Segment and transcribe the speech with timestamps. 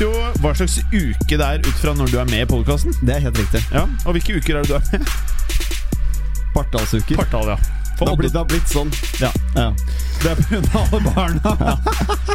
[0.00, 2.94] Vet jo hva slags uke det er ut fra når du er med i podkasten.
[3.04, 3.60] Det er helt riktig.
[3.72, 3.84] Ja.
[4.06, 5.12] Og hvilke uker er det du er med?
[6.54, 7.20] Partallsuker.
[7.20, 7.58] Partall, ja.
[8.00, 8.92] Det har blitt, det har blitt sånn.
[9.20, 9.28] Ja.
[9.58, 9.66] Ja.
[10.22, 10.60] Det er pga.
[10.80, 11.52] alle barna.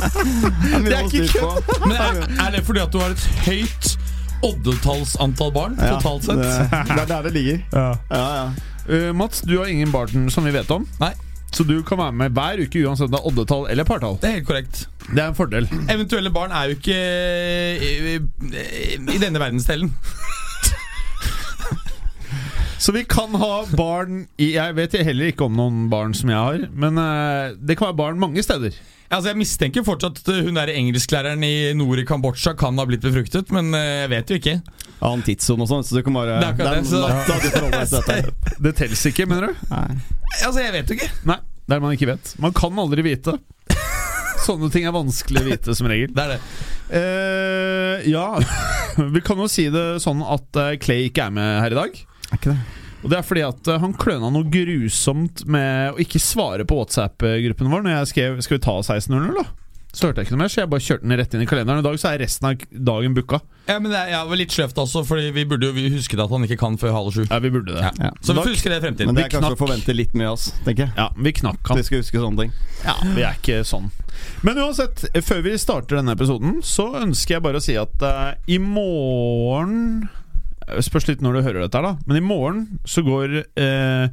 [0.85, 1.73] Det er ikke kødd!
[1.88, 3.91] Men er, er det fordi at du har et høyt
[4.45, 6.43] oddetallsantall barn totalt sett?
[6.43, 7.61] Det, det er der det ligger.
[7.73, 7.88] Ja.
[8.13, 8.47] Ja, ja.
[8.85, 10.85] Uh, Mats, du har ingen barn som vi vet om.
[11.02, 11.16] Nei,
[11.55, 14.17] Så du kan være med hver uke uansett om det er oddetall eller partall.
[14.20, 14.81] det er helt korrekt.
[15.08, 15.70] Det er en fordel.
[15.94, 16.97] Eventuelle barn er jo ikke
[17.80, 18.17] i, i,
[19.16, 19.94] i denne verdensdelen.
[22.86, 26.38] Så vi kan ha barn i Jeg vet heller ikke om noen barn som jeg
[26.38, 28.75] har, men eh, det kan være barn mange steder.
[29.14, 33.03] Altså Jeg mistenker fortsatt at hun der engelsklæreren i nord i Kambodsja kan ha blitt
[33.06, 34.56] befruktet, men eh, jeg vet jo ikke.
[35.06, 38.16] Annen tidssone og sånn, så du kan bare Det er det, så- natta.
[38.66, 39.66] Det telles ikke, mener du?
[39.70, 39.97] Nei.
[40.42, 41.12] Altså Jeg vet jo ikke.
[41.30, 42.34] Nei, det er det man ikke vet.
[42.42, 43.38] Man kan aldri vite.
[44.45, 46.12] Sånne ting er vanskelig å vite, som regel.
[46.16, 46.40] Det er det.
[46.95, 48.25] Eh, ja
[49.16, 52.02] Vi kan jo si det sånn at eh, Clay ikke er med her i dag.
[52.31, 52.59] Er ikke det?
[53.06, 56.80] Og det er fordi at eh, han kløna noe grusomt med å ikke svare på
[56.80, 59.45] WhatsApp-gruppen vår når jeg skrev 'Skal vi ta 16.00', da?
[59.95, 61.80] Så hørte jeg ikke noe mer, så jeg bare kjørte den rett inn i kalenderen.
[61.80, 63.38] I dag så er resten av dagen booka.
[63.70, 66.44] Ja, men det er, var litt sløvt også, Fordi vi burde jo husket at han
[66.44, 67.22] ikke kan før halv sju.
[67.30, 67.80] Ja, vi burde det.
[67.86, 67.94] Ja.
[68.09, 68.09] Ja.
[68.20, 69.14] Så vi får huske det i fremtiden.
[69.14, 69.62] Men det er kanskje knakk.
[69.62, 70.94] å forvente litt med oss, tenker jeg.
[71.00, 71.80] Ja, vi knakk han.
[71.80, 72.52] Vi skal huske sånne ting.
[72.84, 73.88] Ja, vi er ikke sånn.
[74.44, 78.35] Men uansett, før vi starter denne episoden, så ønsker jeg bare å si at uh,
[78.52, 80.09] i morgen
[80.86, 81.94] Spørs litt når du hører dette, da.
[82.08, 84.08] Men i morgen så går eh,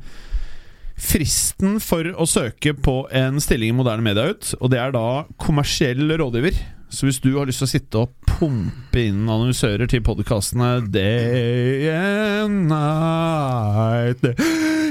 [1.01, 4.53] fristen for å søke på en stilling i moderne media ut.
[4.61, 6.61] Og det er da kommersiell rådgiver.
[6.93, 11.89] Så hvis du har lyst til å sitte og pumpe inn annonsører til podkastene Day
[11.89, 14.21] and night,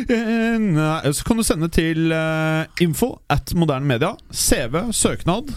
[0.10, 5.54] day and night Så kan du sende til eh, info at moderne media, CV, søknad,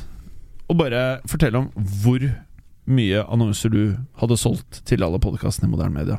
[0.68, 2.28] og bare fortelle om hvor
[2.86, 3.80] mye annonser du
[4.20, 6.18] hadde solgt til alle podkastene i moderne media.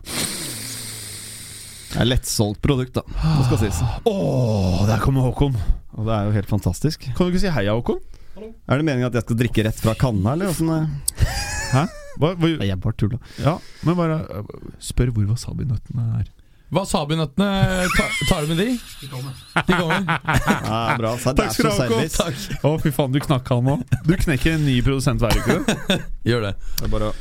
[1.96, 3.04] Det er lettsolgt produkt, da.
[3.08, 3.78] Det skal sies.
[4.10, 5.56] Åh, der kommer Håkon!
[5.96, 7.06] Og det er jo helt fantastisk.
[7.16, 8.02] Kan du ikke si heia, Håkon?
[8.36, 10.74] Er det meningen at jeg skal drikke rett fra kanna, eller åssen
[11.72, 11.86] Hæ?
[12.20, 13.18] Hva, hva, Jeg bare tulla.
[13.44, 14.52] ja, men bare eh,
[14.84, 16.28] spør hvor wasabinøttene er.
[16.76, 17.50] Wasabinøttene,
[17.96, 18.68] ta, tar du med de?
[19.02, 19.38] De kommer.
[19.56, 20.10] De kommer.
[20.66, 21.14] Ja, bra.
[21.22, 22.10] Så det Takk er skal så du ha, Håkon.
[22.10, 22.48] service.
[22.52, 22.66] Takk.
[22.68, 23.78] Å, fy faen, du knakk han nå.
[24.08, 25.56] Du knekker en ny produsent hver uke.
[25.62, 25.96] du.
[26.32, 26.54] Gjør det.
[26.82, 27.16] Det er bare å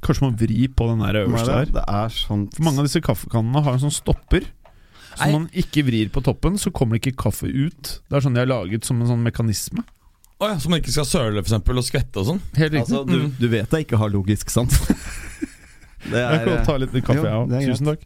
[0.00, 1.68] Kanskje man vri på den der øverste her.
[1.76, 4.46] Det er sånn For Mange av disse kaffekannene har en sånn stopper.
[5.10, 5.32] Så Nei.
[5.34, 7.90] man ikke vrir på toppen, så kommer det ikke kaffe ut.
[8.08, 9.84] Det er sånn de har laget som en sånn mekanisme.
[10.40, 12.40] Å ja, Så man ikke skal søle for eksempel, og skvette og sånn?
[12.56, 12.94] Helt riktig.
[12.96, 14.72] Altså, du, du vet jeg ikke har logisk sans.
[16.06, 17.60] Det jeg kan ta litt kaffe, Jo, ja.
[17.60, 17.66] er.
[17.72, 18.04] Tusen takk.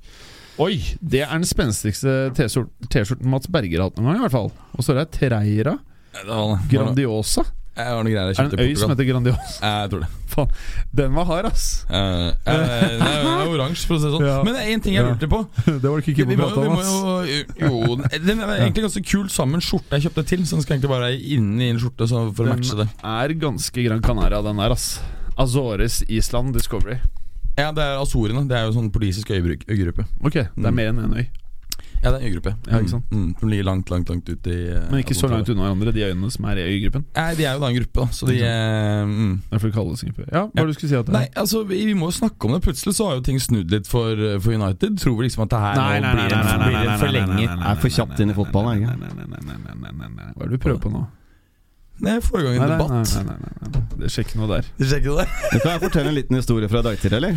[0.62, 0.77] Oi!
[1.03, 4.53] Det er den spenstigste T-skjort- T-skjorten Mats Berger har hatt noen gang, i hvert fall.
[4.78, 5.43] Og så er det Treira
[6.71, 7.43] Grandiosa.
[7.75, 9.59] Jeg greier jeg Er det en øy som heter Grandiosa?
[9.59, 10.10] Eh, Jeg tror det.
[10.99, 11.65] Den var hard, ass!
[11.91, 14.25] Uh, uh, den er oransje, for å si det sånn.
[14.26, 14.37] Ja.
[14.47, 15.41] Men det er én ting jeg lurte på.
[15.82, 17.59] Det var det ikke Vi Kim må, å jo- vi prate må om, ass.
[17.59, 17.97] jo Jo,
[18.31, 20.43] den er egentlig ganske kul sammen med skjorta jeg kjøpte til.
[20.47, 22.88] Så den skal egentlig bare være inni en skjorte så for å matche det.
[23.15, 24.88] Er ganske Gran Canaria, den der, ass.
[25.38, 26.99] Azores Island Discovery.
[27.57, 28.45] Ja, det er Azorene.
[28.51, 30.07] Det er jo sånn politisk øygruppe.
[30.25, 31.27] Ok, Det er mer enn én øy?
[32.05, 32.53] Ja, det er en øygruppe.
[32.69, 33.05] Ja, ikke sant?
[33.11, 34.57] Mm, som ligger langt, langt langt ut i
[34.91, 37.05] Men ikke så langt unna hverandre, de øyene som er i øygruppen?
[37.17, 38.07] Nei, de er jo da en gruppe, da.
[38.13, 39.43] Så de mm.
[39.53, 40.29] Derfor kalles det gruppe.
[40.29, 40.67] Ja, hva ja.
[40.67, 41.19] du skulle si at det er?
[41.19, 42.63] Nei, altså, Vi må jo snakke om det.
[42.67, 44.99] Plutselig så har jo ting snudd litt for, for United.
[45.01, 47.59] Tror vi liksom at det her nei, nei, nei, blir en forlenger.
[47.73, 49.12] Er for kjapt inn i fotballen, er det?
[50.35, 51.07] Hva er det du prøver på nå?
[52.02, 52.91] Nei, i gang en Nei, debatt.
[52.91, 53.82] nei, nei, nei, nei.
[54.02, 54.67] Det skjer ikke noe der.
[54.81, 55.26] Du sjekker det?
[55.55, 57.37] Nå kan jeg fortelle en liten historie fra i dag tidlig, eller?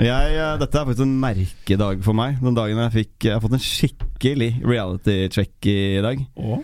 [0.00, 2.38] Jeg, eh, dette er faktisk en merkedag for meg.
[2.40, 6.24] Den dagen jeg fikk Jeg har fått en skikkelig reality-check i dag.
[6.40, 6.62] Åh.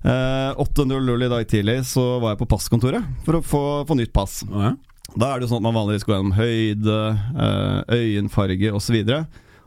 [0.00, 4.12] Eh, 8.00 i dag tidlig så var jeg på passkontoret for å få, få nytt
[4.16, 4.40] pass.
[4.48, 4.74] Ja.
[5.14, 6.98] Da er det jo sånn at man vanligvis går gjennom høyde,
[7.46, 8.98] eh, øyenfarge osv.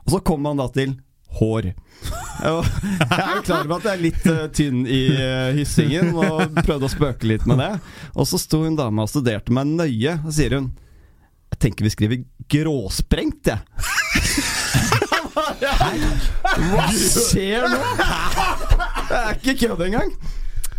[0.03, 0.97] Og så kommer man da til
[1.39, 1.71] hår.
[2.43, 6.89] Jeg er klar over at jeg er litt eh, tynn i eh, hyssingen, og prøvde
[6.89, 7.71] å spøke litt med det.
[8.17, 10.71] Og så sto hun dama og studerte meg nøye, og sier hun
[11.53, 13.59] Jeg tenker vi skriver gråsprengt, jeg.
[16.73, 17.81] Hva skjer nå?
[19.09, 20.13] Det er ikke kødd engang.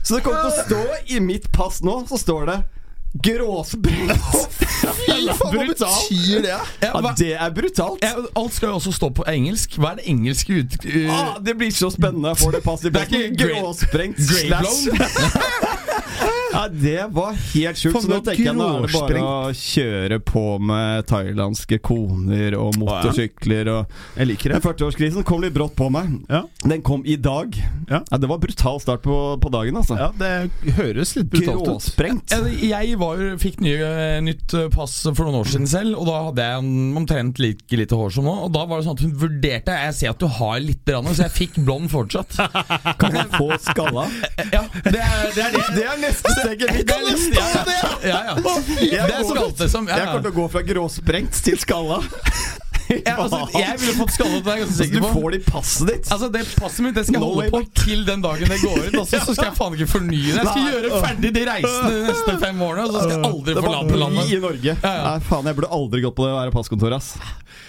[0.04, 0.82] Så det kommer til å stå
[1.16, 2.58] i mitt pass nå, så står det
[3.22, 4.10] Gråsprengt!
[5.38, 6.56] Hva betyr det?
[6.82, 8.02] Ja, det er brutalt.
[8.02, 9.78] Ja, alt skal jo også stå på engelsk.
[9.78, 10.74] Hva er det engelske ut...
[10.84, 12.34] uh, Ah, det blir så spennende.
[12.36, 14.98] Får det pass i Det er ikke Gråsprengt slash blown?
[16.54, 17.96] Ja, det var helt sjukt.
[18.04, 22.76] Så nå tenker jeg nå er det bare å kjøre på med thailandske koner og
[22.78, 24.60] motorsykler og Jeg liker det.
[24.62, 26.12] 40-årskrisen kom litt brått på meg.
[26.30, 26.44] Ja.
[26.62, 27.58] Den kom i dag.
[27.90, 28.04] Ja.
[28.06, 29.98] det var brutal start på, på dagen, altså.
[29.98, 31.72] Ja, det høres litt brutalt ut.
[31.72, 32.34] Gråsprengt.
[32.34, 33.90] Jeg, jeg var, fikk nye,
[34.24, 36.70] nytt eh, pass for noen år siden selv, og da hadde jeg
[37.02, 38.36] omtrent like lite hår som nå.
[38.46, 41.26] Og da var det sånn at hun vurderte Jeg ser at du har litt, så
[41.26, 42.38] jeg fikk blond fortsatt.
[43.00, 44.06] Kan man få skalla?
[44.52, 45.44] Ja, det er det.
[45.44, 45.64] Er det.
[45.74, 46.86] Det er neste steget mitt!
[46.86, 47.64] Det er nesten- ja,
[48.04, 48.34] ja, ja.
[48.36, 52.00] Det er skalte som ja, Jeg kommer til å gå fra gråsprengt til skalla.
[52.84, 55.10] ja, altså, Jeg ville fått skallet, det deg Så Du på.
[55.14, 56.10] får det i passet ditt.
[56.12, 58.58] Altså Det passet mitt Det skal jeg No holde way på til den dagen det
[58.60, 58.98] går ut.
[59.00, 60.36] Altså, så skal jeg faen ikke fornye det.
[60.36, 60.74] Jeg skal Nei.
[60.74, 64.34] gjøre ferdig de reisene de neste fem årene, og så skal jeg aldri forlate landet.
[64.36, 64.76] i Norge.
[64.76, 65.02] Ja, ja.
[65.08, 67.14] Nei, faen, jeg burde aldri gått på det å være passkontor, ass.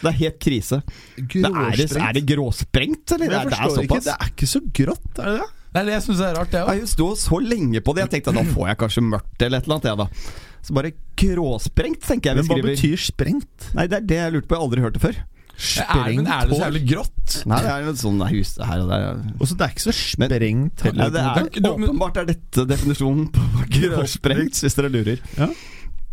[0.03, 0.81] Det er helt krise.
[1.15, 3.31] Det er, det, er det gråsprengt, eller?
[3.31, 4.01] Jeg Det er, det er ikke.
[4.03, 5.51] Det er ikke så grått, er det det?
[5.75, 6.79] Det syns jeg er rart, det Ja, òg.
[6.79, 8.05] Jeg sto så lenge på det.
[8.05, 9.91] Jeg tenkte nå får jeg kanskje mørkt eller et eller annet.
[9.91, 10.55] Jeg, da.
[10.65, 13.71] Så bare gråsprengt, tenker jeg vi Men hva betyr sprengt?
[13.77, 14.55] Nei, det er det jeg lurte på.
[14.55, 15.23] Jeg har aldri hørt det før.
[15.55, 17.35] Sprengt men er det så jævlig grått?
[17.47, 19.21] Nei, det er jo sånn hus her og der.
[19.39, 23.45] Og så det er ikke så sprengt Nei, det er, åpenbart er dette definisjonen på
[23.77, 25.23] gråsprengt, hvis dere lurer.
[25.39, 25.47] Ja,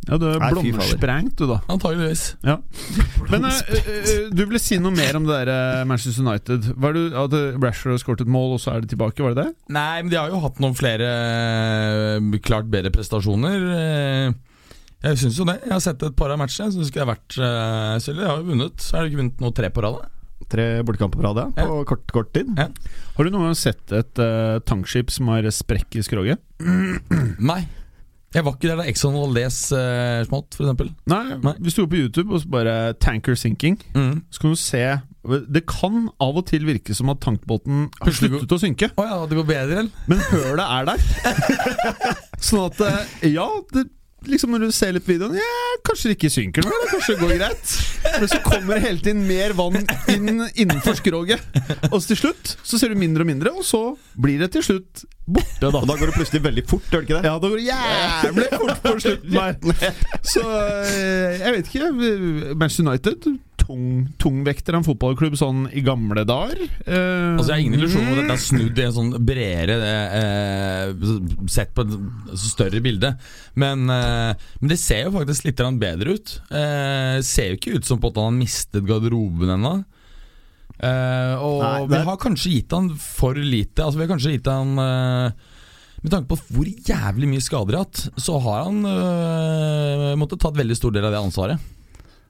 [0.03, 1.61] du er blomstersprengt, du, da.
[1.71, 2.25] Antageligvis.
[2.43, 2.57] Ja.
[3.31, 3.75] Men uh,
[4.35, 6.73] du ville si noe mer om det der Manchester United.
[6.75, 9.23] Var det at Rashford har skåret et mål, og så er det tilbake?
[9.23, 9.53] Var det det?
[9.75, 11.13] Nei, men de har jo hatt noen flere
[12.43, 13.69] klart bedre prestasjoner.
[15.03, 15.59] Jeg syns jo det.
[15.65, 16.69] Jeg har sett et par av matchene.
[16.69, 18.83] Jeg synes ikke det har vært uh, Selv de har jo vunnet.
[18.83, 20.03] Så har de ikke vunnet nå tre på rad.
[20.53, 21.67] Tre bortekamper på rad, ja.
[21.67, 22.51] På kort, kort tid.
[22.59, 22.69] Ja.
[23.17, 26.43] Har du noen gang sett et uh, tankskip som har sprekk i skroget?
[27.43, 27.63] Nei.
[28.35, 30.89] Jeg var ikke der da Exxon Valdez uh, smått, eksempel.
[31.13, 31.53] Nei, Nei.
[31.61, 34.23] Hvis du går på YouTube og så bare 'tanker sinking', Mm.
[34.31, 35.01] så kan du se
[35.55, 39.21] Det kan av og til virke som at tankbåten har sluttet å synke, Oh ja,
[39.27, 39.91] det går bedre, eller?
[40.09, 40.99] men hølet er der.
[42.43, 43.85] sånn at eh, Ja, det,
[44.31, 47.23] liksom når du ser litt på videoen Ja, kanskje det ikke synker eller kanskje det
[47.23, 47.73] går greit.
[48.21, 49.81] Men så kommer det hele tiden mer vann
[50.13, 51.43] inn innenfor skroget.
[51.91, 53.83] Og så til slutt så ser du mindre og mindre, og så
[54.21, 55.71] blir det til slutt borte, da.
[55.79, 57.31] Og da går det plutselig veldig fort, gjør det ikke det?
[57.31, 59.97] Ja, da går det jævlig fort på slutten der.
[60.35, 61.91] Så eh, jeg vet ikke.
[62.55, 63.29] Manchester United,
[63.63, 63.87] tung,
[64.23, 66.61] tungvekter av en fotballklubb sånn i gamle dager.
[66.85, 69.79] Eh, Altså Jeg har ingen illusjon om at dette er snudd i en sånn bredere
[70.19, 71.09] eh,
[71.53, 71.97] Sett på et
[72.43, 73.15] større bilde.
[73.59, 76.37] Men, eh, men det ser jo faktisk litt bedre ut.
[76.51, 79.77] Eh, ser jo ikke ut som på at han har mistet garderoben ennå.
[80.83, 83.85] Eh, og Nei, det vi har kanskje gitt han for lite.
[83.85, 85.35] Altså Vi har kanskje gitt han eh,
[86.03, 90.41] Med tanke på hvor jævlig mye skader de har hatt, så har han øh, måttet
[90.43, 91.69] ta et veldig stor del av det ansvaret.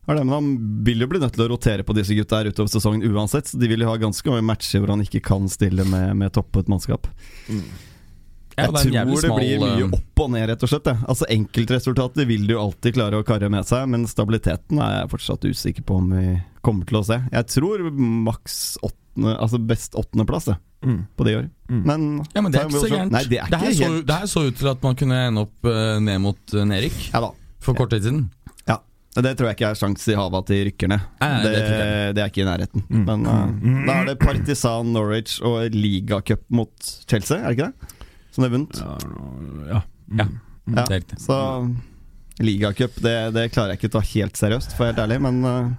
[0.07, 0.51] Ja, det, men Han
[0.85, 3.53] vil jo bli nødt til å rotere på disse gutta her utover sesongen uansett.
[3.53, 6.35] Så de vil jo ha ganske mange matcher hvor han ikke kan stille med, med
[6.35, 7.07] toppet mannskap.
[7.49, 10.85] Ja, jeg er tror det blir smal, mye eh, opp og ned, rett og slett.
[10.91, 10.97] det.
[11.09, 15.47] Altså Enkeltresultater vil du alltid klare å karre med seg, men stabiliteten er jeg fortsatt
[15.47, 16.27] usikker på om vi
[16.67, 17.21] kommer til å se.
[17.33, 17.87] Jeg tror
[18.27, 20.99] maks åttende, altså best åttendeplass mm.
[21.17, 21.47] på det i år.
[21.71, 21.83] Mm.
[21.89, 23.15] Men Ja, men det er ikke så gærent.
[23.15, 25.47] Nei, det er det, her så, det her så ut til at man kunne ende
[25.47, 27.31] opp uh, ned mot uh, Nerik Ja
[27.63, 28.25] for kort tid siden.
[29.13, 31.03] Det tror jeg ikke er sjans i havet at de rykker ned.
[31.21, 32.85] Nei, nei, det, det det er ikke i nærheten.
[32.89, 33.03] Mm.
[33.11, 36.73] Men uh, da er det Partisan Norwich og ligacup mot
[37.05, 38.09] Chelsea, er det ikke det?
[38.33, 38.81] Som de har vunnet.
[38.81, 38.97] Ja,
[39.69, 39.83] ja.
[40.23, 40.29] Ja.
[40.31, 40.77] Mm.
[40.79, 40.87] Ja.
[40.87, 41.21] Det er riktig.
[41.21, 41.39] Så
[42.41, 45.21] ligacup, det, det klarer jeg ikke å ta helt seriøst, for å være helt ærlig,
[45.29, 45.73] men uh,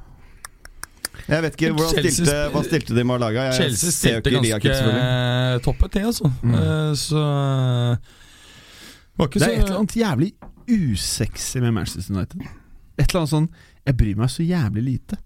[1.25, 3.49] Jeg vet ikke hvordan Chelsea stilte, hva stilte de med laga.
[3.49, 6.29] Jeg Chelsea ser stilte ikke ganske toppet, det, altså.
[6.43, 6.57] Mm.
[6.61, 7.23] Eh, så
[9.17, 10.35] var ikke Det er et eller annet jævlig
[10.69, 12.45] usexy med Manchester United.
[12.97, 13.49] Et eller annet sånn
[13.87, 15.17] Jeg bryr meg så jævlig lite.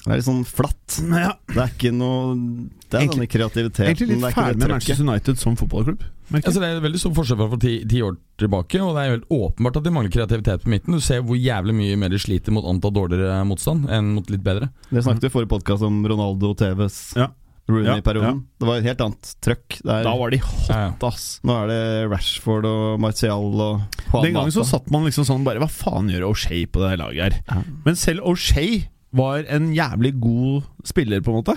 [0.00, 0.96] Det er litt sånn flatt.
[1.12, 3.86] Ja, Det er ikke noe Det er Egentlig- denne kreativiteten.
[3.90, 4.68] egentlig litt er ferdig med.
[4.70, 6.00] Manchester United som fotballklubb.
[6.32, 9.10] altså, Det er veldig stor forskjell fra for ti, ti år tilbake, og det er
[9.10, 10.92] helt åpenbart at de mangler kreativitet på midten.
[10.96, 14.42] Du ser hvor jævlig mye mer de sliter mot antall dårligere motstand enn mot litt
[14.42, 14.70] bedre.
[14.90, 17.28] Det snakket vi i forrige podkast om Ronaldo TVs Ja.
[17.70, 18.42] Ja, Rooney-perioden.
[18.60, 19.78] Det var et helt annet trøkk.
[19.84, 20.02] der.
[20.04, 20.92] Da var de hot, Ja, ja.
[21.08, 21.40] ass.
[21.44, 23.80] Nå er det Rashford og Martial og
[24.12, 26.90] Juan Den gangen så satt man liksom sånn bare Hva faen gjør O'Shay på det
[26.90, 27.42] her laget her?
[27.48, 27.62] Ja.
[27.84, 31.56] Men selv O'Shay var en jævlig god spiller, på en måte.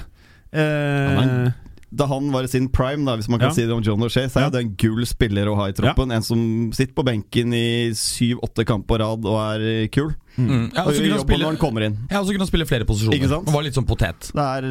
[0.51, 1.51] Eh, ja,
[1.93, 3.53] Da han var i sin prime, da hvis man kan Ja.
[3.53, 4.50] si det om John O'Shea, så er Ja.
[4.50, 6.12] det en gull spiller å ha i troppen.
[6.12, 10.15] En som sitter på benken i syv-åtte kamp på rad og er kul.
[10.37, 10.71] Mm.
[10.73, 11.95] Ja, Og jobben spille, når han kommer inn.
[12.09, 13.15] ja, og så kunne han spille flere posisjoner.
[13.19, 13.47] Ikke sant?
[13.47, 14.31] Og var litt sånn potet.
[14.33, 14.67] Det er,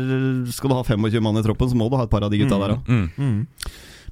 [0.50, 2.38] skal du ha 25 mann i troppen, så må du ha et par av de
[2.42, 2.62] gutta Mm.
[2.64, 2.88] der òg.
[2.88, 3.10] Mm.
[3.16, 3.46] mm.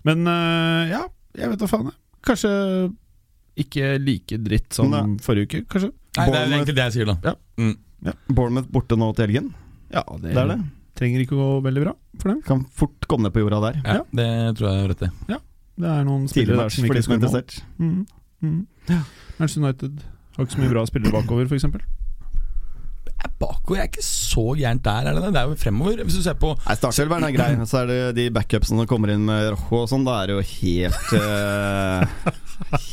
[0.05, 1.03] Men uh, ja,
[1.37, 1.91] jeg vet da faen.
[1.91, 1.99] jeg.
[2.25, 2.53] Kanskje
[3.61, 5.03] ikke like dritt som Nei.
[5.21, 5.91] forrige uke, kanskje.
[6.17, 7.17] Nei, det er egentlig det jeg sier, da.
[7.25, 7.35] Ja.
[7.61, 7.75] Mm.
[8.33, 9.51] Bournemouth borte nå til helgen.
[9.93, 10.59] Ja, det, Det er det.
[10.97, 11.93] trenger ikke å gå veldig bra
[12.23, 12.41] for dem.
[12.47, 13.83] Kan fort komme ned på jorda der.
[13.85, 15.11] Ja, Det tror jeg er rett i.
[15.35, 15.39] Ja.
[15.81, 17.59] Det er noen spillere der som ikke er interessert.
[17.79, 18.07] Mm.
[18.41, 18.67] Mm.
[19.39, 20.01] Manchester United
[20.41, 21.65] har ikke så mye bra spillere bakover, f.eks.
[23.41, 24.30] Bakover er ikke så
[24.61, 25.33] gærent der, er det det?
[25.35, 26.05] Det er jo fremover.
[26.07, 27.51] Hvis du ser på Nei, Startelveren er grei.
[27.67, 30.05] Så er det de backupsene som kommer inn med Rojo og sånn.
[30.07, 32.37] Da er det jo helt uh,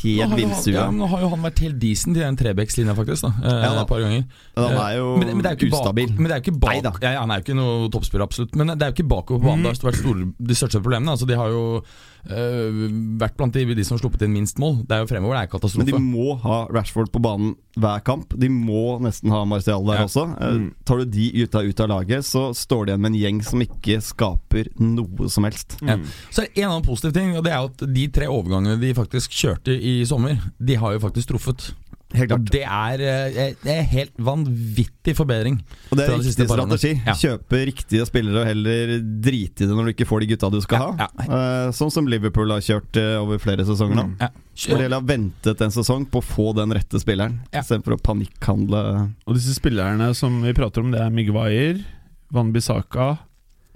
[0.02, 0.72] Helt villstue.
[0.74, 3.26] Ja, nå har jo han vært helt decent i den Trebecks-linja, faktisk.
[3.26, 3.82] da eh, Ja da.
[3.84, 4.24] Et par ganger.
[4.56, 6.08] Men han er jo men, men det er jo ustabil.
[6.08, 6.18] bak.
[6.18, 8.56] Men det er jo ikke bak ja, ja, Han er jo ikke noe toppspiller, absolutt.
[8.58, 9.66] Men det er jo ikke bakover på banen.
[9.68, 11.12] Det har vært store, de største problemene.
[11.14, 12.80] Altså, de har jo øh,
[13.20, 14.80] vært blant de, de som har sluppet inn minst mål.
[14.88, 15.92] Det er jo fremover, det er Men katastrofe.
[15.92, 18.32] de må ha Rashford på banen hver kamp.
[18.40, 20.08] De må nesten ha Martial der Ja.
[20.08, 20.26] også.
[20.40, 20.70] Eh, Mm.
[20.88, 23.64] Tar du de gutta ut av laget, så står de igjen med en gjeng som
[23.64, 25.78] ikke skaper noe som helst.
[25.82, 25.98] Ja.
[26.30, 29.34] Så det en annen positiv ting, og det er at de tre overgangene de faktisk
[29.34, 31.70] kjørte i sommer, de har jo faktisk truffet.
[32.16, 35.58] Helt Og det er, en det er helt vanvittig forbedring.
[35.90, 36.92] Og det er riktig strategi.
[37.04, 37.12] Ja.
[37.20, 40.56] Kjøpe riktige spillere og heller drite i det når du ikke får de gutta du
[40.64, 41.08] skal Ja, ha.
[41.18, 41.26] ja.
[41.66, 44.06] Eh, sånn som Liverpool har kjørt eh, over flere sesonger nå.
[44.22, 44.30] Ja.
[44.56, 47.60] Hvor de har ventet en sesong på å få den rette spilleren, Ja.
[47.60, 48.82] istedenfor å panikkhandle
[49.28, 51.84] Og disse spillerne som vi prater om, det er Miguire,
[52.32, 53.18] Van Bissaka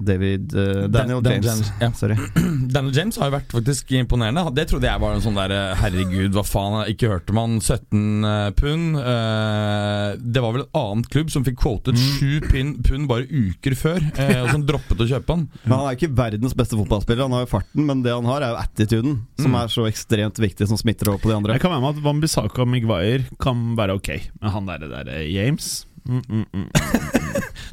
[0.07, 1.47] David uh, Daniel Dan- James.
[1.47, 1.91] James, ja.
[1.99, 2.17] Sorry.
[2.75, 4.45] Daniel James har jo vært faktisk imponerende.
[4.57, 8.29] Det trodde jeg var en sånn der eh, Herregud, hva faen, ikke hørte man 17
[8.29, 8.97] eh, pund.
[9.01, 13.77] Uh, det var vel en annen klubb som fikk quotet 7 pin- pund bare uker
[13.79, 15.47] før, uh, og som droppet å kjøpe han.
[15.65, 18.43] Men Han er ikke verdens beste fotballspiller, han har jo farten, men det han har,
[18.47, 19.59] er jo attituden, som Mm.
[19.65, 21.53] er så ekstremt viktig, som smitter over på de andre.
[21.59, 24.09] Jeg kan være med at Van Bissaka og Miguire kan være ok,
[24.41, 26.69] men han der, der James mm, mm, mm.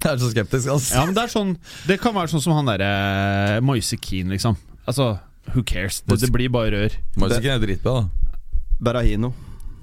[0.01, 0.95] det er så skeptisk, altså.
[0.95, 1.55] Ja, men det er sånn
[1.89, 4.57] Det kan være sånn som han derre Moise Keane, liksom.
[4.89, 5.11] Altså,
[5.53, 6.01] who cares?
[6.05, 6.97] Det, det blir bare rør.
[7.21, 8.35] Moise jo er dritbra, da.
[8.79, 9.33] Berahino.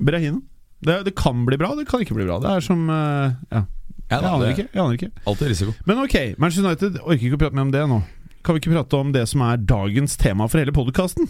[0.01, 0.43] Berahino.
[0.81, 2.39] Det, det kan bli bra, det kan ikke bli bra.
[2.43, 3.63] Det er som eh, Ja,
[4.11, 4.69] Jeg, jeg aner ikke.
[4.73, 5.11] Jeg aner ikke.
[5.27, 5.75] Alltid risiko.
[5.89, 8.03] Men ok, Manchester United orker ikke å prate mer om det nå.
[8.47, 11.27] Kan vi ikke prate om det som er dagens tema for hele podkasten?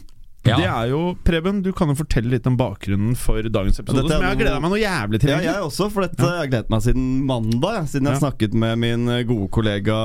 [0.47, 0.57] Ja.
[0.61, 4.03] Det er jo, Preben, du kan jo fortelle litt om bakgrunnen for dagens episode.
[4.05, 5.33] Dette Som jeg har gleda meg noe jævlig til.
[5.35, 7.89] Ja, jeg også, for dette har jeg gledet meg siden mandag.
[7.91, 8.23] Siden jeg Ja.
[8.25, 9.99] snakket med min gode kollega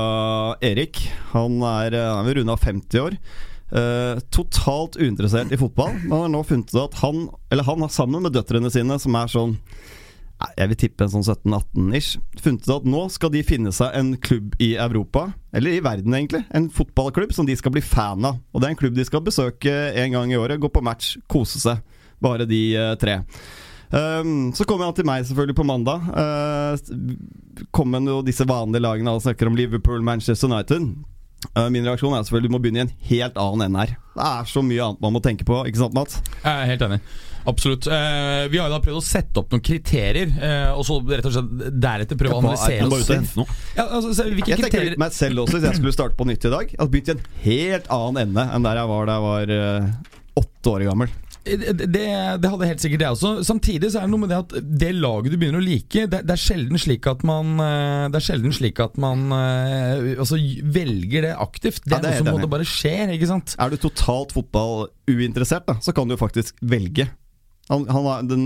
[0.60, 1.00] Erik.
[1.32, 3.16] Han er, eh, han er runda 50 år.
[3.72, 5.94] Uh, totalt uinteressert i fotball.
[6.02, 8.98] Men han har nå funnet ut at han Eller han har sammen med døtrene sine,
[9.00, 9.54] som er sånn
[10.56, 12.18] Jeg vil tippe en sånn 17-18-ish.
[12.42, 16.14] Funnet ut at nå skal de finne seg en klubb i Europa, eller i verden
[16.16, 16.44] egentlig.
[16.56, 18.40] En fotballklubb som de skal bli fan av.
[18.52, 20.60] Og det er en klubb de skal besøke en gang i året.
[20.62, 21.82] Gå på match, kose seg.
[22.22, 23.20] Bare de eh, tre.
[23.92, 26.06] Um, så kommer han til meg selvfølgelig på mandag.
[26.16, 30.86] Uh, kommer jo disse vanlige lagene alle snakker om Liverpool, Manchester United.
[31.58, 33.92] Uh, min reaksjon er selvfølgelig du må begynne i en helt annen NR.
[34.16, 36.22] Det er så mye annet man må tenke på, ikke sant, Mats?
[36.40, 37.02] Jeg er helt enig.
[37.48, 37.86] Absolutt.
[37.90, 41.26] Eh, vi har jo da prøvd å sette opp noen kriterier, eh, og så rett
[41.26, 43.06] og slett deretter prøve å er- analysere oss.
[43.06, 43.56] selv.
[43.76, 46.26] Ja, altså, se, Jeg tenker kriterier litt meg selv også, hvis jeg skulle starte på
[46.28, 46.70] nytt i dag.
[46.70, 49.52] Jeg hadde begynt i en helt annen ende enn der jeg var da jeg var
[49.58, 49.90] uh,
[50.42, 51.08] åtte år gammel.
[51.42, 52.02] det, det,
[52.38, 53.30] det hadde helt sikkert jeg også.
[53.42, 56.20] Samtidig så er det noe med det at det laget du begynner å like, det,
[56.22, 60.38] det er sjelden slik at man eh, Det er sjelden slik at man eh, altså,
[60.62, 61.82] velger det aktivt.
[61.82, 63.56] Det Ja, er det er noe som bare skjer, ikke sant?
[63.58, 67.08] Er du totalt fotballuinteressert, da, så kan du faktisk velge.
[67.72, 68.44] Han, han den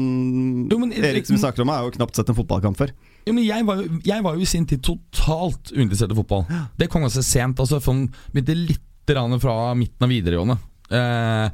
[0.71, 2.93] Jo, men- Erik som vi snakker om, har jo knapt sett en fotballkamp før.
[3.27, 6.47] Jo, men jeg var, jeg var jo i sin tid totalt uinteressert i fotball.
[6.79, 7.59] Det kom ganske sent.
[7.59, 10.57] altså for Begynte litt grann fra midten av videregående.
[10.91, 11.51] Eh,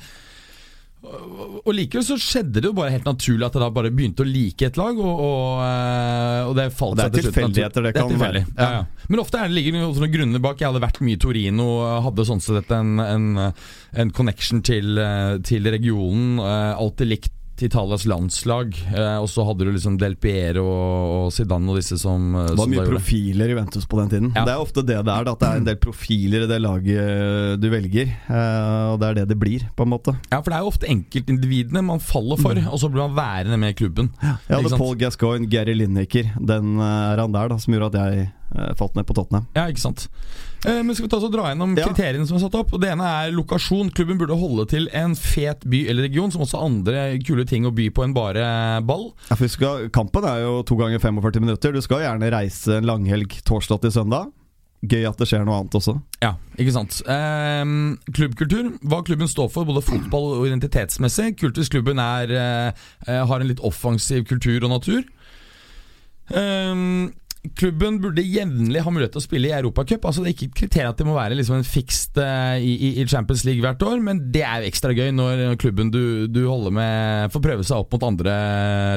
[1.02, 4.28] og likevel så skjedde det jo bare helt naturlig at jeg da bare begynte å
[4.28, 7.82] like et lag, og, og, eh, og det falt det er seg til slutt tilfeldigheter,
[7.88, 8.42] det, det kan være.
[8.54, 8.68] Ja.
[8.76, 10.62] Ja, Men ofte er det, ligger det noen grunner bak.
[10.62, 11.66] Jeg hadde vært mye i Torino,
[12.06, 13.28] hadde sånn sett en, en,
[14.04, 16.38] en connection til, eh, til regionen.
[16.38, 18.74] eh, Alltid likt Italias landslag.
[18.94, 22.56] eh, Og så hadde du liksom Del Piero og Zidane og disse som, eh, Det
[22.56, 24.32] var som mye profiler i Ventus på den tiden.
[24.34, 24.44] Ja.
[24.44, 25.28] Det er ofte det det er.
[25.30, 28.08] At det er en del profiler i det laget du velger.
[28.28, 30.16] eh, Og det er det det blir, på en måte.
[30.32, 33.58] Ja, for det er jo ofte enkeltindividene man faller for, og så blir man værende
[33.58, 34.10] med klubben.
[34.22, 34.78] Jeg Ikke hadde?
[34.78, 36.32] Paul Gascoigne, Gary Lineker.
[36.44, 38.28] Den eh, er han der da, som gjorde at jeg eh,
[38.78, 39.46] falt ned på Tottenham.
[39.56, 40.08] Ja, ikke sant
[40.66, 41.86] eh, Men skal vi ta oss og dra gjennom Ja.
[41.88, 42.72] kriteriene som er satt opp?
[42.76, 43.90] Og Det ene er lokasjon.
[43.96, 47.72] Klubben burde holde til en fet by eller region, som også andre kule ting å
[47.74, 48.44] by på enn bare
[48.86, 49.12] ball.
[49.30, 51.72] Ja, for skal, kampen er jo to ganger 45 minutter.
[51.72, 54.30] Du skal gjerne reise en langhelg torsdag til søndag.
[54.82, 55.92] Gøy at det skjer noe annet også.
[56.20, 57.64] Ja, ikke sant Eh,
[58.12, 61.36] Klubbkultur, hva klubben står for, både fotball og identitetsmessig.
[61.38, 62.72] Kult hvis klubben er, eh,
[63.06, 65.04] eh, har en litt offensiv kultur og natur.
[66.32, 67.12] Ehm,
[67.58, 70.04] klubben burde jevnlig ha mulighet til å spille i Europacup.
[70.06, 72.72] Altså, det er ikke et kriterium at det må være liksom en fikst uh, i,
[73.02, 76.38] i- Champions League hvert år, men det er jo ekstra gøy når klubben du, du
[76.46, 78.36] holder med, får prøve seg opp mot andre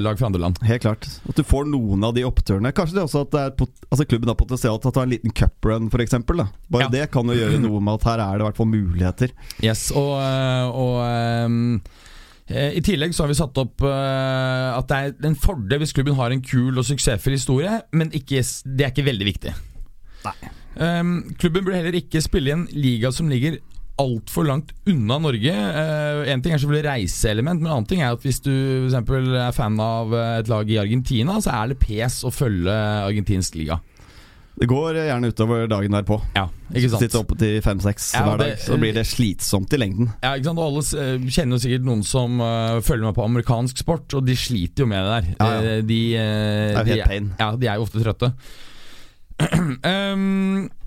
[0.06, 0.62] lag fra andre land.
[0.70, 1.10] Helt klart.
[1.28, 2.72] At du får noen av de oppturene.
[2.78, 5.34] Kanskje det også at det er altså klubben har potensial til å ta en liten
[5.36, 6.18] cuprun, f.eks.
[6.30, 6.90] Bare Ja.
[6.94, 9.34] det kan jo gjøre noe med at her er det i hvert fall muligheter.
[9.66, 12.04] Yes, og, øh, og eh,
[12.46, 16.14] I tillegg så har vi satt opp øh, at det er en fordel hvis klubben
[16.20, 19.54] har en kul og suksessfull historie, men ikke, det er ikke veldig viktig.
[20.26, 20.36] Nei.
[21.42, 23.58] klubben burde heller ikke spille i en liga som ligger
[24.02, 25.54] altfor langt unna Norge.
[25.54, 28.52] Én en ting er selvfølgelig reiseelement, men en annen ting er at hvis du
[29.08, 32.76] for er fan av eh, et lag i Argentina, så er det pes å følge
[32.76, 33.80] argentinsk liga.
[34.56, 36.16] Det går gjerne utover dagen derpå.
[36.36, 37.02] Ja, ikke sant?
[37.04, 38.62] Sitte oppe til fem-seks Ja, hver det- dag.
[38.64, 40.14] Så blir det slitsomt i lengden.
[40.24, 40.62] Ja, ikke sant?
[40.64, 44.24] Og alle eh, kjenner jo sikkert noen som uh, følger med på amerikansk sport, og
[44.26, 45.28] de sliter jo med det der.
[45.36, 45.76] Ja, ja.
[45.76, 47.30] Eh, De, uh, Det er jo de, helt pain.
[47.44, 48.32] Ja, de er jo ofte trøtte.
[49.84, 50.70] um,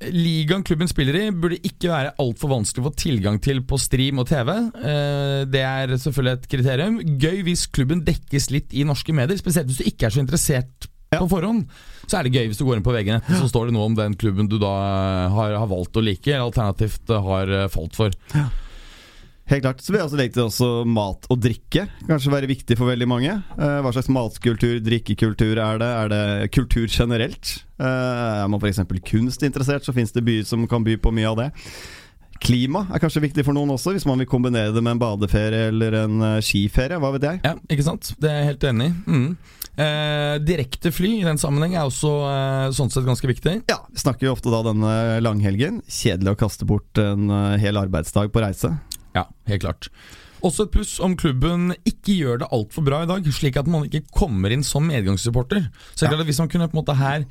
[0.00, 4.22] Ligaen klubben spiller i, burde ikke være altfor vanskelig å få tilgang til på stream
[4.22, 4.48] og TV.
[4.80, 6.96] Eh, det er selvfølgelig et kriterium.
[7.20, 10.88] Gøy hvis klubben dekkes litt i norske medier, spesielt hvis du ikke er så interessert
[11.18, 11.66] på forhånd.
[12.06, 13.96] Så er det gøy hvis du går inn på VG-nett, så står det noe om
[13.98, 14.70] den klubben du da
[15.34, 18.14] har, har valgt å like, eller alternativt eh, har eh, falt for.
[19.50, 19.80] Helt klart.
[19.82, 21.88] Så vil jeg også legge til også mat og drikke.
[22.06, 23.32] Kanskje være viktig for veldig mange.
[23.58, 25.88] Eh, hva slags matkultur, drikkekultur er det?
[25.90, 27.56] Er det kultur generelt?
[27.82, 28.84] Eh, er man f.eks.
[29.10, 31.50] kunstinteressert, så fins det byer som kan by på mye av det.
[32.40, 35.68] Klima er kanskje viktig for noen også, hvis man vil kombinere det med en badeferie
[35.68, 36.98] eller en eh, skiferie.
[37.00, 37.40] Hva vet jeg.
[37.44, 38.14] Ja, ikke sant?
[38.20, 38.94] Det er jeg helt enig i.
[39.12, 39.58] Mm.
[39.80, 43.60] Eh, direkte fly i den sammenheng er også eh, sånn sett ganske viktig.
[43.70, 45.80] Ja, Vi snakker jo ofte da denne langhelgen.
[45.88, 48.74] Kjedelig å kaste bort en eh, hel arbeidsdag på reise.
[49.16, 49.90] Ja, helt klart.
[50.46, 53.84] Også et pluss om klubben ikke gjør det altfor bra i dag, slik at man
[53.86, 55.68] ikke kommer inn som medgangssupporter.
[55.92, 56.20] Så jeg ja.
[56.20, 57.26] at hvis man kunne på en måte her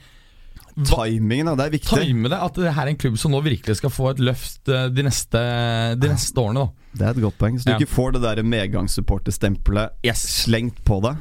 [0.85, 1.49] Timingen.
[1.57, 1.99] Det er viktig.
[2.05, 4.69] time det, at det her er en klubb som nå virkelig skal få et løft
[4.69, 5.41] eh, de neste,
[5.99, 6.67] de neste årene.
[6.67, 7.59] da Det er et godt poeng.
[7.59, 7.77] Så du Ja.
[7.79, 10.23] ikke får det der megangssupporterstempelet Yes.
[10.45, 11.17] slengt på deg.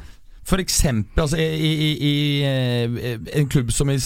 [0.49, 3.97] For eksempel altså, i, i, i eh, en klubb som i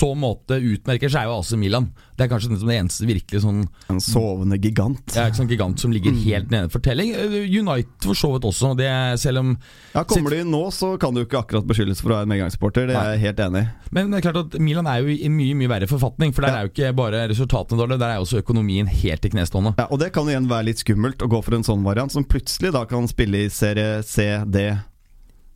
[0.00, 1.90] så måte utmerker seg, er jo AC Milan.
[2.16, 5.14] Det er kanskje det eneste virkelig sånn En sovende gigant.
[5.16, 7.12] Ja, ikke sånn gigant som ligger helt nede i fortelling.
[7.16, 8.72] Eh, United for så vidt også.
[8.78, 8.88] Det
[9.20, 9.54] selv om
[9.94, 12.32] Ja, Kommer du inn nå, så kan du ikke akkurat beskyldes for å være en
[12.34, 12.90] medgangssporter.
[12.90, 13.70] Det er jeg helt enig i.
[13.96, 16.34] Men det er klart at Milan er jo i mye mye verre forfatning.
[16.34, 16.56] For der Ja.
[16.60, 19.74] er jo ikke bare resultatene dårlige, der er jo også økonomien helt i knestående.
[19.78, 22.24] Ja, og det kan igjen være litt skummelt å gå for en sånn variant, som
[22.24, 24.78] plutselig da kan spille i serie C, D.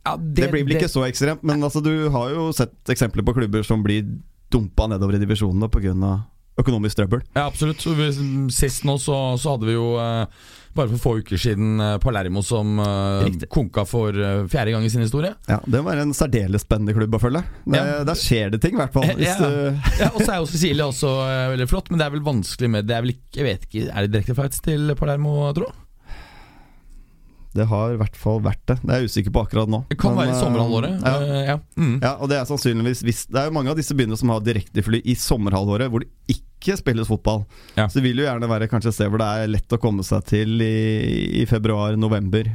[0.05, 3.33] Ja, Det, blir vel ikke så ekstremt, men altså, du har jo sett eksempler på
[3.33, 4.05] klubber som blir
[4.55, 5.95] dumpa nedover i divisjonene pga.
[6.55, 7.23] økonomisk trøbbel.
[7.35, 7.83] Ja, absolutt.
[8.55, 12.43] Sist nå så, så hadde vi jo eh, bare for få uker siden eh, Palermo
[12.43, 15.33] som uh, konka for uh, fjerde gang i sin historie.
[15.47, 17.43] Ja, Det være en særdeles spennende klubb å følge.
[17.65, 18.03] Det, Ja.
[18.07, 19.07] Der skjer det ting, i hvert fall.
[19.25, 19.35] Ja.
[19.99, 22.71] Ja, Og så er jo Cecilie også uh, veldig flott, men det er vel vanskelig
[22.71, 25.71] med Det er vel ikke Jeg vet ikke, er det direkte flights til Palermo, tro?
[27.55, 28.75] Det har i hvert fall vært det.
[28.83, 29.81] Det er jeg usikker på akkurat nå.
[29.89, 30.97] Det kan Men, være i eh, sommerhalvåret.
[30.99, 31.13] Ja.
[31.21, 31.57] Eh, ja.
[31.79, 31.95] Mm.
[32.03, 34.43] Ja, og det er sannsynligvis hvis, Det er jo mange av disse byene som har
[34.43, 37.43] direktefly i sommerhalvåret, hvor det ikke spilles fotball.
[37.75, 37.87] Ja.
[37.89, 40.03] Så det vil jo gjerne være kanskje et sted hvor det er lett å komme
[40.03, 42.49] seg til i, i februar-november.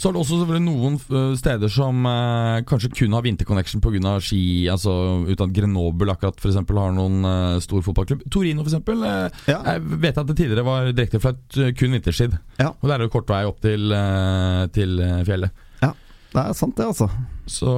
[0.00, 4.14] Så er det også selvfølgelig noen øh, steder som eh, kanskje kun har vinterconnection pga.
[4.24, 4.64] ski.
[4.72, 4.94] Altså
[5.28, 8.22] Uten at Grenoble akkurat for eksempel har noen eh, stor fotballklubb.
[8.32, 9.58] Torino eksempel øh, Ja.
[9.74, 12.38] Jeg vet at det tidligere var direkte øh, kun vinterstid.
[12.56, 12.70] Ja.
[12.80, 14.96] Og det er jo kort vei opp til, eh, til
[15.28, 15.52] fjellet.
[15.82, 15.92] Ja,
[16.32, 17.10] Det er sant, det, altså.
[17.50, 17.68] Så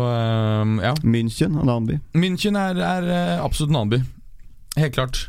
[0.84, 0.94] ja.
[1.02, 1.98] München, en annen by.
[2.14, 4.02] München er, er absolutt en annen by.
[4.78, 5.26] Helt klart.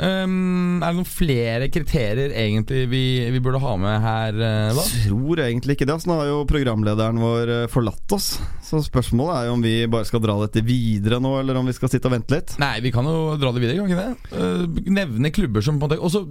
[0.00, 3.02] Um, er det noen flere kriterier egentlig vi,
[3.34, 4.38] vi burde ha med her?
[4.76, 4.84] da?
[5.04, 5.96] Tror egentlig ikke det.
[5.98, 8.32] Altså, nå har jo programlederen vår eh, forlatt oss.
[8.64, 11.76] Så spørsmålet er jo om vi bare skal dra dette videre nå, eller om vi
[11.76, 12.56] skal sitte og vente litt.
[12.62, 14.36] Nei, vi kan jo dra det videre, kan vi det?
[14.36, 16.24] Eh, nevne klubber som på en måte også,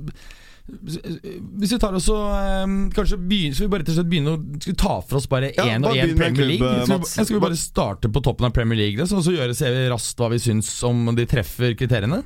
[0.69, 4.35] Hvis vi tar oss og eh, Kanskje begynner, Skal vi bare rett og slett begynne
[4.35, 6.73] å vi ta for oss bare Ja, og én Premier League?
[6.85, 9.71] Skal vi, skal vi bare starte på toppen av Premier League, så, så gjøre, se
[9.89, 12.21] raskt hva vi syns om de treffer kriteriene?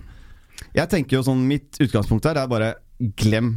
[0.74, 2.74] Jeg tenker jo sånn Mitt utgangspunkt her er bare
[3.20, 3.56] glem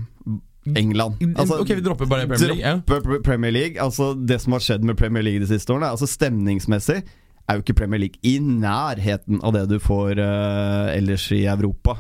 [0.66, 1.20] England.
[1.38, 2.64] Altså, ok, vi dropper bare Premier League.
[2.64, 3.20] Ja.
[3.22, 3.82] Premier League.
[3.82, 7.04] Altså Det som har skjedd med Premier League de siste årene, altså stemningsmessig
[7.46, 11.94] er jo ikke Premier League i nærheten av det du får uh, ellers i Europa.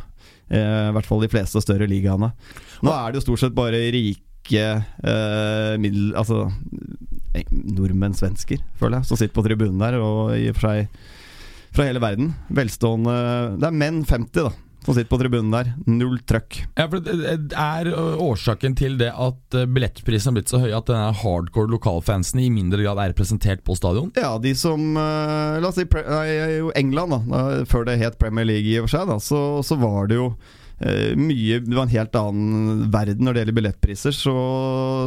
[0.50, 2.32] Uh, I hvert fall de fleste større ligaene.
[2.82, 4.66] Nå er det jo stort sett bare rike
[5.06, 6.10] uh, middel...
[6.18, 6.48] Altså
[7.52, 10.86] nordmenn, svensker, føler jeg, som sitter på tribunen der, og i og for seg
[11.76, 12.30] fra hele verden.
[12.56, 13.16] Velstående
[13.60, 14.65] Det er menn 50, da.
[14.86, 15.72] Som sitter på tribunen der.
[15.90, 16.60] Null trøkk.
[16.78, 17.90] Ja, for er
[18.22, 22.84] årsaken til det at billettprisen har blitt så høy at denne hardcore lokalfansen i mindre
[22.84, 24.12] grad er representert på stadion?
[24.16, 25.86] Ja, de som La oss si
[26.78, 27.42] England, da.
[27.68, 30.30] Før det het Premier League i og for seg, da, så, så var det jo
[30.76, 34.12] mye Det var en helt annen verden når det gjelder billettpriser.
[34.12, 34.34] Så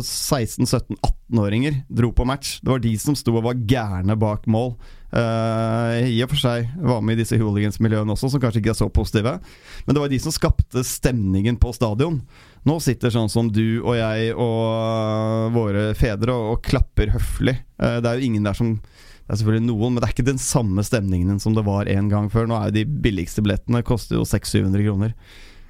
[0.02, 2.58] 16-17-18-åringer dro på match.
[2.64, 4.74] Det var de som sto og var gærne bak mål.
[5.10, 8.78] Uh, I og for seg var med i disse hooligans-miljøene også, som kanskje ikke er
[8.78, 9.40] så positive.
[9.88, 12.22] Men det var de som skapte stemningen på stadion.
[12.70, 17.58] Nå sitter sånn som du og jeg og øh, våre fedre og, og klapper høflig.
[17.82, 20.30] Uh, det er jo ingen der som Det er selvfølgelig noen, men det er ikke
[20.30, 22.48] den samme stemningen som det var en gang før.
[22.50, 25.14] Nå er jo de billigste billettene koster jo 600-700 kroner.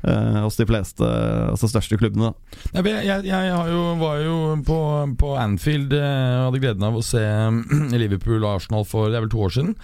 [0.03, 1.05] Eh, hos de fleste,
[1.49, 2.31] altså største klubbene.
[2.73, 4.79] da Jeg, jeg, jeg jo, var jo på,
[5.19, 7.23] på Anfield eh, og hadde gleden av å se
[8.01, 9.75] Liverpool og Arsenal for det er vel to år siden.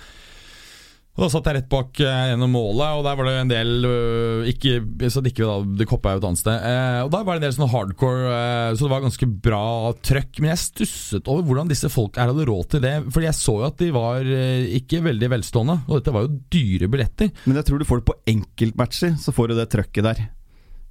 [1.16, 3.86] Og Da satt jeg rett bak eh, gjennom målet, og der var det en del
[3.88, 4.74] øh, ikke,
[5.08, 6.66] Så det ikke da, det koppa jeg et annet sted.
[6.68, 9.62] Eh, og Da var det en del sånn hardcore, eh, så det var ganske bra
[10.04, 10.42] trøkk.
[10.44, 12.96] Men jeg stusset over hvordan disse folk her hadde råd til det.
[13.16, 16.34] Fordi jeg så jo at de var eh, ikke veldig velstående, og dette var jo
[16.52, 17.32] dyre billetter.
[17.46, 20.26] Men jeg tror du får det på enkeltmatcher, så får du det trøkket der.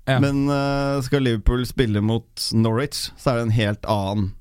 [0.08, 0.16] Ja.
[0.24, 4.32] Men eh, skal Liverpool spille mot Norwich, så er det en helt annen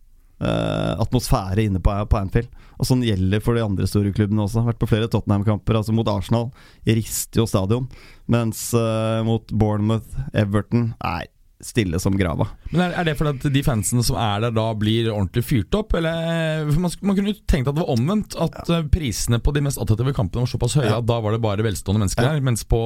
[0.44, 2.50] atmosfære inne på, på Anfield.
[2.84, 4.66] Og sånn gjelder for de andre store klubbene også.
[4.68, 5.80] Vært på flere Tottenham-kamper.
[5.80, 6.50] Altså Mot Arsenal
[6.84, 7.88] rister jo stadion.
[8.32, 11.30] Mens uh, mot Bournemouth, Everton er
[11.64, 12.50] stille som grava.
[12.74, 15.78] Men er, er det fordi at de fansene som er der da blir ordentlig fyrt
[15.80, 15.96] opp?
[15.96, 18.36] Eller man, man kunne jo tenkt at det var omvendt.
[18.36, 18.82] At ja.
[18.92, 21.00] prisene på de mest attraktive kampene var såpass høye Ja.
[21.00, 22.34] at da var det bare velstående mennesker Ja.
[22.36, 22.44] der.
[22.44, 22.84] Mens på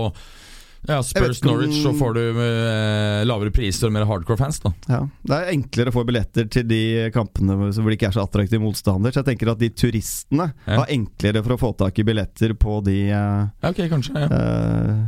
[0.88, 4.60] ja, Spurs Norwich, så får du eh, lavere priser og mer hardcore fans.
[4.64, 6.82] da Ja, Det er enklere å få billetter til de
[7.16, 9.12] kampene hvor det ikke er så attraktiv motstander.
[9.12, 10.82] Så jeg tenker at de turistene Ja.
[10.82, 14.16] har enklere for å få tak i billetter på de eh, Ja, ok, kanskje.
[14.16, 14.28] Ja.
[14.32, 15.02] eh,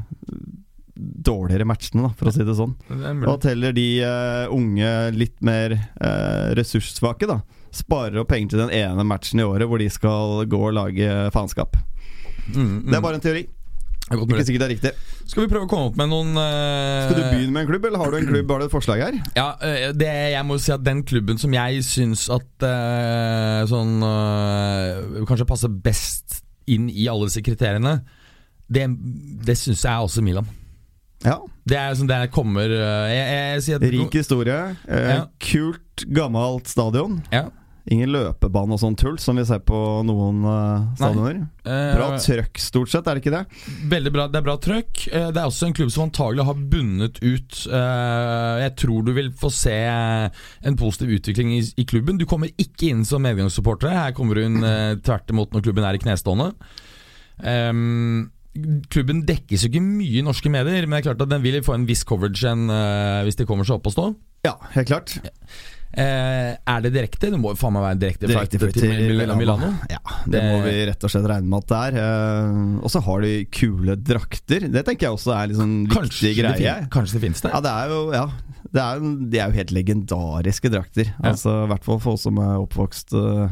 [0.99, 2.73] dårligere matchene, da, for å si det sånn.
[2.89, 7.39] Det Og teller at heller de eh, unge, litt mer eh, ressurssvake, da,
[7.71, 11.07] sparer opp penger til den ene matchen i året hvor de skal gå og lage
[11.31, 11.77] faenskap.
[12.49, 12.77] Mm, mm.
[12.89, 13.45] Det er bare en teori.
[14.09, 14.91] Det Ikke sikkert det er riktig.
[15.29, 17.05] Skal vi prøve å komme opp med noen uh...
[17.05, 18.53] Skal du begynne med en klubb, eller har du en klubb?
[18.53, 19.17] Har du et forslag her?
[19.37, 23.99] Ja, eh, det, jeg må si at den klubben som jeg syns at uh, sånn
[24.01, 27.99] uh, Kanskje passer best inn i alle disse kriteriene,
[28.69, 28.85] det,
[29.45, 30.49] det syns jeg er også Milan.
[31.25, 31.39] Ja.
[31.67, 34.59] Det er sånn der kommer eh, jeg, jeg, at Rik historie.
[34.87, 35.23] Eh, Ja.
[35.43, 37.19] Kult, gammelt stadion.
[37.33, 37.49] Ja.
[37.89, 41.39] Ingen løpebane og sånn tull, som vi ser på noen uh, stadioner.
[41.65, 43.41] Eh, Bra trøkk, stort sett, er det ikke det?
[43.89, 45.07] Veldig bra, Det er bra trøkk.
[45.09, 47.61] Eh, Det er også en klubb som antagelig har bundet ut.
[47.65, 52.19] Eh, Jeg tror du vil få se en positiv utvikling i, i klubben.
[52.21, 53.89] Du kommer ikke inn som medgangssupporter.
[53.89, 54.61] Her kommer hun
[55.05, 56.51] tvert imot når klubben er i knestående.
[57.41, 58.29] Ehm,
[58.91, 61.61] klubben dekkes jo ikke mye i norske medier, men det er klart at den vil
[61.65, 64.07] få en viss coverage enn eh, hvis de kommer seg opp og stå.
[64.47, 65.17] Ja, helt klart.
[65.89, 67.31] Eh, er det direkte?
[67.33, 69.71] Det må jo faen meg være direkte, Direkte flight til Mil- Milano.
[69.89, 71.97] Ja, det, Det- må vi rett og slett regne med at det er.
[72.03, 74.67] Eh, og så har de kule drakter.
[74.69, 76.75] Det tenker jeg også er litt sånn Kanskje, viktig greie.
[76.77, 77.51] fin- kanskje det finnes det?
[77.53, 78.25] Ja, det er jo ja,
[78.71, 78.99] det er,
[79.31, 81.05] de er jo helt legendariske drakter.
[81.23, 81.31] Ja.
[81.33, 83.49] Altså I hvert fall for oss som er oppvokst uh,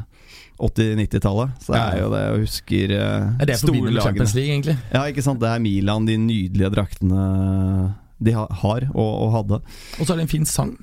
[0.62, 1.50] 80-90-tallet.
[1.62, 4.02] Så det er jo det jeg husker uh, er det store lagene.
[4.02, 4.78] Champions League, egentlig.
[4.93, 5.39] Ja, ikke sant.
[5.41, 9.60] Det er Milan, de nydelige draktene de ha, har og, og hadde.
[10.00, 10.78] Og så er det en fin sang.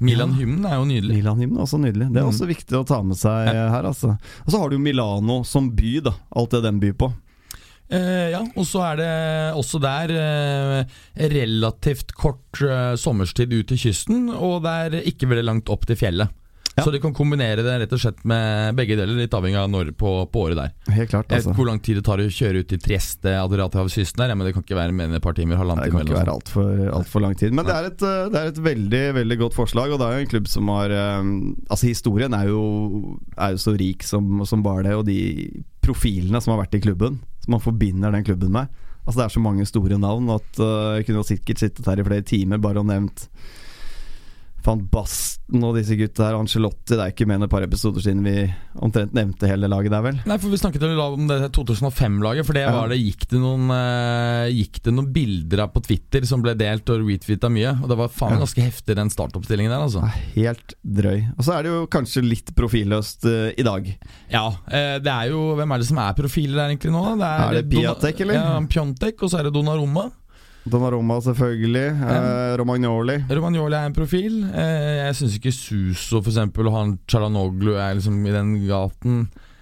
[0.00, 1.16] Milan-hymnen er jo nydelig.
[1.18, 2.08] Milan-hymnen er også nydelig.
[2.12, 2.32] Det er Mm.
[2.32, 3.68] også viktig å ta med seg ja.
[3.72, 3.84] her.
[3.90, 4.12] Altså.
[4.46, 6.12] Og så har du jo Milano som by, da.
[6.36, 7.12] Alt det den byr på.
[7.90, 9.12] Eh, ja, og så er det
[9.56, 10.98] også der eh,
[11.32, 15.96] relativt kort eh, sommerstid ut til kysten, og det er ikke veldig langt opp til
[15.96, 16.28] fjellet.
[16.78, 16.84] Ja.
[16.86, 19.92] Så de kan kombinere det rett og slett med begge deler, litt avhengig av når
[19.98, 20.74] på, på året der.
[20.94, 21.54] Helt klart, altså.
[21.56, 24.54] hvor lang tid det tar å kjøre ut til Trieste, Adriaterhavskysten der, ja, men det
[24.56, 27.10] kan ikke være mer enn et par timer, halvannen Det kan ikke være altfor alt
[27.10, 27.56] for lang tid.
[27.56, 30.16] Men det er, et, eh, det er et veldig veldig godt forslag, og det er
[30.16, 31.32] jo en klubb som har eh,
[31.68, 32.62] Altså Historien er jo,
[33.36, 35.18] er jo så rik som, som bare det, og de
[35.84, 38.68] profilene som har vært i klubben, som man forbinder den klubben med.
[39.08, 42.06] Altså Det er så mange store navn at eh, jeg kunne sikkert sittet her i
[42.06, 43.28] flere timer bare og nevnt
[44.66, 46.92] Van Basten og disse gutta her, Angelotti.
[46.96, 48.34] Det er ikke mer enn et par episoder siden vi
[48.84, 50.18] omtrent nevnte hele laget der, vel?
[50.28, 52.46] Nei, for Vi snakket om det 2005-laget.
[52.48, 56.26] For det var det gikk det noen eh, Gikk det noen bilder av på Twitter
[56.28, 57.76] som ble delt og retweeta mye.
[57.82, 58.42] Og det var faen Ja.
[58.44, 60.04] ganske heftig, den startoppstillingen der, altså.
[60.04, 61.24] Er helt drøy.
[61.38, 63.88] Og så er det jo kanskje litt profilløst uh, i dag.
[64.32, 67.04] Ja, eh, det er jo Hvem er det som er profiler der egentlig nå?
[67.18, 68.34] Det Er det Piatek, eller?
[68.42, 70.10] Ja, Pjontek, og så er det Donnarumma.
[70.72, 71.86] Donnarumma selvfølgelig.
[72.08, 73.16] Eh, Romagnoli.
[73.30, 74.34] Romagnoli er en profil.
[74.52, 79.14] Eh, jeg syns ikke Suso for eksempel, og han Chalanoglu er liksom i den gaten.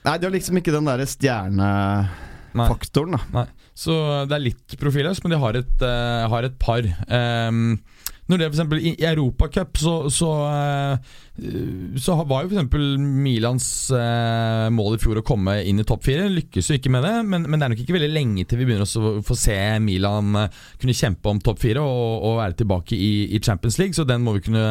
[0.07, 3.21] Nei, de har liksom ikke den derre stjernefaktoren, da.
[3.41, 3.49] Nei.
[3.77, 3.93] Så
[4.29, 6.83] det er litt profilløst, men de har et, uh, har et par.
[7.11, 7.61] Um,
[8.27, 11.13] når det for eksempel I Europacup så, så, eh,
[12.03, 12.79] så var jo f.eks.
[12.99, 16.27] Milans eh, mål i fjor å komme inn i topp fire.
[16.33, 18.67] Lykkes jo ikke med det, men, men, det er nok ikke veldig lenge til vi
[18.67, 22.99] begynner å få se Milan eh, kunne kjempe om topp fire og, og, være tilbake
[22.99, 24.67] i, i, Champions League, så den må vi kunne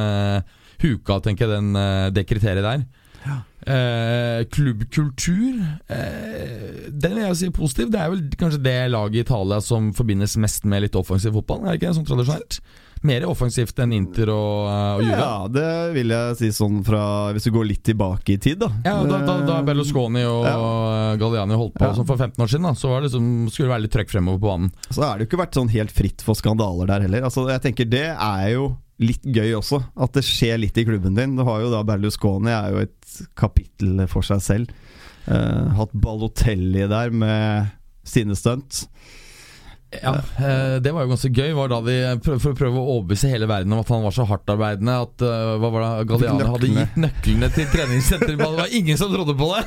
[0.83, 2.85] huke av, tenker jeg, den, det kriteriet der.
[3.25, 3.39] Ja.
[3.65, 5.55] Eh, klubbkultur
[5.89, 7.89] eh, Den vil jeg si positiv.
[7.89, 11.63] Det er vel kanskje det laget i Italia som forbindes mest med litt offensiv fotball?
[11.63, 12.59] Er det ikke sånn tradisjonelt?
[13.03, 15.17] Mer offensivt enn Inter og, eh, og Juve?
[15.19, 17.01] Ja, det vil jeg si sånn fra
[17.35, 18.71] Hvis du går litt tilbake i tid, da.
[18.85, 20.55] Ja, Da, da, da Berlusconi og ja.
[21.21, 21.93] Galliani holdt på ja.
[21.97, 24.41] som for 15 år siden, da, så det liksom, skulle det være litt trøkk fremover
[24.41, 24.73] på banen.
[24.89, 27.27] Så er det jo ikke vært sånn helt fritt for skandaler der heller.
[27.29, 31.17] Altså, jeg tenker Det er jo litt gøy også, at det skjer litt i klubben
[31.17, 31.35] din.
[31.35, 34.75] Du har jo da Berlusconi er jo et kapittel for seg selv.
[35.25, 37.73] Uh, hatt Balotelli der med
[38.05, 38.85] sine stunt.
[40.01, 41.53] Ja, eh, det var jo ganske gøy.
[41.57, 44.25] Var da de For å prøve å overbevise hele verden om at han var så
[44.29, 48.41] hardtarbeidende at uh, hva var det, Galliani hadde gitt nøklene til treningssenteret.
[48.41, 49.65] Det var ingen som trodde på det!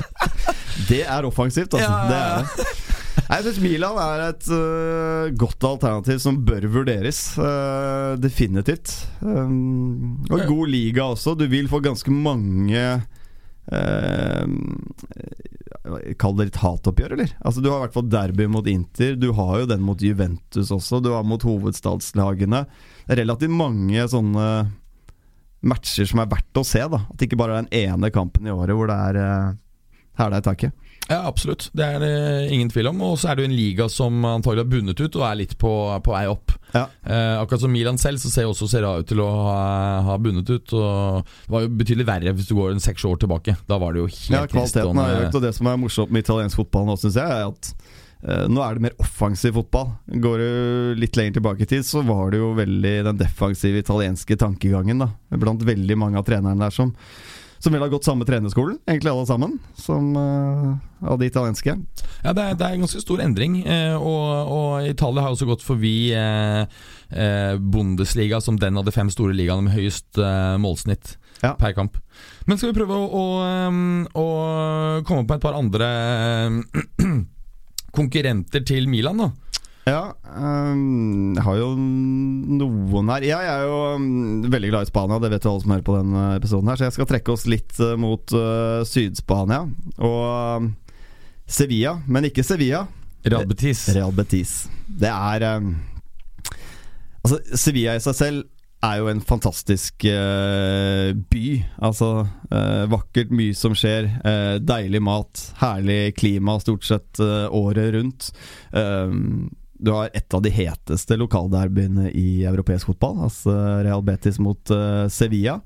[0.90, 1.90] det er offensivt, altså.
[1.90, 2.08] Ja.
[2.08, 2.80] Det er det.
[3.24, 7.22] Jeg syns Milan er et uh, godt alternativ som bør vurderes.
[7.40, 8.92] Uh, definitivt.
[9.24, 11.34] Um, og god liga også.
[11.38, 12.84] Du vil få ganske mange
[16.20, 17.34] Kall det et hatoppgjør, eller?
[17.44, 19.16] Altså Du har i hvert fall derby mot Inter.
[19.20, 21.02] Du har jo den mot Juventus også.
[21.04, 22.64] Du har mot hovedstadslagene.
[23.04, 24.48] Det er relativt mange sånne
[25.64, 26.82] matcher som er verdt å se.
[26.84, 29.20] da At det ikke bare er den ene kampen i året hvor det er
[30.14, 30.72] her hæla i taket.
[31.08, 31.68] Ja, absolutt.
[31.76, 32.12] Det er det
[32.54, 33.00] ingen tvil om.
[33.04, 35.56] Og så er det jo en liga som antagelig har bundet ut og er litt
[35.60, 35.72] på,
[36.04, 36.54] på vei opp.
[36.72, 36.86] Ja.
[37.04, 39.58] Eh, akkurat som Milan selv, så ser også Serie ut til å ha,
[40.08, 40.76] ha, bunnet ut.
[40.76, 43.56] Og det var jo betydelig verre hvis du går en seks år tilbake.
[43.68, 46.24] Da var det jo helt Ja, kvaliteten har økt, og det som er morsomt med
[46.24, 47.70] italiensk fotball nå, syns jeg, er at
[48.24, 49.92] eh, nå er det mer offensiv fotball.
[50.24, 54.40] Går du litt lenger tilbake i tid, så var det jo veldig den defensive italienske
[54.40, 56.96] tankegangen da blant veldig mange av trenerne der som
[57.58, 60.74] som vel har gått samme trenerskolen, egentlig alle sammen, som uh,
[61.10, 61.76] av de italienske.
[62.22, 65.48] Ja, det er, det er, en ganske stor endring, eh, og, og, Italia har også
[65.48, 66.64] gått forbi eh,
[67.10, 71.54] eh, Bundesliga som den av de fem store ligaene med høyest eh, målsnitt ja.
[71.60, 71.98] per kamp.
[72.48, 73.24] Men skal vi prøve å, å,
[73.68, 74.28] um, å
[75.06, 75.88] komme på et par andre
[77.98, 79.30] konkurrenter til Milan, da?
[79.84, 83.26] Ja, um, jeg har jo noen her.
[83.28, 85.84] Ja, jeg er jo um, veldig glad i Spania, det vet jo alle som hører
[85.84, 89.66] på denne episoden her, så jeg skal trekke oss litt uh, mot uh, Syd-Spania.
[90.00, 90.22] Og
[90.64, 90.70] um,
[91.44, 92.86] Sevilla, men ikke Sevilla.
[93.24, 93.86] Real Betis.
[93.92, 94.54] Real Betis.
[94.88, 95.74] Det er um,
[97.24, 98.42] Altså, Sevilla i seg selv
[98.84, 101.44] er jo en fantastisk uh, by.
[101.88, 104.10] Altså uh, vakkert, mye som skjer.
[104.20, 108.32] Uh, deilig mat, herlig klima stort sett året rundt.
[109.74, 115.06] Du har et av de heteste lokalderbyene i europeisk fotball, altså Real Betis mot uh,
[115.10, 115.60] Sevilla.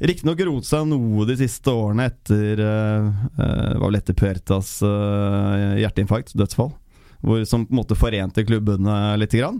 [0.00, 5.76] Riktignok roet seg noe de siste årene etter uh, uh, var vel etter Puertas uh,
[5.80, 6.70] hjerteinfarkt, dødsfall.
[7.20, 9.34] Hvor, som på en måte forente klubbene litt.
[9.36, 9.58] Grann.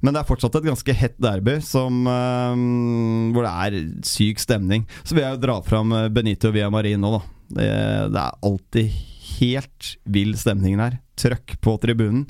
[0.00, 3.76] Men det er fortsatt et ganske hett derby som, hvor det er
[4.08, 4.86] syk stemning.
[5.02, 7.18] Så vil jeg jo dra fram Benito Via Marino.
[7.18, 7.20] Da.
[7.58, 7.68] Det,
[8.14, 8.96] det er alltid
[9.34, 10.96] helt vill stemning der.
[11.20, 12.24] Trøkk på tribunen.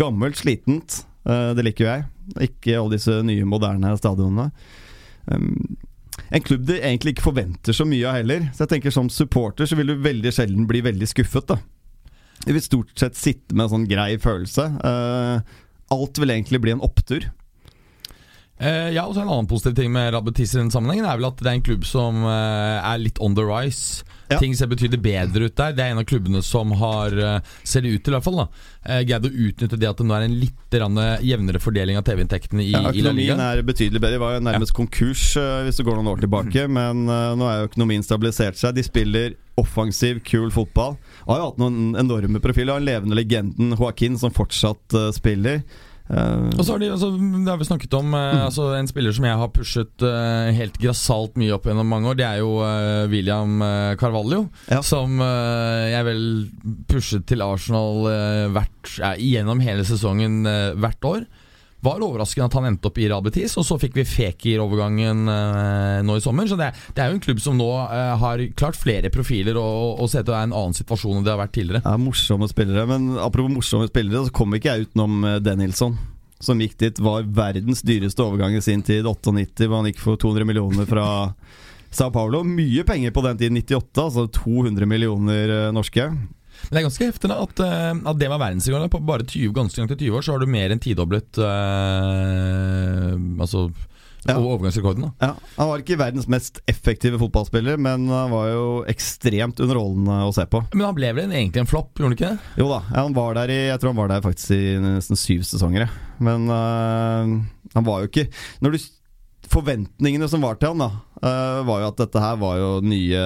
[0.00, 1.02] Gammelt, slitent.
[1.28, 2.06] Eh, det liker jo jeg.
[2.48, 4.50] Ikke alle disse nye, moderne stadionene.
[5.28, 8.48] En klubb du egentlig ikke forventer så mye av heller.
[8.54, 11.48] Så jeg tenker Som supporter så vil du veldig sjelden bli veldig skuffet.
[11.48, 11.58] da
[12.44, 14.66] Du vil stort sett sitte med en sånn grei følelse.
[14.84, 15.40] Uh,
[15.94, 17.30] alt vil egentlig bli en opptur.
[18.54, 21.26] Uh, ja, og så En annen positiv ting med Rabetis i den sammenhengen er vel
[21.26, 24.04] at det er en klubb som uh, er litt on the rise.
[24.30, 24.38] Ja.
[24.40, 25.74] Ting ser betydelig bedre ut der.
[25.74, 28.44] Det er en av klubbene som har, uh, ser det ut til i hvert fall,
[28.44, 30.76] da, greid å utnytte det at det nå er en litt
[31.24, 33.02] jevnere fordeling av TV-inntektene i, ja, i.
[33.02, 34.16] Økonomien er betydelig bedre.
[34.16, 34.78] Det var jo nærmest ja.
[34.78, 35.24] konkurs
[35.66, 36.74] hvis det går noen år tilbake, mm.
[36.78, 37.02] men
[37.38, 38.74] nå er jo økonomien stabilisert seg.
[38.74, 40.98] De spiller offensiv, kul fotball.
[41.28, 42.74] Har jo hatt noen enorme profiler.
[42.74, 45.62] Har levende legenden Joaquin som fortsatt spiller.
[46.04, 48.12] Uh, og så har de, altså, Det har vi snakket om.
[48.12, 48.40] Uh, mm.
[48.50, 52.18] altså, en spiller som jeg har pushet uh, helt grassat mye opp gjennom mange år,
[52.18, 52.50] det er jo
[53.12, 53.62] William
[54.00, 54.44] Carvalho.
[54.68, 54.82] Ja.
[54.84, 56.24] Som jeg vel
[56.90, 58.04] pushet til Arsenal
[58.54, 60.42] hvert, gjennom hele sesongen
[60.80, 61.24] hvert år
[61.84, 65.98] var overraskende at han endte opp i Real Betis, og så fikk vi Fekir-overgangen eh,
[66.06, 66.48] nå i sommer.
[66.50, 70.00] Så det, det, er jo en klubb som nå eh, har klart flere profiler og,
[70.00, 71.84] og ser ut til å være en annen situasjon enn det har vært tidligere.
[71.84, 75.98] Ja, Morsomme spillere, men apropos morsomme spillere, så kom ikke jeg utenom uh, Denilson.
[76.44, 80.20] Som gikk dit, var verdens dyreste overgang i sin tid, 98, hvor han gikk for
[80.20, 81.06] 200 millioner fra
[81.94, 82.42] Sao Paulo.
[82.46, 86.08] Mye penger på den tiden, 98, altså 200 millioner norske.
[86.64, 88.90] Men det er ganske heftig at, eh, at det var verdensrekorden.
[88.92, 93.14] På bare 20, ganske langt til 20 år så har du mer enn tidoblet uh,
[93.40, 93.68] Altså
[94.24, 94.38] Ja.
[94.40, 95.02] overgangsrekorden.
[95.04, 100.16] da Ja, Han var ikke verdens mest effektive fotballspiller, men han var jo ekstremt underholdende
[100.24, 100.62] å se på.
[100.72, 102.38] Men han ble vel egentlig en flopp, gjorde han ikke det?
[102.62, 105.44] Jo da, han var der i Jeg tror han var der faktisk i nesten syv
[105.44, 105.90] sesonger.
[106.24, 107.34] Men øh,
[107.74, 108.28] han var jo ikke
[108.62, 108.78] Når du
[109.54, 110.88] Forventningene som var til han, da,
[111.22, 113.20] øh, var jo at dette her var jo nye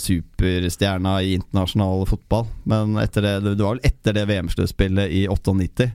[0.00, 2.48] superstjerna i internasjonal fotball.
[2.66, 5.92] Men etter det, det var vel etter det VM-sluttspillet i 98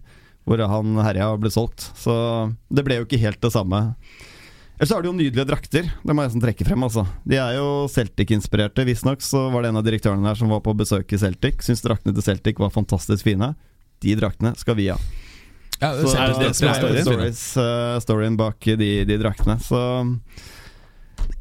[0.48, 1.90] hvor han herja ble solgt.
[2.00, 2.16] Så
[2.72, 3.82] det ble jo ikke helt det samme.
[4.78, 5.90] Ellers er det jo nydelige drakter.
[6.00, 6.84] Det må jeg nesten trekke frem.
[6.86, 8.86] altså De er jo Celtic-inspirerte.
[8.88, 11.66] Visstnok så var det en av direktørene der som var på besøk i Celtic.
[11.66, 13.56] Syns draktene til Celtic var fantastisk fine.
[14.06, 15.00] De draktene skal vi ha.
[15.82, 17.06] Ja, det, Så det det som er jo storyen?
[17.06, 19.60] stories, eh, storyen bak de, de draktene.
[19.62, 19.82] Så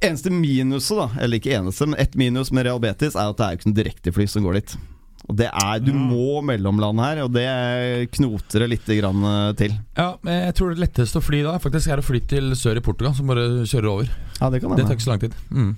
[0.04, 3.46] Eneste minuset, da, eller ikke eneste, men ett minus med Real Betis, er at det
[3.46, 4.74] er jo ikke noe direktefly som går dit.
[5.26, 9.72] Og det er, Du må mellomlande her, og det knoter det litt grann eh, til.
[9.96, 12.78] Ja, men jeg tror det letteste å fly da faktisk er å fly til sør
[12.78, 14.12] i Portugal, som bare kjører over.
[14.40, 15.34] Ja, Det kan Det tar ikke så lang tid.
[15.50, 15.72] Mm.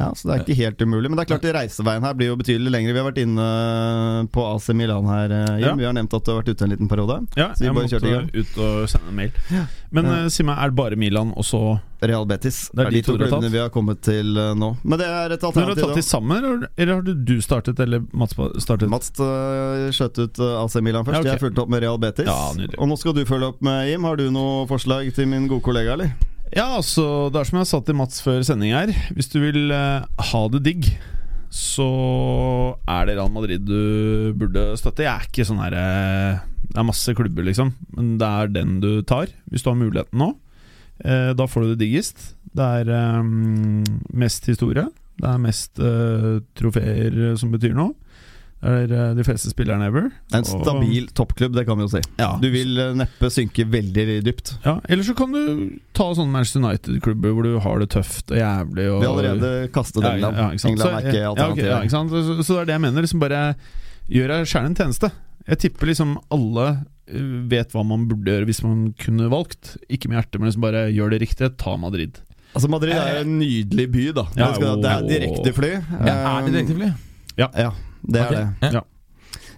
[0.00, 1.10] Ja, så det er ikke helt umulig.
[1.12, 2.94] Men det er klart reiseveien her blir jo betydelig lengre.
[2.96, 3.48] Vi har vært inne
[4.32, 5.66] på AC Milan her, eh, Jim.
[5.68, 5.74] Ja.
[5.76, 7.20] Vi har nevnt at du har vært ute en liten periode.
[7.36, 9.32] Ja, Så vi jeg bare måtte i måtte ut og sende en mail.
[9.92, 10.16] Men Ja.
[10.24, 12.70] eh, si meg, er det bare Milan og så Real Betis.
[12.72, 14.70] Det er de to dere klubbene vi har kommet til eh, nå.
[14.84, 15.60] Men det er et alternativ.
[15.60, 18.32] Men Har du tatt de sammen, eller, har du- du startet, eller Mats
[18.64, 18.88] startet?
[18.88, 21.12] Mats øh, skjøt ut AC Milan først.
[21.14, 21.30] Ja, okay.
[21.36, 22.26] Jeg fulgte opp med Real Betis.
[22.26, 24.02] Ja, og nå skal du følge opp med Jim.
[24.04, 26.10] Har du noe forslag til min gode kollega, eller?
[26.50, 28.90] Ja, altså, det er som jeg sa til Mats før sending her.
[29.14, 30.88] Hvis du vil eh, ha det digg,
[31.46, 31.86] så
[32.90, 35.06] er det Real Madrid du burde støtte.
[35.06, 38.80] Jeg er ikke sånn her eh, Det er masse klubber, liksom, men det er den
[38.82, 40.32] du tar, hvis du har muligheten nå.
[41.06, 42.32] Eh, da får du det diggest.
[42.50, 43.22] Det er
[44.10, 44.88] mest historie.
[45.20, 45.78] Det er mest
[46.58, 47.94] trofeer som betyr noe.
[48.60, 50.10] Det er eh, de fleste spillerne ever.
[50.36, 52.02] En stabil Og- toppklubb, det kan vi jo si.
[52.20, 52.34] Ja.
[52.42, 54.50] Du vil øh, neppe synke veldig dypt.
[54.66, 58.36] Ja, Eller så kan du ta sånne Manchester United-klubber hvor du har det tøft og
[58.36, 58.84] jævlig.
[58.92, 60.36] Og Vi har allerede kastet Ja, England.
[60.36, 60.72] ja, ikke sant?
[60.74, 61.70] England Så- er ikke ja, alternativet.
[61.72, 62.10] ja, ikke sant?
[62.10, 63.00] Så, så det er det jeg mener.
[63.08, 63.42] Liksom bare
[64.10, 65.10] Gjør deg sjæl en tjeneste.
[65.48, 66.64] Jeg tipper liksom alle
[67.08, 69.76] øh, vet hva man burde gjøre hvis man kunne valgt.
[69.88, 71.50] Ikke med hjertet, men liksom bare gjør det riktige.
[71.56, 72.18] Ta Madrid.
[72.52, 74.24] Altså Madrid er en nydelig by, da.
[74.36, 75.70] Ja, det, skal, det er direktefly.
[76.04, 76.90] Ja, er det direktefly?
[77.38, 77.48] Ja,
[78.06, 78.72] det er det.
[78.74, 78.82] Ja.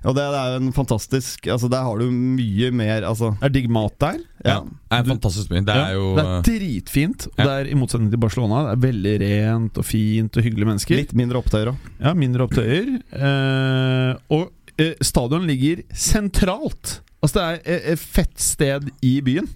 [0.02, 3.52] Og det, det er jo en fantastisk Altså Der har du mye mer Altså er
[3.54, 4.16] digg mat der.
[4.44, 4.56] ja.
[4.66, 5.60] Det er en fantastisk by.
[5.62, 7.26] Det Ja, er jo det er dritfint.
[7.30, 7.44] Og Ja.
[7.44, 8.64] det er i motsetning til Barcelona.
[8.66, 10.96] Det er veldig rent og fint og hyggelige mennesker.
[10.98, 11.76] Litt mindre opptøyer òg.
[12.02, 12.90] Ja, mindre opptøyer.
[13.14, 16.98] Eh, og eh, stadion ligger sentralt.
[17.22, 19.46] Altså det er eh, et fett sted i byen.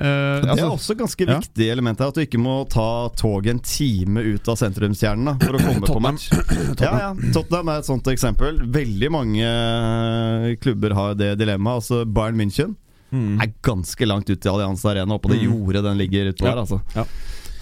[0.00, 1.36] Eh, Det er altså, også ganske ja.
[1.42, 2.86] viktig element her, at du ikke må ta
[3.20, 6.14] toget en time ut av sentrumskjernen da, for å komme på Tottenham.
[6.16, 6.30] match.
[6.80, 8.62] Ja, ja, Tottenham er et sånt eksempel.
[8.72, 11.82] Veldig mange eh, klubber har det dilemmaet.
[11.82, 12.72] Altså Bayern München
[13.12, 13.34] mm.
[13.44, 15.52] er ganske langt ut i Allianz Arena, oppå det Mm.
[15.52, 16.54] jordet den ligger utpå Ja.
[16.54, 16.62] der.
[16.64, 16.80] Altså.
[16.96, 17.04] Ja.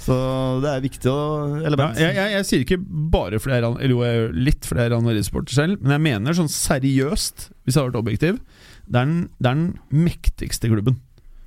[0.08, 0.14] Så
[0.62, 1.18] det er viktig å
[1.58, 1.98] ja, element.
[2.00, 2.78] jeg, jeg, jeg sier ikke
[3.12, 5.92] bare fordi jeg er eller jo, jeg gjør litt fordi jeg er Real selv, men
[5.98, 8.38] jeg mener sånn seriøst, hvis jeg har vært objektiv,
[8.88, 10.96] det er den, det er den mektigste klubben.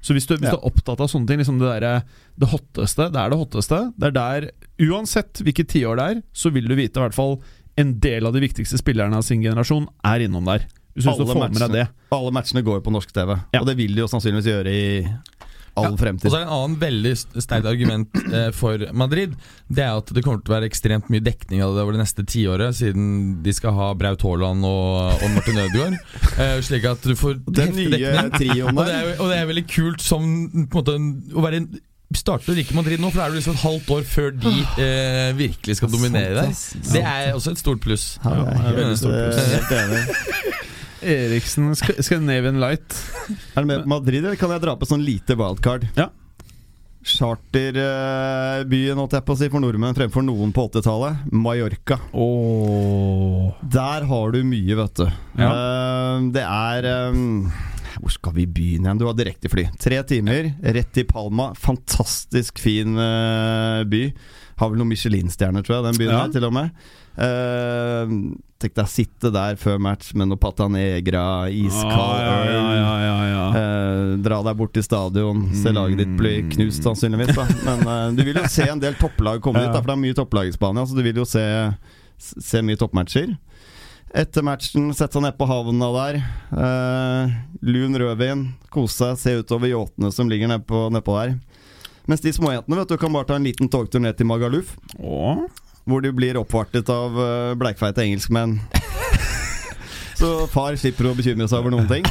[0.02, 0.56] Så hvis du, hvis Ja.
[0.56, 2.04] du er opptatt av sånne ting, liksom det der,
[2.40, 3.94] Det hotteste, det er det hotteste.
[4.00, 7.40] Det er der Uansett hvilket tiår det er, så vil du vite i hvert fall
[7.78, 10.66] en del av de viktigste spillerne av sin generasjon er innom der.
[11.06, 11.72] Alle matchene.
[11.72, 11.88] det.
[12.12, 13.62] Alle matchene går jo på norsk TV, Ja.
[13.62, 15.08] og det vil de jo sannsynligvis gjøre i
[15.80, 19.36] all Ja, Og så er det en annen veldig st- sterkt argument eh, for Madrid.
[19.72, 22.02] Det er at det kommer til å være ekstremt mye dekning av det over det
[22.04, 25.96] neste tiåret, siden de skal ha Braut Haaland og, og Martin Ødegaard.
[26.36, 29.08] Eh, slik at du får Den nye trioen Og det, der.
[29.14, 30.28] er, og det er veldig kult som
[30.72, 31.64] på en måte å være
[32.12, 34.52] Starte starter ikke Madrid nå, for da er det liksom et halvt år før de
[34.84, 36.50] eh, virkelig skal dominere der.
[36.92, 38.10] Det er også et stort pluss.
[38.20, 40.68] Ja, det er veldig stort pluss.
[41.02, 41.28] eh.
[41.28, 42.96] Eriksen Scandinavian Light.
[43.56, 45.88] Er du med Madrid, eller kan jeg dra på sånn lite wildcard?
[45.98, 46.10] Ja.
[47.02, 51.24] Charterbyen, holdt jeg på å si, for nordmenn fremfor noen på 80-tallet.
[51.34, 51.98] Mallorca.
[52.14, 53.52] Oh.
[53.74, 55.08] Der har du mye, vet du.
[55.08, 57.18] Eh, det er eh,
[58.02, 59.02] Hvor skal vi begynne igjen?
[59.02, 59.66] Du har direktefly.
[59.82, 61.52] Tre timer, rett til Palma.
[61.58, 64.04] Fantastisk fin eh, by.
[64.62, 66.22] Har vel noen Michelin-stjerner, tror jeg, den byen Ja.
[66.28, 66.70] her, til og med.
[68.62, 73.16] Tenk deg sitte der før match med noe Pata Negra, iskald Ah, ja, ja, ja,
[73.32, 73.46] ja.
[73.58, 77.34] Eh, dra deg bort til stadion, se laget ditt bli knust sannsynligvis.
[77.38, 77.48] Da.
[77.66, 80.04] Men eh, du vil jo se en del topplag komme dit, da, for det er
[80.04, 80.86] mye topplag i Spania.
[80.86, 81.44] Så du vil jo se,
[82.22, 83.34] se mye toppmatcher.
[84.22, 86.20] Etter matchen, sette seg ned på havna der.
[86.52, 87.34] Eh,
[87.66, 91.34] lun rødvin, kose seg, se utover yachtene som ligger nedpå ned der.
[92.10, 95.46] Mens de småjentene vet du, kan bare ta en liten togtur ned til Magaluf, Åh.
[95.92, 98.58] Hvor de blir oppvartet av uh, bleikfeite engelskmenn.
[100.22, 102.04] Så far slipper å bekymre seg over noen ting.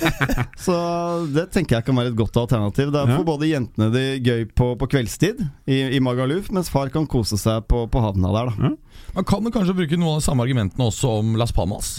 [0.66, 0.74] Så
[1.32, 2.90] det tenker jeg kan være et godt alternativ.
[2.92, 3.16] Der Ja.
[3.16, 7.38] får både jentene det gøy på, på kveldstid i, i Magaluf, mens far kan kose
[7.40, 8.74] seg på, på havna der, da.
[9.16, 11.94] Man kan kanskje bruke noen av de samme argumentene også om Las Palmas.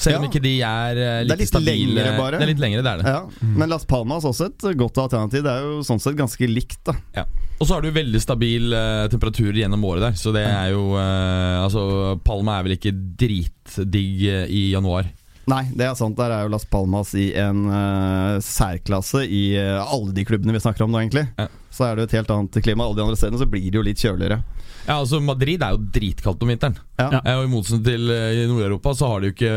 [0.00, 0.30] Selv om Ja.
[0.30, 1.92] ikke de er eh, Det er litt stabile.
[1.92, 2.38] lengre bare.
[2.40, 3.12] Det er litt lengre, det er det.
[3.12, 5.42] Ja, Men Las Palmas også et godt alternativ.
[5.44, 6.94] Det er jo sånn sett ganske likt, da.
[7.18, 7.26] Ja.
[7.60, 10.94] Og så har du veldig stabil uh, temperatur gjennom året der, så det er jo
[10.96, 11.82] uh, Altså,
[12.24, 15.04] Palma er vel ikke dritdigg eh, i januar.
[15.50, 16.14] Nei, det er sant.
[16.18, 20.62] Der er jo Las Palmas i en uh, særklasse i uh, alle de klubbene vi
[20.62, 21.24] snakker om nå, egentlig.
[21.40, 21.48] Ja.
[21.74, 22.86] Så er det jo et helt annet klima.
[22.86, 24.40] Alle de andre stedene så blir det jo litt kjøligere.
[24.86, 26.78] Ja, altså Madrid er jo dritkaldt om vinteren.
[26.98, 27.08] Ja.
[27.20, 29.56] Eh, Og I motsetning til uh, i Nord-Europa så har de jo ikke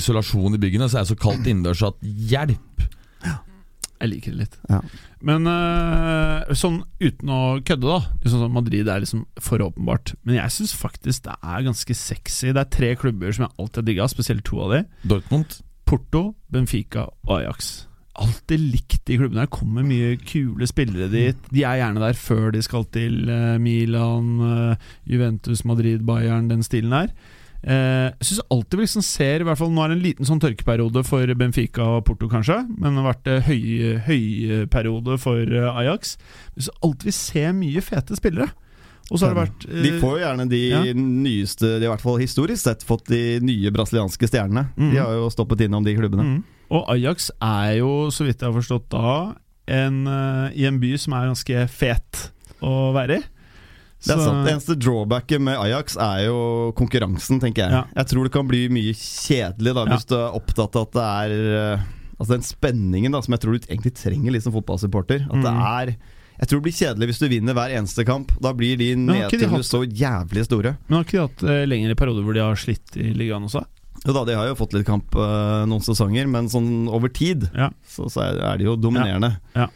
[0.00, 2.00] isolasjon i byggene, så er det så kaldt innendørs at
[2.32, 2.88] hjelp!
[3.26, 3.36] Ja.
[3.98, 4.58] Jeg liker det litt.
[4.70, 4.80] Ja.
[5.26, 7.98] Men øh, sånn uten å kødde, da.
[8.22, 10.14] Liksom sånn Madrid er liksom for åpenbart.
[10.22, 12.52] Men jeg syns faktisk det er ganske sexy.
[12.52, 14.82] Det er tre klubber som jeg alltid har digga, spesielt to av de.
[15.10, 15.60] Dortmund.
[15.88, 17.72] Porto, Benfica og Ajax.
[18.18, 19.46] Alltid likt de klubbene.
[19.46, 21.50] Det kommer mye kule spillere dit.
[21.54, 26.64] De er gjerne der før de skal til eh, Milan, eh, Juventus, Madrid, Bayern, den
[26.66, 27.12] stilen her.
[27.58, 30.28] Eh, jeg syns alltid vi liksom ser I hvert fall Nå er det en liten
[30.28, 32.60] sånn tørkeperiode for Benfica og Porto, kanskje.
[32.76, 36.16] Men det har vært høyperiode høy- periode for eh, Ajax.
[36.54, 38.50] Jeg syns alltid vi ser mye fete spillere.
[39.08, 40.80] Og så har det vært uh, De får jo gjerne de ja.
[40.92, 44.68] nyeste De har i hvert fall historisk sett fått de nye brasilianske stjernene.
[44.76, 44.90] Mm.
[44.92, 46.26] De har jo stoppet innom de klubbene.
[46.28, 46.42] Mm.
[46.76, 49.14] Og Ajax er jo, så vidt jeg har forstått da,
[49.72, 52.28] en, uh, i en by som er ganske fet
[52.60, 53.26] å være i.
[54.04, 54.44] Det er sant.
[54.46, 57.72] Det eneste drawbacket med Ajax er jo konkurransen, tenker jeg.
[57.72, 57.84] Ja.
[57.96, 59.90] Jeg tror det kan bli mye kjedelig da Ja.
[59.96, 61.86] hvis du er opptatt av at det er eh,
[62.18, 65.26] Altså den spenningen da som jeg tror du egentlig trenger litt som fotballsupporter.
[65.30, 65.62] At det Mm.
[65.62, 65.96] er
[66.40, 68.30] Jeg tror det blir kjedelig hvis du vinner hver eneste kamp.
[68.40, 70.76] Da blir de nedturene så jævlig store.
[70.88, 73.64] Men har ikke de hatt eh, lengre perioder hvor de har slitt i ligaen også?
[74.06, 77.50] Jo da, de har jo fått litt kamp eh, noen sesonger, men sånn over tid
[77.54, 77.70] Ja.
[77.86, 79.38] så, så er de jo dominerende.
[79.54, 79.64] Ja.
[79.64, 79.68] Eh,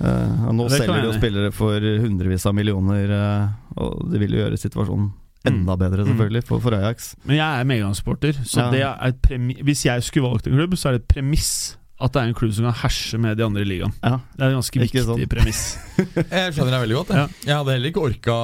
[0.00, 4.44] og nå selger de jo spillere for hundrevis av millioner, uh, og det vil jo
[4.44, 5.10] gjøre situasjonen
[5.48, 6.08] enda bedre, Mm.
[6.12, 7.14] selvfølgelig, for, for Ajax.
[7.24, 8.70] Men jeg er medgangsporter, så Ja.
[8.70, 11.76] det er et premi hvis jeg skulle valgt en klubb, så er det et premiss
[12.00, 13.92] at det er en klubb som kan herse med de andre i ligaen.
[14.04, 14.18] Ja.
[14.36, 15.28] Det er et ganske Ikke viktig sånn.
[15.28, 15.62] premiss.
[16.30, 17.08] Jeg skjønner deg veldig godt.
[17.08, 17.26] Jeg, Ja.
[17.48, 18.36] jeg hadde heller ikke orka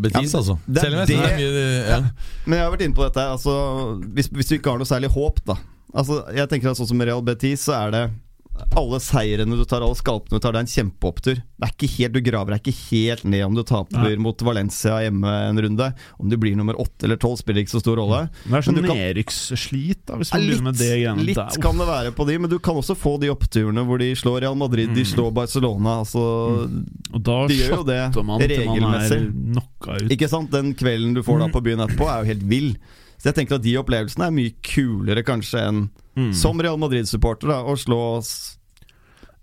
[0.00, 0.58] Betis, Ja, altså.
[0.66, 2.00] det Selv om jeg er det- mye ja.
[2.46, 5.10] Men jeg har vært inne på dette altså, hvis, hvis du ikke har noe særlig
[5.12, 5.56] håp, da.
[5.94, 8.10] Altså, jeg tenker at Sånn som Real Betis, så er det
[8.78, 11.40] alle seirene du tar, alle skalpene du tar, det er en kjempeopptur.
[11.42, 15.00] Det er ikke helt, Du graver deg ikke helt ned om du taper mot Valencia
[15.02, 15.88] hjemme en runde.
[16.22, 18.28] Om du blir nummer åtte eller tolv, spiller ikke så stor rolle.
[18.44, 21.60] Det er sånn nedrykksslit, da, hvis man begynner med det greiene litt der.
[21.64, 24.40] kan det være på de, men du kan også få de oppturene hvor de slår
[24.46, 25.10] Real Madrid, de Mm.
[25.14, 25.98] slår Barcelona.
[26.04, 26.22] Altså,
[27.12, 29.34] Og da de gjør jo det man regelmessig.
[29.34, 30.10] man er ut.
[30.12, 30.50] Ikke sant?
[30.50, 31.52] Den kvelden du får da Mm.
[31.52, 32.76] på byen etterpå, er jo helt vill.
[33.18, 36.32] Så jeg tenker at de opplevelsene er mye kulere kanskje enn Mm.
[36.36, 38.00] som Real Madrid-supporter da å slå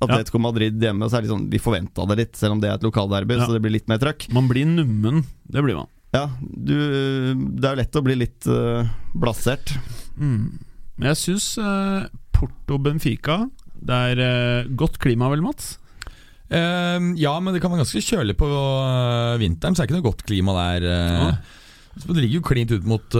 [0.02, 0.44] Atletico ja.
[0.48, 1.10] Madrid hjemme.
[1.10, 3.46] Så er det sånn, Vi forventa det litt, selv om det er et lokalderby, Ja.
[3.46, 4.30] så det blir litt mer trøkk.
[4.34, 5.26] Man blir nummen.
[5.46, 5.92] Det blir man.
[6.12, 6.76] Ja, du,
[7.56, 8.84] det er jo lett å bli litt uh,
[9.16, 9.72] blasert.
[10.20, 10.60] Mm.
[11.00, 12.04] Men jeg syns uh,
[12.36, 13.46] Porto Benfica
[13.80, 15.78] Det er uh, godt klima, vel, Mats?
[16.52, 18.50] Uh, ja, men det kan være ganske kjølig på
[19.40, 20.90] vinteren, så det er ikke noe godt klima der.
[20.90, 21.32] Ja.
[22.02, 23.16] Det ligger jo klint ut mot,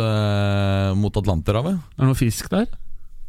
[1.00, 1.80] mot Atlanterhavet.
[1.80, 2.68] Er det noe fisk der?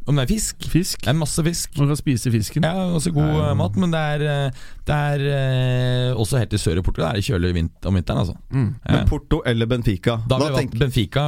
[0.06, 0.56] Om det er fisk?
[0.68, 1.00] Fisk?
[1.04, 1.78] Det er masse fisk.
[1.78, 2.64] Man kan spise fisken.
[2.64, 3.50] Ja, også god Ja.
[3.50, 4.50] øh, mat, men det er, øh,
[4.86, 7.14] det er øh, også helt i sør i Portugal.
[7.14, 8.34] Det er kjølig vint om vinteren, altså.
[8.50, 8.74] Mm.
[8.88, 8.96] Ja.
[8.96, 10.10] Men Porto eller Benfica?
[10.28, 11.24] Da Da har vi valgt tenk- Benfica.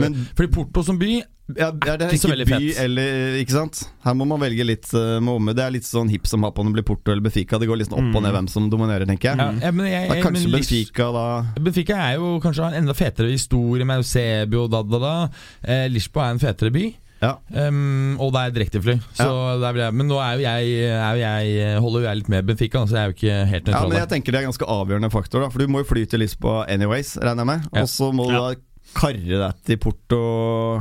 [0.00, 1.20] Men- fordi Porto som by
[1.58, 3.82] ja, er det ikke så ikke by eller Ikke sant?
[4.04, 5.52] Her må man velge litt uh, med omme.
[5.54, 7.58] Det er litt sånn hipp som happ om det blir Porto eller Benfica.
[7.60, 8.36] Det går litt sånn opp og ned Mm.
[8.38, 9.36] hvem som dominerer, tenker jeg.
[9.36, 12.94] ja, ja, men jeg, Da kanskje men Benfica, da Benfica er jo kanskje en enda
[12.94, 15.28] fetere historie med Eusebio og da, da, da.
[15.62, 16.94] Eh, Lisboa er en fetere by.
[17.24, 17.32] Ja.
[17.68, 18.98] Um, og det er direktefly.
[19.18, 22.84] Jeg, men nå er jo jeg, er jo jeg holder jo jeg litt med Benfica,
[22.84, 25.10] så jeg er jo ikke helt Ja, men jeg tenker det er en ganske avgjørende
[25.14, 25.50] faktor, da.
[25.54, 27.66] For du må jo fly til Lisboa anyways, regner jeg med.
[27.72, 27.82] Ja.
[27.86, 28.44] Og så må du Ja.
[28.52, 28.62] da
[28.94, 30.20] karre deg til Porto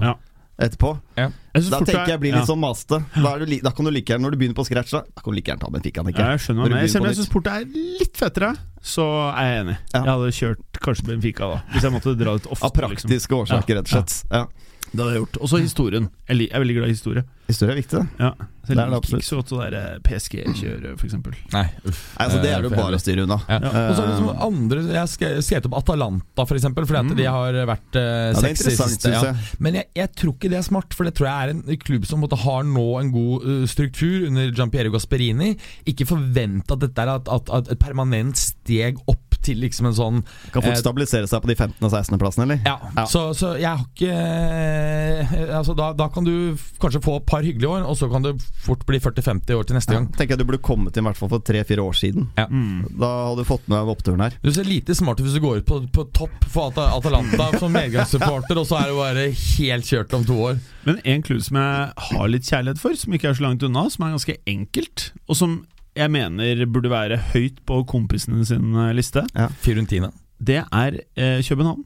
[0.03, 0.13] Ja.
[0.59, 0.91] etterpå.
[1.17, 1.29] Ja.
[1.53, 2.41] Da tenker jeg blir ja.
[2.41, 2.99] litt sånn maste.
[3.15, 5.21] Da, er du da kan du like gjerne, når du begynner på scratch, da, da
[5.21, 6.03] kan du like gjerne ta Benfica.
[6.03, 6.19] Ikke?
[6.21, 8.51] Ja, jeg skjønner Selv om på jeg syns Porto er litt fetere,
[8.83, 9.77] så er jeg enig.
[9.93, 10.01] Ja.
[10.01, 12.65] Jeg hadde kjørt kanskje Benfica da, hvis jeg måtte dra ut ofte.
[12.69, 14.17] Av praktiske årsaker, rett og slett.
[14.33, 14.45] Ja.
[14.93, 15.37] Det hadde jeg gjort.
[15.41, 16.09] Og så historien.
[16.29, 17.23] Jeg er veldig glad i historie.
[17.49, 18.07] Historie er viktig, da.
[18.23, 18.31] Ja.
[18.63, 19.23] Så Det er det liker absolutt.
[19.23, 21.33] ikke så godt det der PSG-kjøret, for eksempel.
[21.51, 22.01] Nei, uff.
[22.15, 23.37] Nei, altså, det Eh, er det jo bare å styre unna.
[23.49, 23.57] Ja.
[23.59, 23.71] Ja.
[23.89, 27.05] Og så er det liksom andre Jeg har skrevet opp Atalanta, for eksempel, fordi at
[27.11, 27.17] Mm.
[27.17, 29.11] de har vært uh, Ja, det er sexy interessant, siste.
[29.11, 29.35] jeg.
[29.59, 32.05] Men jeg, jeg tror ikke det er smart, for det tror jeg er en klubb
[32.05, 35.57] som måtte har nå en god uh, struktur under Giampiero Gasperini.
[35.85, 39.97] Ikke forvent at dette er at, at, at et permanent steg opp til liksom en
[39.97, 40.21] sånn
[40.53, 41.77] Kan fort Eh, stabilisere seg på de 15.
[41.83, 42.17] og 16.
[42.21, 42.61] plassene, eller?
[42.65, 43.05] Ja, Ja.
[43.09, 47.43] Så, så jeg har ikke eh, Altså da, da kan du kanskje få et par
[47.45, 48.33] hyggelige år, og så kan det
[48.65, 50.09] fort bli 40-50 år til neste Ja, gang.
[50.15, 52.27] tenker jeg du burde kommet inn i hvert fall for tre-fire år siden.
[52.37, 52.45] Ja.
[52.49, 54.37] Da hadde du fått med deg oppturen her.
[54.43, 57.49] Du ser lite smart ut hvis du går ut på, på topp for At- Atalanta
[57.59, 60.59] som medgangssupporter, og så er det bare helt kjørt om to år.
[60.87, 63.85] Men en klubb som jeg har litt kjærlighet for, som ikke er så langt unna,
[63.93, 65.59] som er ganske enkelt, og som
[65.95, 69.25] jeg mener burde være høyt på kompisene sin liste.
[69.35, 70.11] liste, Fiorentina.
[70.43, 71.83] det er eh, København.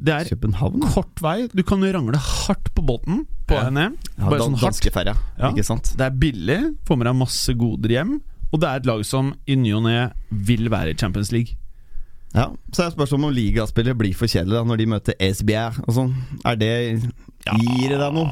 [0.00, 0.80] Det er København?
[0.80, 1.46] kort vei.
[1.52, 3.66] Du kan rangle hardt på båten på Ja.
[3.66, 3.96] vei ned.
[4.18, 4.56] Ja, sånn.
[4.60, 5.50] Danskeferja, Ja.
[5.52, 5.92] ikke sant?
[5.96, 8.20] Det er billig, får med deg masse goder hjem.
[8.52, 11.54] Og det er et lag som i ny og ne vil være i Champions League.
[12.30, 15.94] Ja, Så er spørsmålet om ligaspillere blir for kjedelige da, når de møter SBR og
[15.96, 16.12] sånn.
[16.46, 16.72] Er det
[17.40, 18.28] Gir det deg noe?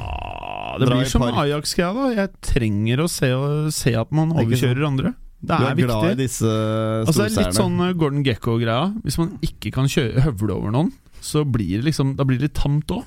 [0.79, 1.25] Det Dra blir som.
[1.25, 2.09] Ajax-greia, da.
[2.15, 3.31] Jeg trenger å se,
[3.75, 5.15] se at man overkjører andre.
[5.39, 6.19] Det Du er, viktig glad i viktig.
[6.25, 8.89] disse Altså, det er litt sånn uh, Gordon Gekko-greia.
[9.05, 10.91] Hvis man ikke kan kjøre, høvle over noen,
[11.25, 13.07] så blir det liksom Da blir det litt tamt òg.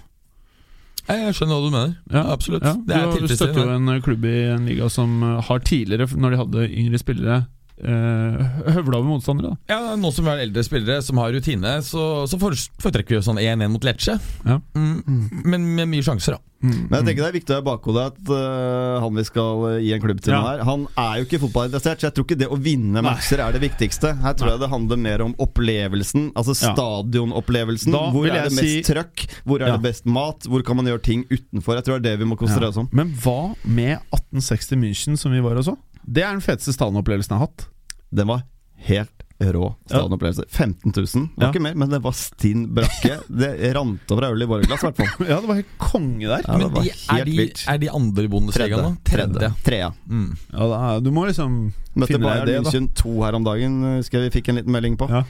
[1.08, 1.96] Jeg skjønner hva du mener.
[2.14, 2.64] Ja, absolutt.
[2.64, 6.08] Ja, er du støtter jo en uh, klubb i en liga som uh, har tidligere,
[6.16, 7.40] når de hadde yngre spillere,
[8.76, 9.56] høvla over motstandere.
[9.56, 9.74] Da.
[9.74, 13.26] Ja, Nå som vi har eldre spillere som har rutine, så, så foretrekker vi jo
[13.26, 14.18] sånn 1-1 mot Lecce.
[14.46, 14.60] Ja.
[14.78, 16.46] Mm, men med mye sjanser, da.
[16.62, 19.64] Men jeg tenker det er viktig å ha i bakhodet at uh, han vi skal
[19.82, 20.42] gi en klubb til Ja.
[20.46, 23.56] her, han er jo ikke fotballinteressert, så jeg tror ikke det å vinne matcher er
[23.58, 24.12] det viktigste.
[24.22, 26.76] Her tror jeg det handler mer om opplevelsen, altså Ja.
[26.76, 27.92] stadionopplevelsen.
[27.98, 29.26] Da Hvor er det mest si- trøkk?
[29.44, 29.78] Hvor er Ja.
[29.78, 30.46] det best mat?
[30.46, 31.76] Hvor kan man gjøre ting utenfor?
[31.82, 32.90] Jeg tror det er det vi må konsentrere oss om.
[32.94, 35.78] Men hva med 1860 München, som vi var og så?
[36.06, 37.68] Det er den feteste stadionopplevelsen jeg har hatt.
[38.12, 38.46] Den var
[38.88, 40.44] helt rå stadionopplevelse.
[40.54, 41.06] 15 000.
[41.06, 41.50] Det var Ja.
[41.50, 43.16] ikke mer, men det var stinn brakke.
[43.42, 45.26] Det rant over av øl i våre glass, i hvert fall.
[45.32, 46.44] Ja, det var helt konge der.
[46.46, 48.92] Ja, men de, er, de, er de andre i Bundesligaen nå?
[49.08, 49.50] Tredje.
[49.66, 49.90] Tredje.
[50.06, 50.28] Mm.
[50.52, 51.56] Ja, da, du må liksom
[51.96, 52.70] Møtte finne deg Bayern det, da.
[52.70, 55.10] München 2 her om dagen, husker jeg vi fikk en liten melding på.
[55.10, 55.24] Ja.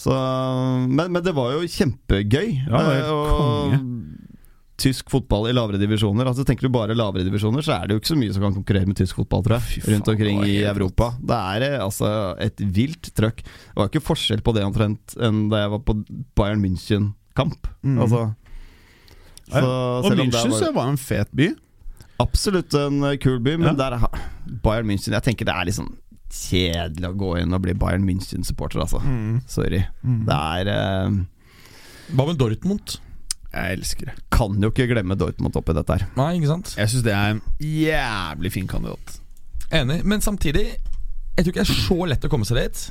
[0.00, 0.16] Så,
[0.88, 2.48] men, men det var jo kjempegøy.
[2.64, 3.82] Ja, det var helt Eh, konge.
[4.80, 6.24] Tysk fotball i lavere divisjoner.
[6.30, 8.54] Altså Tenker du bare lavere divisjoner, så er det jo ikke så mye som kan
[8.56, 9.84] konkurrere med tysk fotball, tror Fy jeg.
[9.84, 11.10] faen, Rundt omkring i Europa.
[11.20, 13.42] Det er eh, altså et vilt trøkk.
[13.44, 15.96] Det var ikke forskjell på det omtrent enn da jeg var på
[16.40, 17.68] Bayern München-kamp.
[17.84, 17.98] Mm.
[18.06, 18.22] Altså
[19.50, 19.60] så
[20.06, 21.50] Og München var så var en fet by.
[22.22, 23.90] absolutt en eh, kul by, men Ja.
[23.90, 24.08] der er
[24.62, 25.90] Bayern München Jeg tenker det er liksom
[26.30, 29.00] kjedelig å gå inn og bli Bayern München-supporter, altså.
[29.50, 29.80] Sorry.
[30.06, 30.24] Mm.
[30.28, 31.20] Det er eh,
[32.14, 32.96] Hva med Dortmund?
[33.50, 34.14] Jeg elsker det.
[34.30, 36.06] Kan jo ikke glemme Dortmund oppi dette her.
[36.18, 36.74] Nei, ikke sant?
[36.78, 39.16] Jeg syns det er en jævlig fin kandidat.
[39.74, 40.00] Enig.
[40.06, 40.66] Men samtidig,
[41.36, 42.84] jeg tror ikke det er så lett å komme seg dit.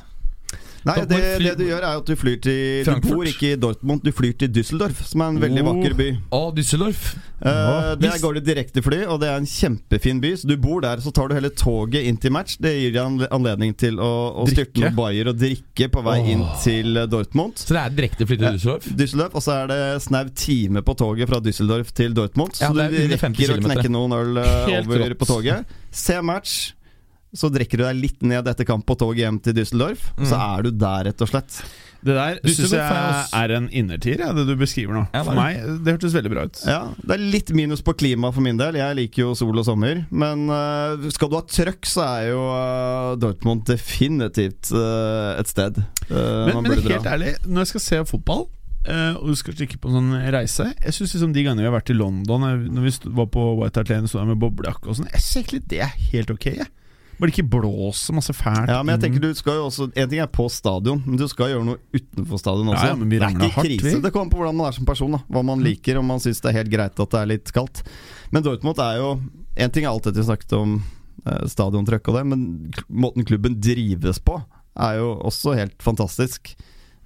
[0.88, 3.10] Nei, det, det du gjør, er at du flyr til Frankfurt.
[3.10, 5.68] Du bor ikke i Dortmund, du flyr til Düsseldorf, som er en veldig Oh.
[5.74, 6.06] vakker by.
[6.32, 7.02] Å, Düsseldorf.
[7.44, 10.30] uh, Ja, der går det direktefly, og det er en kjempefin by.
[10.40, 12.56] Så du bor der, så tar du hele toget inn til match.
[12.60, 14.10] Det gir deg anledning til å,
[14.40, 17.60] å styrte noen bayer og drikke på vei inn til eh, Dortmund.
[17.60, 18.54] Så det er direkte fly til Ja.
[18.56, 18.88] Düsseldorf?
[18.96, 22.56] Düsseldorf, og så er det snau time på toget fra Düsseldorf til Dortmund.
[22.60, 25.18] Ja, Så du under 50 rekker å knekke noen øl eh, Helt over rått.
[25.20, 25.76] på toget.
[25.92, 26.72] Se match.
[27.34, 30.08] Så drikker du deg litt ned etter kamp på toget hjem til Düsseldorf.
[30.18, 30.58] Så Mm.
[30.58, 31.60] er du der, rett og slett.
[32.02, 35.02] Det der syns jeg er en innertier, ja, det du beskriver nå.
[35.12, 36.60] Ja, For meg, det hørtes veldig bra ut.
[36.66, 38.74] Ja, Det er litt minus på klima for min del.
[38.80, 40.06] Jeg liker jo sol og sommer.
[40.10, 45.76] Men uh, skal du ha trøkk, så er jo uh, Dortmund definitivt uh, et sted
[46.08, 47.12] Men, man men helt dra.
[47.14, 48.48] ærlig, når jeg skal se fotball
[48.80, 51.68] Uh, og du skal stikke på en sånn reise Jeg synes liksom De gangene vi
[51.68, 52.40] har vært i London,
[52.72, 55.36] når vi var på White Hart Lane, stod der med boblejakke og sånn Jeg synes
[55.42, 56.46] egentlig det er helt ok.
[56.56, 56.68] Jeg.
[57.20, 58.70] Bare det ikke blåser masse fælt.
[58.72, 61.26] Ja, men jeg tenker du skal jo også En ting er på stadion, men du
[61.28, 62.86] skal gjøre noe utenfor stadion også.
[62.88, 63.92] Ja, men vi det er ikke hardt, krise.
[63.92, 64.00] vi.
[64.06, 65.12] Det kommer på hvordan man er som person.
[65.18, 67.52] da Hva man liker, om man syns det er helt greit at det er litt
[67.52, 67.82] kaldt.
[68.32, 69.10] Men Dortmund er jo
[69.60, 70.78] En ting er alt dette vi snakket om
[71.26, 72.42] eh, stadiontrøkk og det, men
[72.88, 74.38] måten klubben drives på,
[74.80, 76.54] er jo også helt fantastisk.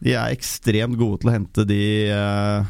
[0.04, 1.80] De er ekstremt gode til å hente de
[2.12, 2.68] eh,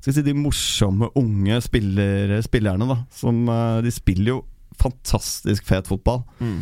[0.00, 3.00] skal si, de morsomme unge spiller, spillerne, da.
[3.12, 4.38] Som eh, De spiller jo
[4.80, 6.22] fantastisk fet fotball.
[6.38, 6.60] Mm.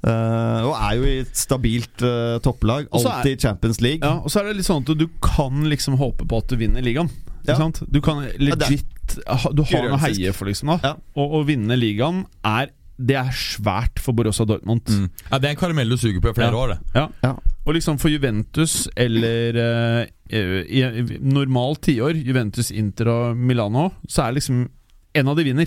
[0.00, 2.86] Eh, og er jo i et stabilt uh, topplag.
[2.96, 4.00] Alltid i Champions League.
[4.00, 6.56] Ja, og så er det litt sånn at du kan liksom håpe på at du
[6.56, 7.10] vinner ligaen.
[7.42, 7.56] Ikke Ja.
[7.56, 7.82] sant?
[7.90, 8.86] Du kan legit
[9.16, 10.68] Du har noe å heie for, liksom.
[10.68, 10.94] da Ja.
[11.16, 12.68] Og å vinne ligaen er
[13.00, 14.84] Det er svært for Borussia Dortmund.
[14.84, 15.06] Mm.
[15.30, 16.56] Ja, Det er en karamell du suger på i flere Ja.
[16.56, 16.78] år, det.
[16.94, 17.08] Ja.
[17.24, 17.36] Ja.
[17.66, 24.28] Og liksom for Juventus eller eh, i, i normalt tiår, Juventus, Inter og Milano, så
[24.28, 24.68] er liksom
[25.14, 25.66] en av de vinner.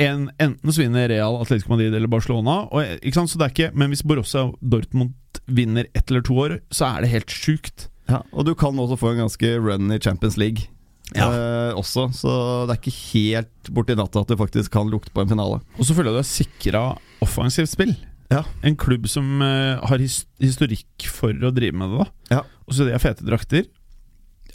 [0.00, 2.62] En, enten så vinner Real, Atletico Madrid eller Barcelona.
[2.72, 2.98] Og?
[3.12, 5.12] Så det er ikke, men hvis Borussia Dortmund
[5.46, 7.88] vinner ett eller to år, så er det helt sjukt.
[8.10, 10.68] Ja, og du kan også få en ganske run i Champions League.
[11.12, 11.26] Ja.
[11.28, 12.30] Eh, også, så
[12.68, 15.60] det er ikke helt borti natta at du faktisk kan lukte på en finale.
[15.76, 16.82] Og så føler jeg du er sikra
[17.24, 17.92] offensivt spill.
[18.32, 18.42] Ja.
[18.64, 22.06] En klubb som eh, har his historikk for å drive med det.
[22.30, 22.42] da Ja.
[22.64, 23.66] Og så de har fete drakter.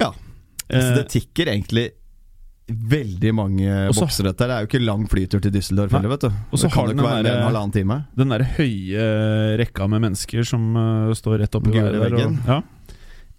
[0.01, 0.11] Ja.
[0.67, 1.91] Eh, Så det tikker egentlig
[2.67, 4.43] veldig mange Også, bokser, dette.
[4.47, 6.29] Det er jo ikke lang flytur til Düsseldorf heller, vet du.
[6.51, 7.97] Og så har den ikke være den der- halvannen time.
[8.19, 9.05] Den der høye
[9.61, 11.95] rekka med mennesker som uh, står rett oppi der.
[11.95, 12.61] Og, ja.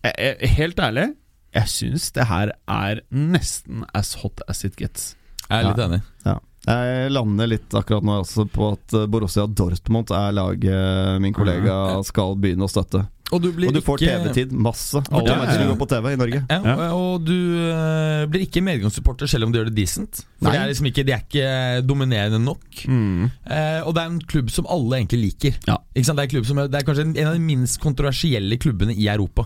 [0.08, 1.06] jeg, jeg, helt ærlig,
[1.54, 5.14] jeg syns det her er nesten as hot as it gets.
[5.48, 5.86] Jeg er litt Ja.
[5.88, 6.00] enig.
[6.24, 6.38] Ja.
[6.66, 12.02] Jeg lander litt akkurat nå også på at eh, Borussia Dortmund er laget min kollega
[12.04, 13.04] skal begynne å støtte.
[13.28, 14.52] Og du blir Og du får ikke TV-tid.
[14.56, 15.00] Masse.
[15.12, 16.38] Alle Ja, matcher går på TV i Norge.
[16.48, 16.86] Ja, Ja.
[16.96, 17.34] Og du
[17.68, 20.22] eh, blir ikke medgangssupporter selv om du gjør det decent.
[20.40, 21.50] For det er liksom ikke, De er ikke
[21.86, 22.64] dominerende nok.
[22.88, 25.58] Eh, og det er en klubb som alle egentlig liker.
[25.68, 25.76] Ja.
[25.94, 26.16] Ikke sant?
[26.20, 29.08] Det, er klubb som, er- det er kanskje en, av de minst kontroversielle klubbene i
[29.12, 29.44] Europa.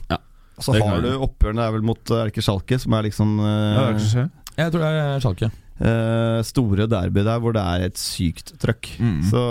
[0.63, 4.29] Så har du oppgjørene er vel mot Erke Schalke, som er liksom eh.
[4.59, 5.51] Jeg tror det er Schalke.
[5.83, 8.89] Eh, store derby der hvor det er et sykt trøkk.
[9.03, 9.21] Mm.
[9.29, 9.43] Så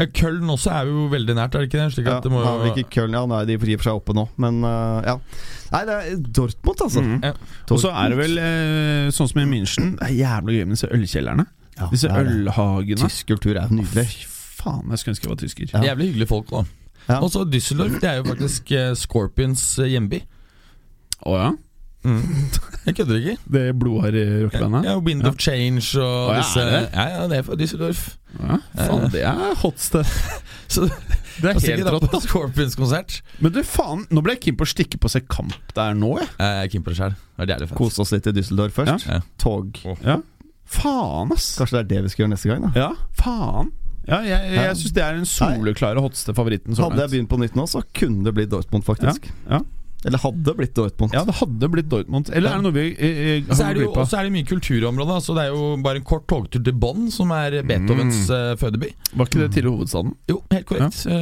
[0.00, 1.92] Ja, Køln også er jo veldig nært, er det ikke det?
[1.96, 4.60] Slik ja, det må, ikke Köln Ja, nei, de gir for seg oppe nå, men
[4.66, 5.16] uh, ja.
[5.72, 7.04] Nei, det er Dortmund, altså.
[7.04, 7.20] Mm.
[7.24, 7.34] Ja.
[7.68, 9.94] Og så er det vel uh, sånn som i München.
[10.00, 11.46] Det er jævla gøy med disse ølkjellerne.
[11.78, 13.06] Ja, Disse er ølhagene.
[13.06, 14.08] Tysk kultur er nydelig.
[14.10, 15.70] Fy faen, jeg skulle ønske jeg var tysker.
[15.76, 15.84] Ja.
[15.92, 16.64] Jævlig hyggelige folk, da.
[17.08, 17.20] Ja.
[17.22, 20.18] Og så Düsseldorf, det er jo faktisk Scorpions hjemby.
[21.28, 21.52] Å ja?
[22.88, 23.34] Jeg kødder ikke.
[23.52, 24.84] Det blodharde rockebandet?
[24.88, 26.82] Ja, Wind of Change og Å, ja, disse er det?
[26.94, 28.04] Ja, ja, det er fra Düsseldorf.
[28.38, 30.12] Ja, faen, det er hot stuff.
[30.72, 30.84] Så
[31.40, 32.06] Det er helt rått.
[32.12, 33.18] på Scorpions-konsert.
[33.44, 36.14] Men du, faen, nå ble jeg keen på å stikke på seg kamp der nå,
[36.20, 36.28] jeg.
[36.38, 37.14] Jeg er keen på det sjøl.
[37.38, 37.78] Det er jævlig fett.
[37.82, 39.06] Kose oss litt i Düsseldorf først.
[39.08, 39.20] Ja.
[39.42, 39.78] Tog.
[40.04, 40.18] Ja.
[40.68, 41.50] Faen, ass.
[41.60, 42.72] Kanskje det er det vi skal gjøre neste gang, da.
[42.76, 42.90] Ja,
[43.20, 43.70] faen.
[44.08, 46.72] Ja, jeg, jeg, jeg syns det er den soleklare hotste favoritten.
[46.76, 47.14] så Hadde jeg langt.
[47.16, 49.28] begynt på nytt nå, så kunne det blitt Dortmund, faktisk.
[49.50, 49.60] Ja.
[50.06, 51.10] Eller hadde blitt Dortmund.
[51.12, 52.28] Ja, det hadde blitt Dortmund.
[52.30, 54.04] Eller er det noe vi eh, eh, Så har er det jo, glipp av?
[54.06, 55.16] også er det mye kulturområde.
[55.24, 58.34] Så det er jo bare en kort togtur til Bonn, som er Beethovens Mm.
[58.36, 58.90] eh, fødeby.
[59.18, 60.12] Var ikke det tidligere hovedstaden?
[60.30, 61.00] Jo, helt korrekt.
[61.04, 61.18] Ja.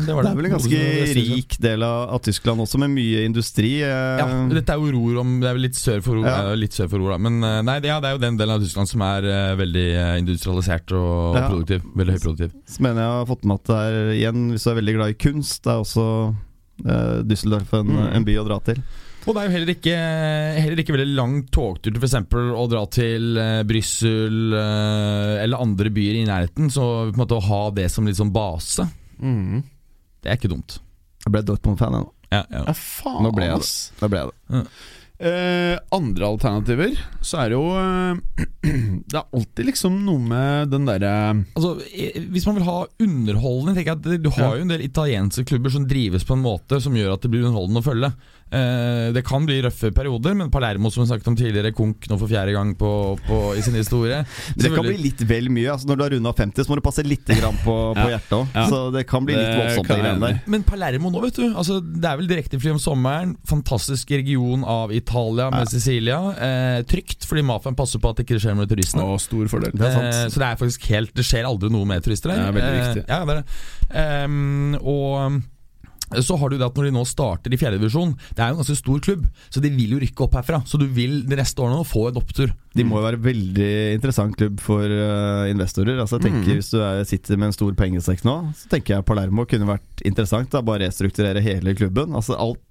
[0.00, 0.32] det var Det det.
[0.32, 0.80] er vel en ganske
[1.20, 3.82] rik del av, av Tyskland også, med mye industri.
[3.82, 6.54] eh, Ja, dette er jo Ror om Det er vel litt sør for Ror, Ja.
[6.54, 7.18] litt sør for Ror da.
[7.18, 9.54] Men eh, nei, det, ja, det er jo den delen av Tyskland som er eh,
[9.60, 11.48] veldig eh, industrialisert og Ja.
[11.50, 11.82] produktiv.
[11.94, 12.52] Veldig høyproduktiv.
[12.66, 15.08] Så mener jeg har fått med at det er igjen, hvis du er veldig glad
[15.10, 16.34] i kunst, det er også eh,
[17.26, 18.08] Düsseldorf en, Mm.
[18.18, 18.80] en by å dra til.
[19.26, 19.94] Og det er jo heller ikke,
[20.62, 22.14] heller ikke veldig lang togtur til f.eks.
[22.54, 26.68] å dra til uh, Brussel eh, eller andre byer i nærheten.
[26.70, 28.86] Så på en måte å ha det som litt sånn base,
[29.18, 30.78] det er ikke dumt.
[31.24, 32.12] Jeg ble Dortmund-fan jeg nå.
[32.30, 32.62] Ja, ja.
[32.68, 33.72] Ja, faen, Nå ble jeg det.
[34.02, 34.62] Nå ble jeg det.
[35.16, 36.92] Eh, andre alternativer,
[37.24, 38.42] så er det jo eh,
[39.08, 41.12] Det er alltid liksom noe med den derre
[41.56, 44.84] Altså, eh, Hvis man vil ha underholdning tenker jeg at Du har jo en del
[44.84, 48.12] italienske klubber som drives på en måte som gjør at det blir underholdende å følge.
[48.46, 52.18] Eh, det kan bli røffe perioder, men Palermo, som vi snakket om tidligere, konk nå
[52.20, 52.90] for fjerde gang på,
[53.26, 54.20] på, i sin historie.
[54.54, 55.72] Det kan bli litt vel mye.
[55.72, 58.12] Altså Når du har runda 50, så må du passe litt grann på, på Ja.
[58.14, 58.54] hjertet òg.
[58.54, 58.66] Ja.
[58.70, 59.90] Så det kan bli litt voldsomt,
[60.22, 60.38] der.
[60.46, 61.48] Men Palermo nå, vet du.
[61.58, 63.34] Altså, det er vel direktefly om sommeren.
[63.50, 66.20] Fantastisk region av Italia med Sicilia.
[66.38, 69.02] Eh, trygt, fordi mafiaen passer på at det ikke skjer noe med turistene.
[69.10, 69.74] Å, stor fordel.
[69.74, 70.08] Det er sant.
[70.12, 72.46] Eh, så det er faktisk helt Det skjer aldri noe med turister der.
[72.46, 73.44] Det er veldig Eh, ja, det er det.
[73.96, 75.42] Ehm, og
[76.22, 78.60] så har du det at når de nå starter i fjerdedivisjon Det er jo en
[78.60, 80.60] ganske stor klubb, så de vil jo rykke opp herfra.
[80.68, 82.52] Så du vil de neste årene få en opptur.
[82.76, 85.98] De må jo være veldig interessant klubb for uh, investorer.
[86.02, 86.60] Altså jeg tenker mm.
[86.60, 90.04] Hvis du er, sitter med en stor pengesekk nå, så tenker jeg Palermo kunne vært
[90.06, 90.52] interessant.
[90.52, 92.14] Da Bare restrukturere hele klubben.
[92.16, 92.62] Altså Alt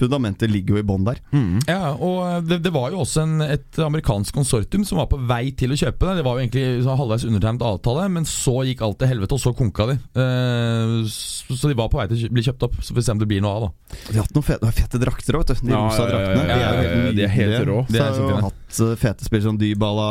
[0.00, 1.20] fundamentet ligger jo i bånn der.
[1.36, 1.60] Mm.
[1.68, 5.50] Ja, og det, det var jo også en, et amerikansk konsortium som var på vei
[5.56, 6.16] til å kjøpe det.
[6.20, 9.42] Det var jo egentlig sånn halvveis undertegnet avtale, men så gikk alt til helvete, og
[9.44, 9.98] så konka de.
[10.24, 12.78] Eh, så så de var på vei til å bli kjøpt opp.
[12.80, 13.98] Så får vi se om det blir noe av, da.
[14.10, 15.66] De har hatt noen fete, fete drakter òg, vet du.
[15.68, 16.46] De Ja, rosa ja, ja, draktene.
[16.48, 17.78] ja, De er ja, helt ja, de er helt rå.
[17.90, 20.10] De er Så så har jo hatt eh, fete spill som Dybala.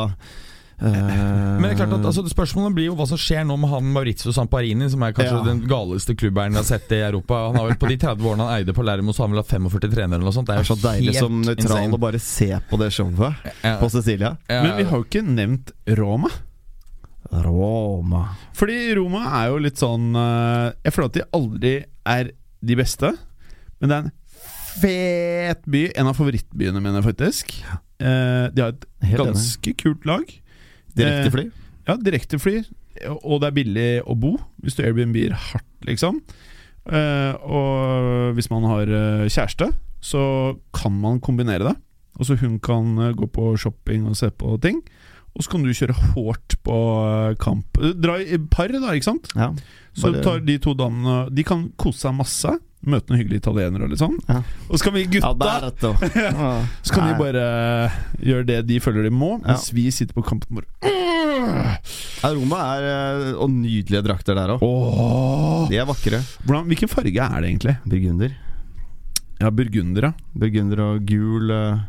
[0.82, 3.70] Eh, Men det er klart at altså, Spørsmålet blir jo hva som skjer nå med
[3.74, 5.44] han Maurizio Samparini, som er kanskje Ja.
[5.48, 7.40] den galeste klubbeieren jeg har sett i Europa.
[7.50, 9.54] Han har vel På de 30 årene han eide Palermo, så har han vel hatt
[9.54, 10.48] 45 trenere eller noe sånt.
[10.48, 11.94] Det er så deilig som nøytral insane.
[11.94, 14.38] å bare se på det showet Ja, på Cecilia.
[14.50, 16.30] ja, Men vi har jo ikke nevnt Roma.
[17.32, 18.24] Roma.
[18.58, 21.74] Fordi Roma er jo litt sånn eh, Jeg føler at de aldri
[22.10, 22.32] er
[22.66, 23.12] de beste,
[23.80, 24.12] men det er en
[24.80, 25.84] fet by.
[26.00, 27.54] En av favorittbyene mine, faktisk.
[28.00, 28.86] Eh, de har et
[29.20, 30.26] ganske kult lag.
[30.98, 31.50] Direkte fly.
[31.90, 32.56] Ja, direktefly,
[33.24, 36.20] og det er billig å bo hvis du Airbnb-er hardt, liksom.
[36.90, 39.72] Eh, og hvis man har eh, kjæreste,
[40.02, 40.24] så
[40.76, 41.76] kan man kombinere det.
[42.20, 44.82] Altså Hun kan eh, gå på shopping og se på ting,
[45.34, 46.78] og så kan du kjøre hårdt på
[47.08, 47.82] eh, kamp.
[47.98, 49.32] Dra i par, da, ikke sant?
[49.38, 49.52] Ja.
[49.98, 52.54] Så tar de to damene De kan kose seg masse.
[52.80, 54.14] Møte noen hyggelige italienere og litt sånn.
[54.30, 54.38] Ja.
[54.70, 55.34] Og så kan vi gutta.
[56.16, 56.52] Ja.
[56.88, 57.10] Så kan Nei.
[57.12, 57.44] vi bare
[58.24, 59.76] gjøre det de føler de må, mens Ja.
[59.76, 60.68] vi sitter på kampen vår.
[62.24, 64.64] Ja, Roma er eh, Og nydelige drakter der òg.
[64.64, 65.68] Åh.
[65.70, 66.20] De er vakre.
[66.46, 67.76] Hvordan, hvilken farge er det egentlig?
[67.86, 68.34] Burgunder.
[69.40, 70.14] Ja, burgunder, ja.
[70.36, 71.86] Burgunder og gul eh,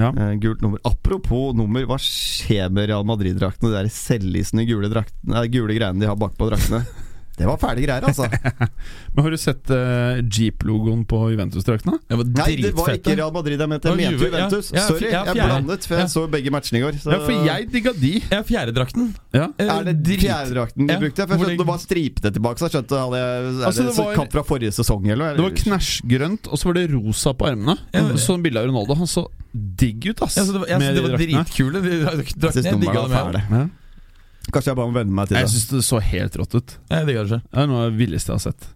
[0.00, 0.10] Ja.
[0.10, 0.80] Uh, Gult nummer.
[0.88, 3.70] Apropos nummer, hva skjer med Real Madrid-draktene?
[3.70, 6.82] De der selvlysende gule, draktene, gule greiene de har bakpå draktene.
[7.34, 8.28] Det var fæle greier, altså.
[9.14, 11.96] Men har du sett uh, Jeep-logoen på Juventus-draktene?
[12.06, 13.90] Det var Nei, det var ikke Real Madrid jeg mente.
[13.90, 14.28] Jeg mente Juve.
[14.30, 14.68] Juventus.
[14.74, 16.12] Ja, Sorry, ja, jeg blandet, for jeg Ja.
[16.14, 17.00] så begge matchene i går.
[17.02, 18.12] Så Ja, for jeg digga de.
[18.30, 19.08] Ja, fjerdedrakten.
[19.34, 19.48] Ja.
[19.58, 21.26] Eh, Er det fjerdedrakten de Ja, brukte?
[21.26, 22.58] For jeg skjønte det- var stripete tilbake.
[22.62, 25.34] Så jeg skjønte hadde jeg, Er Altså, det, det var- kamp fra forrige sesong, eller?
[25.34, 27.78] Det var knæsjgrønt, og så var det rosa på armene.
[27.92, 28.00] Ja.
[28.14, 28.94] Sånn bilde av Ronaldo.
[28.94, 30.36] Han så digg ut, ass.
[30.38, 31.18] Ja, så det var, jeg, med de draktene.
[31.18, 31.82] det var dritkule.
[31.82, 32.62] De draktene.
[32.62, 33.70] Jeg digga dem, jeg.
[34.52, 35.42] Kanskje jeg bare må venne meg til det.
[35.46, 36.74] Jeg syns det så helt rått ut.
[36.90, 37.44] Jeg digga det selv.
[37.50, 38.68] Det er noe av det villeste jeg har sett.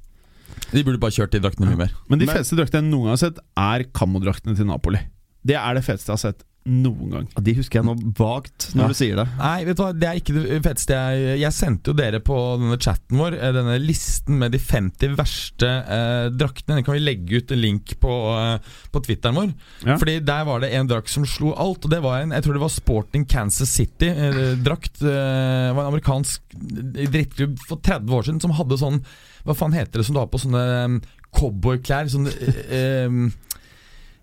[0.72, 1.92] De burde bare kjørt de draktene mye mer.
[2.08, 5.00] Men de Men- feteste draktene jeg noen gang har sett, er kammodraktene til Napoli.
[5.44, 7.26] Det er det feteste jeg har sett noen gang.
[7.42, 8.88] De husker jeg nå vagt når Ja.
[8.88, 9.24] du sier det.
[9.38, 12.36] Nei, vet du hva, det er ikke det feteste jeg Jeg sendte jo dere på
[12.60, 16.76] denne chatten vår eh, denne listen med de 50 verste eh, draktene.
[16.78, 18.58] Den kan vi legge ut en link på, eh,
[18.92, 19.54] på Twitteren vår.
[19.86, 19.96] Ja.
[19.98, 22.58] Fordi der var det en drakt som slo alt, og det var en Jeg tror
[22.58, 25.02] det var Sporting Kansas City-drakt.
[25.02, 29.00] Eh, var en amerikansk drittklubb for 30 år siden som hadde sånn
[29.46, 30.98] Hva faen heter det som du har på sånne eh,
[31.38, 32.08] cowboyklær?
[32.28, 33.08] Eh, eh,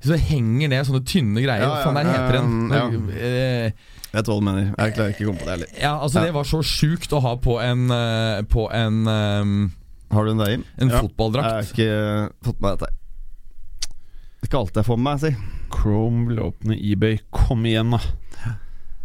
[0.05, 1.65] så det henger ned sånne tynne greier.
[1.65, 2.49] Ja, Hva ja, faen der heter den?
[2.49, 2.85] um, ja.
[3.19, 3.73] Jeg
[4.15, 4.67] Vet hva du mener.
[4.79, 5.71] Jeg klarer ikke å komme på det heller.
[5.81, 6.25] ja, altså Ja.
[6.29, 9.55] Det var så sjukt å ha på en eh, På en, um,
[10.15, 10.63] Har du en der, Jim?
[10.79, 11.01] en Ja.
[11.01, 11.89] Jeg har ikke
[12.45, 12.93] fått med dette.
[14.45, 15.33] Ikke alt jeg får med meg, si.
[15.73, 17.17] Chrome vil åpne eBay.
[17.33, 17.99] Kom igjen, da.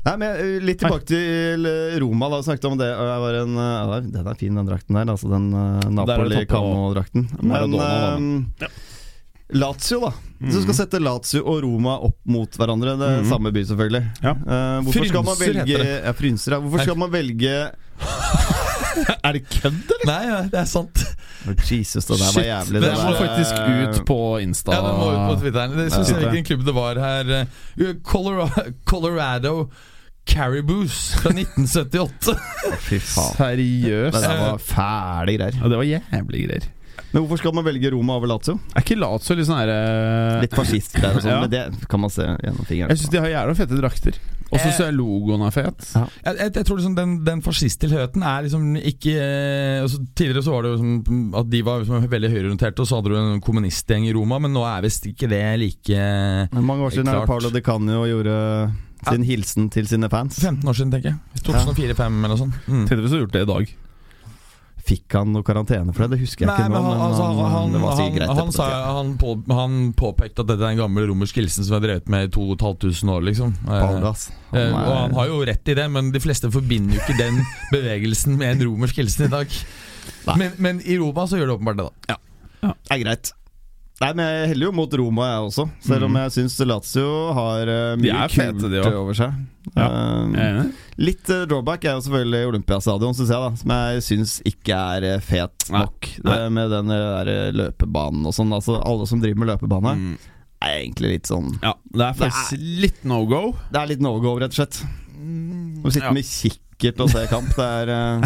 [0.05, 2.29] Nei, men eh, Litt tilbake til eh, Roma.
[2.33, 2.89] da Snakket om det.
[2.95, 5.11] og Jeg var en, eh, ja, Den er fin, den drakten der.
[5.13, 7.27] Altså Den uh, er det Napoli-Camo-drakten.
[7.41, 8.71] Men Maradona, da.
[8.71, 8.79] eh,
[9.53, 10.13] Lazio, da.
[10.41, 13.29] Hvis du skal sette Lazio og Roma opp mot hverandre, det er Mhm.
[13.29, 14.03] samme by, selvfølgelig.
[14.23, 14.31] Ja.
[14.33, 16.05] Uh, hvorfor skal man Frynser velge heter det.
[16.05, 16.59] Ja, Frynser, ja.
[16.61, 17.55] Hvorfor skal man velge
[19.25, 20.07] Er det kødd, eller?
[20.11, 21.03] Nei, ja, det er sant.
[21.49, 22.81] Oh, Jesus, det der var jævlig.
[22.83, 24.73] Det det må der, faktisk eh, ut på Insta.
[24.75, 25.77] Ja, det må ut på Twitteren.
[25.79, 27.31] Det syns jeg hvilken klubb det var her.
[27.41, 29.55] eh, Colorado, Colorado
[30.27, 32.35] Caribous fra 1978.
[32.89, 33.33] Fy faen.
[33.39, 34.15] Seriøst.
[34.19, 35.57] Det der var fæle greier.
[35.63, 36.69] Ja, det var jævlig greier.
[37.13, 38.59] Men hvorfor skal man velge Roma over Lazio?
[38.77, 39.79] Er ikke Lazio litt sånn herre
[40.45, 41.41] Litt fascistgreier og sånn, Ja.
[41.43, 42.93] men det kan man se gjennom fingeren.
[42.93, 44.19] Jeg syns de har jævla fete drakter.
[44.51, 45.85] Og så ser syns jeg logoen er fet.
[45.95, 46.05] Ja.
[46.25, 50.55] Jeg, jeg, jeg tror liksom den, den fascisttilhøten er liksom ikke eh, altså Tidligere så
[50.57, 53.43] var det jo liksom at de var liksom veldig høyreorienterte, og så hadde du en
[53.47, 56.01] kommunistgjeng i Roma, men nå er visst ikke det like
[56.51, 57.29] Men mange år siden er Klart.
[57.29, 58.39] det Paolo Di Canio gjorde
[59.09, 60.37] sin hilsen til sine fans.
[60.43, 61.45] 15 år siden, tenker jeg.
[61.47, 62.59] 2004-2005 eller noe sånt.
[62.67, 62.83] Mm.
[62.91, 63.71] Tidligere så gjort det i dag.
[64.87, 66.17] Fikk han noe karantene for det?
[66.17, 66.81] Det husker jeg Nei, ikke nå.
[66.81, 68.31] men han, altså, han, han, det var han, sikkert greit.
[68.39, 71.75] han, på sa, han, på, han påpekte at dette er en gammel romersk hilsen som
[71.77, 73.53] er har drevet med i 2500 år, liksom.
[73.67, 74.25] Eh, Paolo, ass.
[74.53, 77.01] eh, Han og han er- har jo rett i det, men de fleste forbinder jo
[77.05, 77.43] ikke den
[77.75, 79.59] bevegelsen med en romersk hilsen i dag.
[80.37, 82.17] Men, men i Roma så gjør det åpenbart det, da.
[82.65, 83.33] Ja, Det er greit.
[84.01, 85.65] Nei, men Jeg heller jo mot Roma, jeg også.
[85.85, 86.21] Selv om Mm.
[86.23, 89.35] jeg syns Lazio har uh, mye er kult over seg.
[89.77, 89.89] Ja,
[90.41, 90.63] er enig.
[90.97, 95.05] litt uh, drawback er jo selvfølgelig Olympiastadion, syns jeg, da som jeg syns ikke er
[95.05, 95.83] eh, fet Nei.
[95.85, 96.09] nok.
[96.25, 98.53] Det med den der løpebanen og sånn.
[98.57, 100.17] Altså Alle som driver med løpebane, Mm.
[100.63, 103.55] er egentlig litt sånn Ja, det er faktisk litt no go.
[103.73, 104.81] Det er litt no go, rett og slett.
[105.85, 106.13] Å sitte Ja.
[106.17, 108.21] med kikkert og se kamp, det er eh,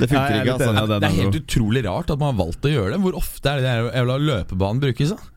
[0.00, 0.72] Det funker Ja, ikke, altså.
[0.74, 1.00] Ja, det.
[1.00, 3.00] Det er helt utrolig rart at man har valgt å gjøre det.
[3.04, 5.14] Hvor ofte er det der jævla løpebanen brukes?
[5.14, 5.32] da?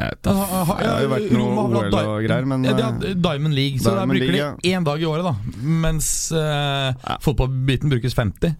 [0.00, 3.92] Det har jo vært noe OL og greier, men, ja, de eh, Diamond League, så
[3.98, 5.34] der bruker League, de én dag i året, da.
[5.60, 7.18] Mens uh, Ja.
[7.20, 8.54] fotballbiten brukes 50.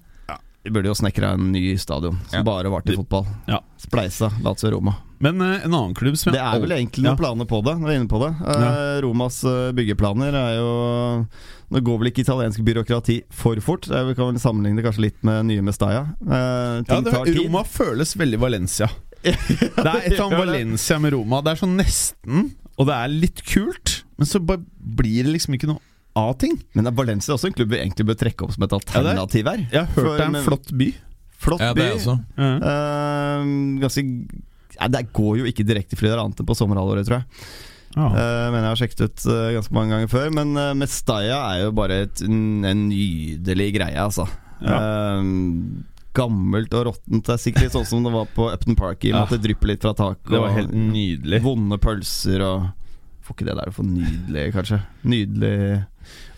[0.62, 2.42] Vi burde jo snekra en ny stadion som Ja.
[2.44, 3.26] bare var til fotball.
[3.48, 3.60] Ja.
[3.80, 4.94] Spleisa Lazio Roma.
[5.18, 7.10] Men uh, en annen klubb som Det er vel egentlig Ja.
[7.14, 7.78] noen planer på det.
[7.80, 11.26] Når er inne på det Eh, Romas uh, byggeplaner er jo
[11.70, 13.86] Nå går vel ikke italiensk byråkrati for fort.
[13.86, 16.16] Vi kan vel sammenligne det kanskje litt med nye Mestalla.
[16.26, 17.36] Ja, det.
[17.38, 18.88] Roma føles veldig Valencia.
[19.22, 19.30] Det
[19.76, 21.40] er et eller annet Valencia med Roma.
[21.44, 25.54] Det er sånn nesten, og det er litt kult, men så bare blir det liksom
[25.54, 25.78] ikke noe
[26.16, 26.56] av ting.
[26.74, 29.64] Men er Valencia også en klubb vi egentlig bør trekke opp som et alternativ her?
[29.70, 30.88] Jeg har hørt For- det er en flott by.
[31.40, 31.80] Flott Ja, by.
[31.80, 32.16] det også.
[32.36, 32.52] Ja.
[32.70, 33.44] Eh,
[33.80, 34.04] ganske
[34.80, 37.26] ja, Det går jo ikke direktefly der annet enn på sommerhalvåret, tror jeg.
[37.96, 38.06] Ja.
[38.06, 40.28] Uh, men jeg har sjekket ut uh, ganske mange ganger før.
[40.32, 44.28] Men uh, Mestalla er jo bare et, en, nydelig greie, altså.
[44.60, 45.22] Eh,
[46.16, 47.24] gammelt og råttent.
[47.26, 49.24] Det er sikkert litt sånn som det var på Upton Park, i og med Ja.
[49.26, 50.30] at det drypper litt fra taket.
[50.30, 51.42] Det var helt nydelig.
[51.44, 52.68] Vonde pølser og
[53.30, 54.80] Får ikke det der for nydelig, kanskje.
[55.06, 55.56] Nydelig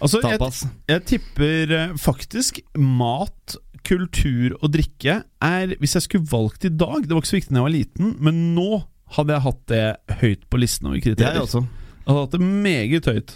[0.03, 0.65] Altså, jeg, tapas.
[0.91, 3.55] jeg tipper eh, faktisk mat,
[3.87, 7.51] kultur og drikke er Hvis jeg skulle valgt i dag Det var ikke så viktig
[7.51, 8.83] da jeg var liten, men nå
[9.17, 9.87] hadde jeg hatt det
[10.23, 11.35] høyt på listen over er kriterier.
[11.37, 11.65] jeg også.
[11.65, 13.35] Jeg hadde hatt det meget høyt.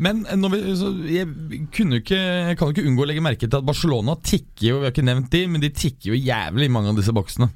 [0.00, 1.26] Men eh, når vi, så jeg,
[1.76, 4.78] kunne ikke, jeg kan jo ikke unngå å legge merke til at Barcelona tikker jo
[4.78, 7.50] Vi har ikke nevnt de, men de tikker jo jævlig i mange av disse boksene.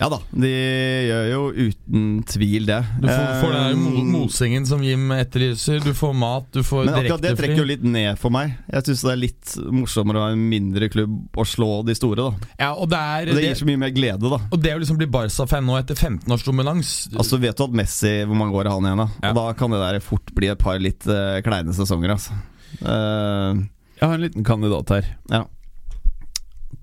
[0.00, 2.78] Ja da, de gjør jo uten tvil det.
[3.02, 6.86] Du får, får den der Eh, mosingen som Jim etterlyser, du får mat, du får
[6.88, 8.54] Men akkurat det trekker jo litt ned for meg.
[8.72, 12.30] Jeg syns det er litt morsommere å ha en mindre klubb og slå de store.
[12.30, 14.40] da Ja, og det er Og Det det, gir så mye mer glede, da.
[14.48, 17.76] og det å liksom bli Barca-fan nå etter 15 års dominans Altså Vet du at
[17.82, 19.08] Messi Hvor mange år er han igjen, da?
[19.20, 19.34] Ja.
[19.34, 22.32] Og Da kan det der fort bli et par litt uh, kleine sesonger, altså.
[22.80, 23.60] Uh,
[24.00, 25.12] Jeg har en liten kandidat her.
[25.28, 25.44] ja.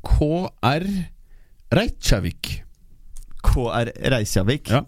[0.06, 0.86] KR
[1.74, 2.64] Reykjavik.
[3.48, 4.70] KR Reisjavik.
[4.74, 4.84] Ja.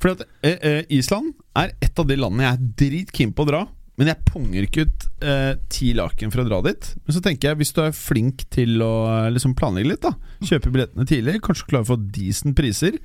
[0.00, 3.50] Fordi at eh, eh, Island er et av de landene jeg er dritkeen på å
[3.50, 3.62] dra.
[4.00, 6.86] Men jeg punger ikke ut eh, ti laken for å dra dit.
[7.04, 10.14] Men så tenker jeg, hvis du er flink til å eh, liksom planlegge litt, da
[10.48, 12.96] kjøpe billettene tidlig, kanskje klare å få decent priser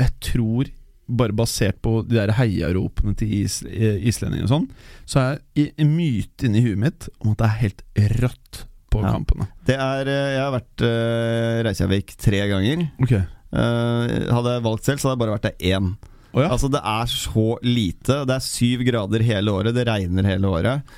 [0.00, 0.70] jeg tror,
[1.10, 4.66] bare basert på de der heiaropene til is, eh, islendinger og sånn,
[5.10, 7.82] så er en myte inni huet mitt om at det er helt
[8.22, 9.10] rått på Ja.
[9.12, 9.50] kampene.
[9.68, 12.86] Det er eh, Jeg har vært uh, Reykjavik tre ganger.
[13.04, 15.92] Ok Eh, hadde jeg valgt selv, så hadde jeg bare vært der én.
[16.30, 16.50] Oh, ja.
[16.54, 18.20] Altså Det er så lite.
[18.28, 19.74] Det er syv grader hele året.
[19.74, 20.92] Det regner hele året.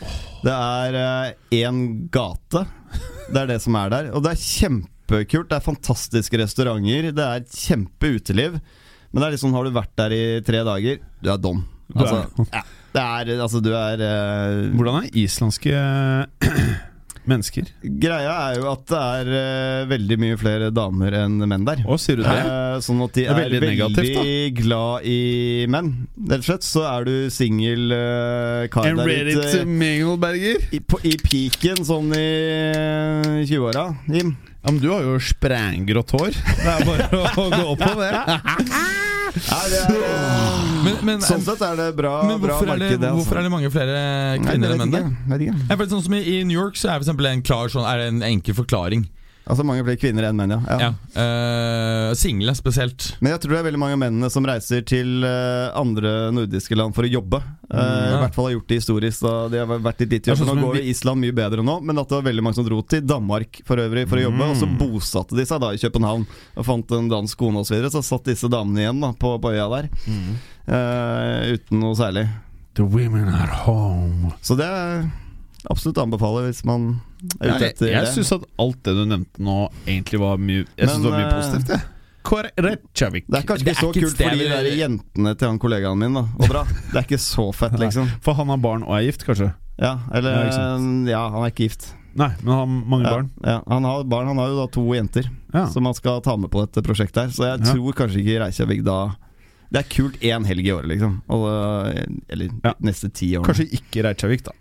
[0.44, 1.82] Det er én
[2.12, 2.66] gate.
[3.32, 4.11] Det er det som er der.
[4.12, 5.48] Og det er kjempekult.
[5.48, 7.12] Det er fantastiske restauranter.
[7.16, 8.61] Det er kjempeuteliv.
[9.12, 11.64] Men det er liksom har du vært der i tre dager, du er dom.
[11.92, 12.62] Altså, ja,
[12.94, 14.70] det er Altså, du er uh...
[14.72, 15.74] Hvordan er islandske
[17.29, 17.68] mennesker?
[17.83, 21.83] Greia er jo at det er uh, veldig mye flere damer enn menn der.
[21.87, 22.39] Å, sier du det?
[22.47, 25.20] Uh, sånn at de Det er er, veldig veldig, negativt, glad i
[25.73, 25.93] menn.
[26.29, 30.16] Rett og slett så er du singel uh, kar And der ready ute to mingle,
[30.23, 30.66] Berger?
[30.73, 34.35] i, på, i piken sånn i eh, 20-åra, Jim.
[34.62, 36.37] Ja, men du har jo sprenggrått hår.
[36.37, 38.99] Det er bare å gå på det.
[40.83, 43.09] Men, men, sånn sett er det bra, men bra hvorfor, er det, marked, det.
[43.09, 43.18] altså.
[43.20, 43.99] hvorfor er det mange flere
[44.43, 45.89] kvinner enn menn der?
[45.93, 48.22] sånn som i, I New York så er det en klar sånn Er det en
[48.26, 49.07] enkel forklaring.
[49.43, 50.61] Altså mange flere kvinner enn menn, ja.
[50.70, 50.76] ja.
[50.86, 50.90] Ja.
[51.18, 53.16] Uh, single spesielt.
[53.20, 56.76] Men jeg tror det er veldig mange av mennene som reiser til uh, andre nordiske
[56.78, 57.40] land for å jobbe.
[57.66, 58.20] Uh, I ja.
[58.22, 59.24] hvert fall har gjort det historisk.
[59.26, 60.38] Da de har vært litt ditt jobb.
[60.38, 62.68] sånn Nå går vi- Island mye bedre nå, men at det var veldig mange som
[62.68, 64.51] dro til Danmark for øvrig for å jobbe.
[64.53, 64.78] Og så Mm.
[64.78, 66.26] bosatte de seg da i København
[66.57, 67.72] og fant en dansk kone osv.
[67.72, 69.88] Så, videre, så satt disse damene igjen da på, på øya der.
[70.68, 72.28] eh, uten noe særlig.
[72.74, 74.32] The women are home.
[74.40, 75.11] Så det er
[75.70, 77.00] absolutt anbefaler hvis man
[77.40, 78.12] er ute etter etter jeg det.
[78.16, 79.56] syns at alt det du nevnte nå,
[79.86, 81.68] egentlig var mye Jeg synes Men, det var mye eh, positivt.
[81.68, 81.88] jeg.
[82.62, 83.24] Reykjavik.
[83.28, 86.14] Det er kanskje ikke er så kult for de der jentene til han kollegaen min
[86.14, 86.62] da, Og bra.
[86.92, 88.08] Det er ikke så fett, liksom.
[88.24, 89.52] For han har barn og er gift, kanskje?
[89.80, 90.76] Ja, eller Ja.
[91.10, 91.90] Ja, han er ikke gift.
[92.14, 93.30] Nei, men han har mange Ja, barn.
[93.44, 95.66] ja, han har barn, han har jo da to jenter Ja.
[95.68, 97.28] som han skal ta med på dette prosjektet her.
[97.32, 97.72] Så jeg Ja.
[97.72, 99.16] tror kanskje ikke Reykjavik da
[99.72, 101.22] Det er kult én helg i året, liksom.
[101.30, 102.74] Og, øh, eller Ja.
[102.82, 103.42] neste ti år.
[103.44, 104.52] Kanskje ikke Reykjavik, da.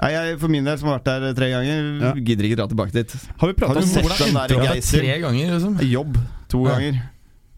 [0.00, 2.12] Nei, jeg, for min del, som har vært der tre ganger, Ja.
[2.18, 3.12] gidder ikke dra tilbake dit.
[3.38, 4.98] Har vi prata om hvordan den der Geysir?
[5.00, 5.76] tre ganger, liksom.
[5.90, 6.18] Jobb
[6.48, 6.74] to Ja.
[6.74, 7.02] ganger.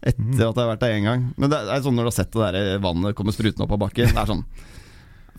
[0.05, 0.33] Etter Mm.
[0.33, 1.33] at jeg har vært der én gang.
[1.37, 3.79] Men det er sånn når du har sett det der vannet komme sprutende opp av
[3.89, 4.05] bakken.
[4.13, 4.45] Det er sånn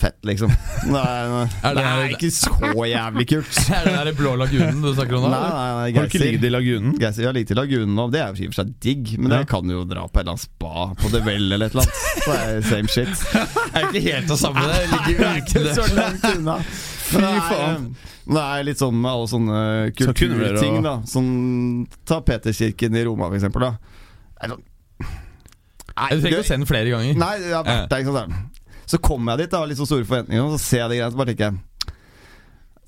[0.03, 0.51] fett, liksom.
[0.85, 1.33] Det er,
[1.69, 2.53] Er det det- er ikke så
[2.89, 3.59] jævlig kult.
[3.79, 5.31] Er det der blå lagunen du snakker om nå?
[5.33, 6.95] Nei, nei, nei, Har du ikke ligget i lagunen?
[7.01, 9.33] Geiser, jeg har ligget i lagunen nå, det er i og for seg digg, men
[9.35, 9.41] Ja.
[9.43, 11.89] jeg kan jo dra på et eller annet spa på The Well eller et eller
[11.89, 12.05] annet.
[12.25, 13.27] Så det er same shit.
[13.75, 14.63] Jeg er ikke helt det samme.
[14.69, 16.59] Det ligger ikke så langt unna.
[17.09, 17.85] Fy det er, faen.
[18.29, 19.61] det er litt sånn med alle sånne
[19.97, 20.97] kulturting, da.
[21.09, 21.29] Som
[22.09, 23.65] Ta Peterskirken i Roma, for eksempel.
[23.65, 23.71] Da.
[24.39, 24.65] Det er sånn
[25.99, 27.17] Nei, Du trenger ikke å se den flere ganger.
[27.19, 28.58] Nei, har vært der, ikke sant.
[28.89, 30.99] Så kommer jeg dit, da har litt så store forventninger, og så ser jeg de
[31.01, 31.65] greiene, så bare tenker jeg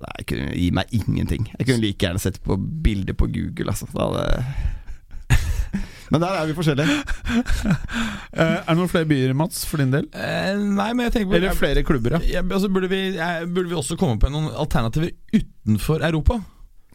[0.01, 1.43] Nei, jeg kunne gi meg ingenting.
[1.59, 3.85] Jeg kunne like gjerne sett på bilder på Google, altså.
[3.93, 5.83] Da hadde...
[6.11, 6.95] Men der er vi forskjellige.
[8.31, 10.05] Eh, er det noen flere byer, Mats, for din del?
[10.15, 12.21] Eh, nei, men jeg tenker på Eller flere klubber, ja.
[12.39, 16.41] Ja, altså burde, vi, jeg, burde vi også komme på noen alternativer utenfor Europa?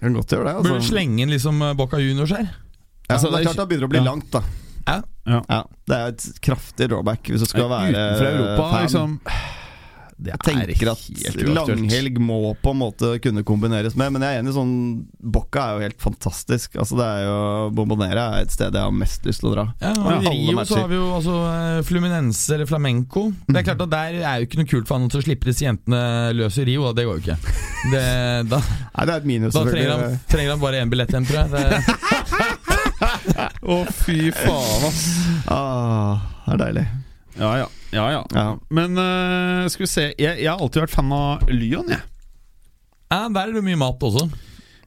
[0.01, 0.53] Kan godt gjøre det.
[0.57, 0.89] Burde vi Altså.
[0.95, 2.47] slenge inn liksom Boca Juniors her?
[2.49, 4.07] Ja, Altså, det det er klart det begynner å bli ja.
[4.09, 4.43] langt, da.
[4.87, 5.01] Ja.
[5.25, 5.41] Ja.
[5.49, 8.83] Ja, Det er et kraftig drawback hvis du skal være Utenfor Europa, fan.
[8.85, 9.19] liksom
[10.15, 14.43] Det Jeg tenker at langhelg må på en måte kunne kombineres med, men jeg er
[14.45, 14.69] enig sånn
[15.19, 16.77] Bocca er jo helt fantastisk.
[16.79, 17.39] Altså det er jo
[17.75, 19.65] Bombonera er et sted jeg har mest lyst til å dra.
[19.83, 23.25] Ja, og I Rio så har vi jo altså eh, Fluminense eller Flamenco.
[23.49, 25.65] Det er klart at Der er jo ikke noe kult for han å slippe disse
[25.67, 25.99] jentene
[26.37, 26.85] løs i Rio.
[26.87, 26.95] Da.
[27.01, 27.37] Det går jo ikke.
[27.91, 28.05] Det,
[28.53, 31.27] da Nei, det er et minus, da trenger, han, trenger han bare én billett hjem,
[31.27, 31.51] tror jeg.
[31.51, 31.97] Det,
[33.33, 35.03] Å, fy faen, ass.
[35.51, 36.85] Ah, det er deilig.
[37.35, 37.69] Ja, ja.
[37.91, 38.21] ja, ja.
[38.31, 38.47] Ja.
[38.73, 42.03] Men uh, skal vi se jeg, jeg har alltid vært fan av Lyon, jeg.
[43.11, 44.27] ja, der er det mye mat også.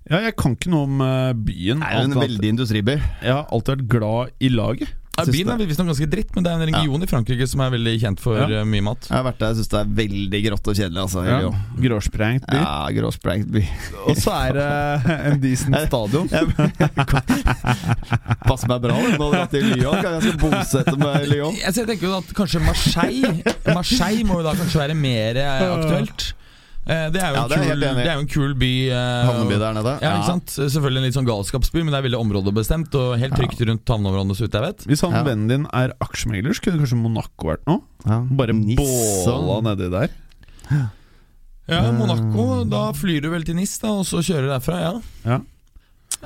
[0.08, 1.82] Ja, jeg kan ikke noe om eh, byen.
[1.82, 2.94] Det er jo en veldig industriby.
[3.20, 4.94] Jeg har alltid vært glad i laget.
[5.18, 7.70] Ja, Byen er visstnok ganske dritt, men det er en region i Frankrike som er
[7.74, 8.46] veldig kjent for Ja.
[8.60, 9.08] eh, mye mat.
[9.10, 11.00] Jeg har vært der, jeg syns det er veldig grått og kjedelig.
[11.04, 11.50] Altså, Ja.
[11.82, 12.56] Gråsprengt by.
[12.56, 13.62] ja gråsprengt by.
[14.06, 14.68] Og så er det
[15.32, 16.28] en decent stadion.
[18.48, 19.98] Passer meg bra nå nå dra til Lyon.
[20.02, 21.58] Kan jeg skal bosette meg i Lyon?
[21.60, 23.32] Jeg tenker jo at kanskje Marseille
[23.74, 26.28] Marseille må jo da kanskje være mer eh, aktuelt.
[26.88, 28.70] Eh, Det er jo Ja, en, det er kul, det er jo en kul by.
[28.88, 29.92] eh, Havneby der nede.
[30.00, 30.46] Ja, ikke sant?
[30.72, 34.36] Selvfølgelig en litt sånn galskapsby, men det er veldig områdebestemt og helt trygt rundt havneområdene,
[34.38, 34.86] så jeg vet.
[34.88, 35.22] Hvis han Ja.
[35.22, 37.82] vennen din er aksjemegler, så kunne kanskje Monaco vært noe?
[38.06, 38.20] Ja.
[38.30, 40.08] Bare båla nedi der.
[41.68, 44.92] Ja, Monaco, da flyr du vel til NIS, da, og så kjører du derfra, ja.
[45.28, 45.38] Ja.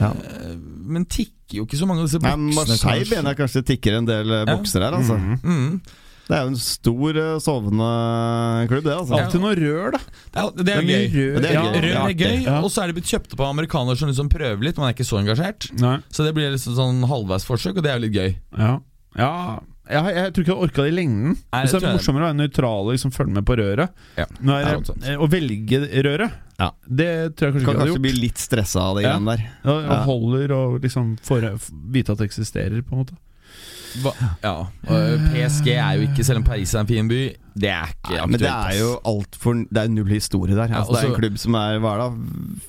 [0.01, 0.11] Ja.
[0.15, 0.55] Eh,
[0.87, 2.55] Men tikker jo ikke så mange av disse Nei, boksene.
[2.55, 3.17] Marseille kanskje.
[3.17, 4.45] mener jeg kanskje tikker en del Ja.
[4.47, 5.19] bokser her, altså.
[5.19, 5.41] Mhm.
[5.43, 5.81] Mm.
[6.29, 7.89] Det er jo en stor eh, sovende
[8.71, 9.19] klubb, det, altså.
[9.19, 10.01] Alltid noe rør, da.
[10.33, 11.17] Det er, det er mye gøy.
[11.17, 11.41] rør.
[11.43, 11.81] Det er Ja, gøy.
[11.83, 12.61] Rør er gøy, Ja.
[12.63, 14.95] og så er det blitt kjøpt opp av amerikanere som liksom prøver litt, man er
[14.95, 15.69] ikke så engasjert.
[15.83, 15.99] Nei.
[16.15, 18.33] Så det blir liksom sånn halvveisforsøk, og det er jo litt gøy.
[18.59, 18.73] Ja.
[19.19, 19.33] ja.
[19.93, 21.33] Jeg, jeg tror ikke jeg orka det i lengden.
[21.53, 23.91] Nei, det så er det morsommere å være nøytral og liksom følge med på røret.
[24.17, 24.27] Ja.
[24.41, 25.05] Nå er Ja, det, sant.
[25.11, 26.69] eh, Å velge røret, Ja.
[26.87, 29.19] det tror jeg kanskje Kan ikke jeg hadde kanskje bli litt stressa av det Ja.
[29.19, 29.43] der.
[29.67, 31.49] Ja, og holder og liksom får
[31.93, 33.19] vite at det eksisterer, på en måte.
[34.01, 34.13] Hva,
[34.43, 34.55] ja,
[34.87, 37.23] PSG er jo ikke, selv om Paris er en fin by,
[37.55, 38.31] det er ikke aktuelt.
[38.33, 40.69] Men det er jo alt for Det er null historie der.
[40.73, 42.61] Ja, Altså, det er en klubb som er hva er det,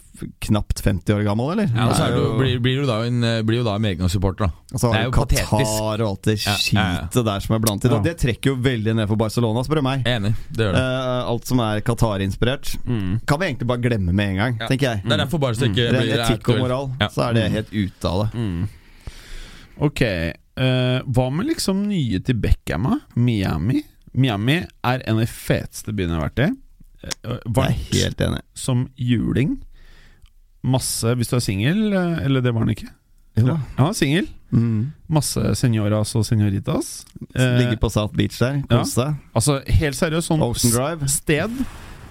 [0.45, 1.71] knapt 50 år gammel, eller?
[1.73, 4.51] ja, og så du, jo- blir, blir du da en, blir jo da medgangssupporter, da.
[4.75, 5.49] Og så Det er jo patetisk.
[5.49, 6.83] Qatar og alt det skitet ja,
[7.17, 7.23] ja.
[7.27, 7.95] der som er blandet inn.
[7.97, 8.01] Ja.
[8.05, 10.05] Det trekker jo veldig ned for Barcelona, spør du meg.
[10.07, 10.83] Enig, det gjør det.
[10.85, 12.75] uh, alt som er Qatar-inspirert,
[13.25, 14.67] kan vi egentlig bare glemme med en gang, Ja.
[14.69, 15.03] tenker jeg.
[15.03, 17.07] Det er derfor bare så ikke Ren blir etikk og moral, Ja.
[17.09, 18.29] så er det helt ute av det.
[18.39, 18.69] Mm.
[19.89, 20.01] Ok,
[20.57, 22.87] eh, hva med liksom nye til Beckham?
[23.15, 23.83] Miami?
[24.13, 26.49] Miami er en av de feteste byene jeg har vært i.
[27.03, 28.41] Jeg er Varmt helt enig.
[28.55, 29.57] som juling.
[30.63, 32.91] Masse Hvis du er singel, eller det var han ikke?
[33.35, 33.57] Jo.
[33.81, 34.27] Er singel.
[34.53, 34.93] Mm.
[35.09, 37.03] Masse senoras og senoritas.
[37.33, 39.17] Ligge på South Beach der, kose seg.
[39.33, 41.57] Altså, helt seriøst, sånn sted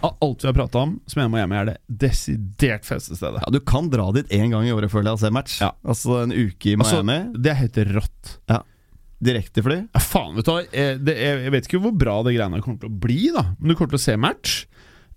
[0.03, 3.43] av alt vi har prata om, som er Miami, er det desidert feteste stedet.
[3.45, 5.61] Ja, Du kan dra dit én gang i året, føler jeg, og se match.
[5.63, 5.73] Ja.
[5.87, 7.39] Altså en uke i Altså, Miami.
[7.43, 8.37] det er helt rått.
[9.23, 9.77] Direktefly.
[9.95, 10.63] Ja, faen, vet du hva.
[10.75, 13.45] Eh, jeg jeg vet ikke hvor bra det greiene kommer til å bli, da.
[13.61, 14.65] Men du kommer til å se match.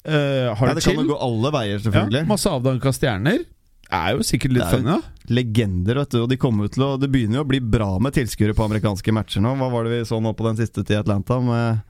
[0.06, 2.22] Uh, har Ja, det det kan jo gå alle veier, selvfølgelig.
[2.22, 3.40] Ja, masse avdanka stjerner.
[3.90, 5.00] Er jo sikkert litt funny, da.
[5.34, 6.20] Legender, vet du.
[6.22, 9.14] Og de kommer til å Det begynner jo å bli bra med tilskuere på amerikanske
[9.14, 9.56] matcher nå.
[9.58, 11.40] Hva var det vi så nå på den siste til Atlanta?
[11.42, 11.82] Med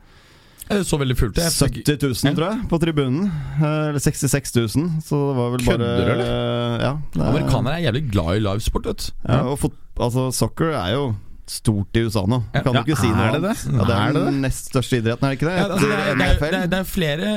[0.84, 1.38] så veldig fullt.
[1.38, 3.28] Jeg 70 000, tror jeg, på tribunen.
[3.62, 4.88] Eh, Eller 66 000.
[5.06, 6.32] Så det var vel bare Kødder eller?
[6.82, 6.94] Ja.
[7.22, 9.12] er- Amerikanere er jævlig glad i livesport, vet du.
[9.30, 11.06] Ja, og fot, altså, soccer er jo
[11.52, 12.40] stort i USA nå.
[12.56, 12.62] Ja.
[12.66, 13.56] Kan du ikke si noe er det det?
[13.70, 15.56] Ja, det er, den nest største idretten, er det ikke det?
[15.60, 17.30] Ja, altså, det, er, det, er, det, er, er flere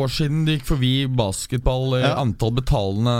[0.00, 2.14] år siden det gikk forbi basketball, eh, Ja.
[2.22, 3.16] antall betalende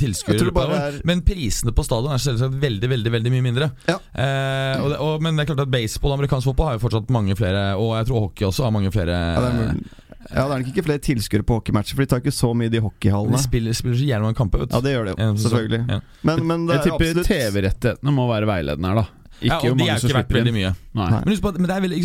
[0.00, 0.48] tilskuere.
[0.78, 3.70] er- Men prisene på stadion er selvsagt veldig veldig, veldig mye mindre.
[3.88, 3.98] Ja.
[4.14, 6.84] Eh, og det, og, men det er klart at baseball og amerikansk fotball har jo
[6.88, 9.16] fortsatt mange flere, og jeg tror hockey også har mange flere.
[9.34, 9.84] ja, det er, mulig.
[10.28, 12.68] ja, det er nok ikke flere tilskuere på hockeymatcher, for de tar ikke så mye
[12.72, 13.38] de de hockeyhallene.
[13.42, 14.76] spiller, spiller så gjerne mange kamper, vet du.
[14.76, 15.36] Ja, det gjør de jo.
[15.44, 15.84] Selvfølgelig.
[15.88, 16.00] Ja.
[16.22, 19.06] Men, men det Jeg er tipper absolutt TV-rettighetene må være veiledende her, da.
[19.38, 20.70] Ikke ja, og de er jo ikke verdt veldig mye.
[20.98, 21.98] Men husk på, at, men det er veldig?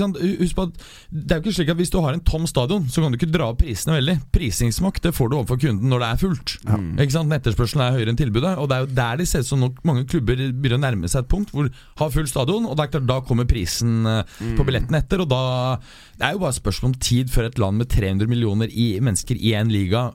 [0.43, 2.85] Husk på at det er jo ikke slik at hvis du har en tom stadion,
[2.93, 4.15] så kan du ikke dra opp prisene veldig.
[4.35, 6.55] Prisingsmakt det får du overfor kunden når det er fullt.
[6.93, 7.33] Ikke sant?
[7.39, 10.05] Etterspørselen er høyere enn tilbudet, og det er jo der det ser ut som mange
[10.09, 11.69] klubber begynner å nærme seg et punkt hvor
[12.01, 15.31] har full stadion, og det er klart, da kommer prisen eh, på billetten etter, og
[15.31, 15.43] da
[16.17, 18.99] Det er jo bare et spørsmål om tid før et land med 300 millioner i,
[19.01, 20.11] mennesker i én liga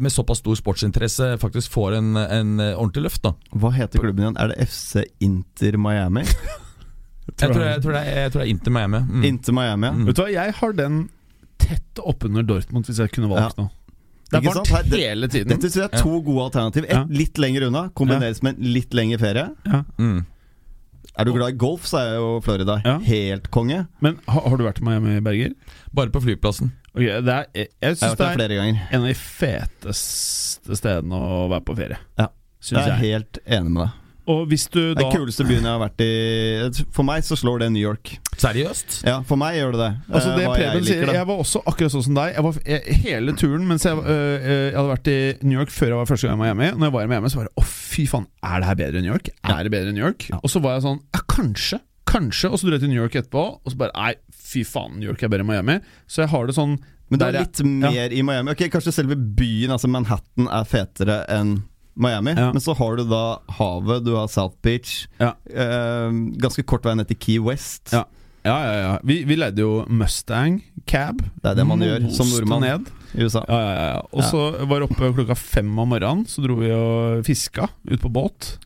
[0.00, 3.34] med såpass stor sportsinteresse faktisk får en, en eh, ordentlig løft, da.
[3.52, 4.38] Hva heter klubben igjen?
[4.40, 6.24] Er det FC Inter Miami?
[7.24, 8.98] Jeg tror, jeg, tror det, er, jeg tror det er Inter Miami.
[9.08, 9.22] Mm.
[9.24, 9.92] Inter Miami, ja.
[9.96, 10.02] Mm.
[10.10, 10.98] Vet du hva, jeg har den
[11.64, 13.64] tett oppunder Dortmund, hvis jeg kunne valgt Ja.
[13.64, 13.70] nå.
[14.28, 14.42] Det er?
[14.44, 15.48] Her- varmt det- hele tiden.
[15.54, 16.84] Dette synes jeg er to gode alternativ.
[16.84, 17.04] Et Ja.
[17.08, 19.46] litt lenger unna, kombineres med en litt lengre ferie.
[19.96, 20.26] Mm.
[21.16, 22.98] Er du glad i golf, så er jo Florida Ja.
[22.98, 23.86] helt konge.
[24.04, 25.54] Men har, har du vært i Miami, Berger?
[25.94, 26.72] Bare på flyplassen.
[26.94, 31.18] Ok, det er, jeg jeg Jeg syns vært det er en av de feteste stedene
[31.18, 31.98] å være på ferie.
[32.20, 32.30] Ja.
[32.64, 33.00] Jeg er jeg.
[33.02, 34.00] helt enig med deg.
[34.24, 37.60] Og hvis du da Den kuleste byen jeg har vært i For meg så slår
[37.60, 38.14] det New York.
[38.40, 39.02] Seriøst?
[39.04, 39.90] Ja, for meg gjør det det.
[40.08, 41.16] Altså Eh, det hva Preben sier, liker, da.
[41.18, 42.30] jeg var også akkurat sånn som deg.
[42.32, 45.74] Jeg var, jeg, hele turen mens jeg, øh, øh, jeg hadde vært i New York
[45.74, 46.70] før jeg var første gang i Miami.
[46.72, 49.02] Når jeg var i Miami, så var det å fy faen, er det her bedre
[49.02, 49.28] enn New York?
[49.44, 50.28] Er det bedre enn New York?
[50.32, 50.40] Ja.
[50.40, 52.48] Og så var jeg sånn ja, kanskje, kanskje.
[52.48, 54.14] Og så dro jeg til New York etterpå, og så bare nei,
[54.54, 55.78] fy faen, New York er bedre enn Miami.
[56.06, 56.78] Så jeg har det sånn
[57.10, 58.50] Men det er er jeg- litt mer i Miami.
[58.54, 61.56] Ok, Kanskje selve byen, altså Manhattan, er fetere enn
[61.96, 62.32] Miami.
[62.34, 62.48] Ja.
[62.50, 65.06] Men så har du da havet, du har South Beach.
[65.20, 65.34] Ja.
[65.46, 66.10] Eh,
[66.42, 67.92] ganske kort vei ned til Key West.
[67.92, 68.04] Ja.
[68.44, 68.98] Ja, ja, ja.
[69.04, 71.22] Vi, vi leide jo Mustang cab.
[71.40, 72.90] Det er det man gjør som nordmann Ned.
[73.14, 73.40] i USA.
[73.48, 74.02] Ja, ja, ja.
[74.12, 76.26] Og så var det oppe klokka fem om morgenen.
[76.28, 78.58] Så dro vi og fiska ut på båt.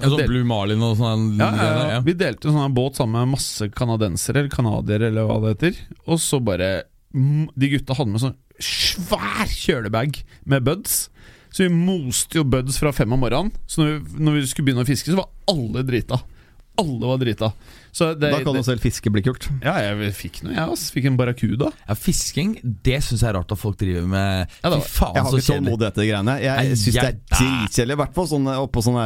[0.00, 1.28] Ja, sånn Blue Marlin og sånn.
[1.38, 2.00] ja, ja, ja.
[2.04, 5.78] Vi delte en sånn båt sammen med masse canadensere, eller canadiere, eller hva det heter.
[6.10, 6.72] Og så bare
[7.14, 10.20] De gutta hadde med sånn svær kjølebag
[10.50, 11.08] med buds.
[11.54, 13.52] Så vi moste jo buds fra fem om morgenen.
[13.70, 16.18] Så når vi, når vi skulle begynne å fiske, så var alle drita.
[16.82, 17.52] Alle var drita.
[17.94, 19.46] Så det, Da kan jo det, selv fiske bli kult.
[19.62, 20.66] ja, jeg fikk noe, jeg.
[20.74, 20.90] også.
[20.96, 21.68] Fikk en barracuda.
[21.86, 24.48] Ja, Fisking, det syns jeg er rart at folk driver med.
[24.64, 26.34] Ja, da- Fy faen, Jeg har ikke tålmodighet til de greiene.
[26.42, 27.94] Jeg, Jeg syns det er dritkjedelig.
[27.94, 28.98] I hvert fall sånn oppå sånn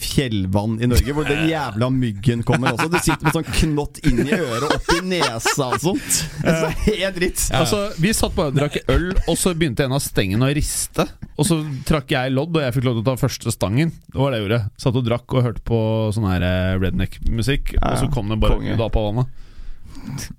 [0.00, 2.88] fjellvann i Norge, hvor den jævla myggen kommer også.
[2.90, 6.20] Du sitter med sånn knott inn i øret og opp i nesa og sånt.
[6.42, 7.44] Det er helt dritt.
[7.56, 11.06] Altså, Vi satt bare og drakk øl, og så begynte en av stengene å riste.
[11.40, 13.92] Og så trakk jeg lodd, og jeg fikk lov til å ta første stangen.
[14.10, 14.60] Det var det jeg gjorde.
[14.84, 15.80] Satt og drakk og hørte på
[16.16, 18.76] sånn her eh, redneck-musikk, Ja, og så kom det bare konge.
[18.80, 19.38] da på vannet.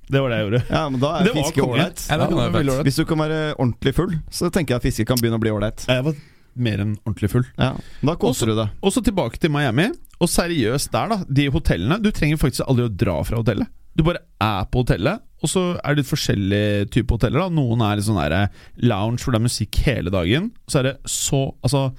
[0.09, 0.61] Det var det jeg gjorde.
[0.71, 2.03] Ja, men da er Det fiske ålreit.
[2.09, 2.81] Ja.
[2.87, 5.51] Hvis du kan være ordentlig full, så tenker jeg at fiske kan begynne å bli
[5.53, 5.85] ålreit.
[5.87, 6.15] Jeg var
[6.55, 7.45] mer enn ordentlig full.
[7.59, 8.73] Ja, da koser du deg.
[8.81, 9.91] Og så tilbake til Miami.
[10.21, 11.19] Og seriøst der, da.
[11.29, 12.01] De hotellene.
[12.03, 13.69] Du trenger faktisk aldri å dra fra hotellet.
[13.97, 17.41] Du bare er på hotellet, og så er det litt forskjellige typer hoteller.
[17.43, 18.47] da Noen er i sånn der
[18.87, 20.51] lounge hvor det er musikk hele dagen.
[20.69, 21.89] Så er det så Altså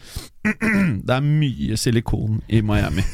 [1.07, 3.05] Det er mye silikon i Miami.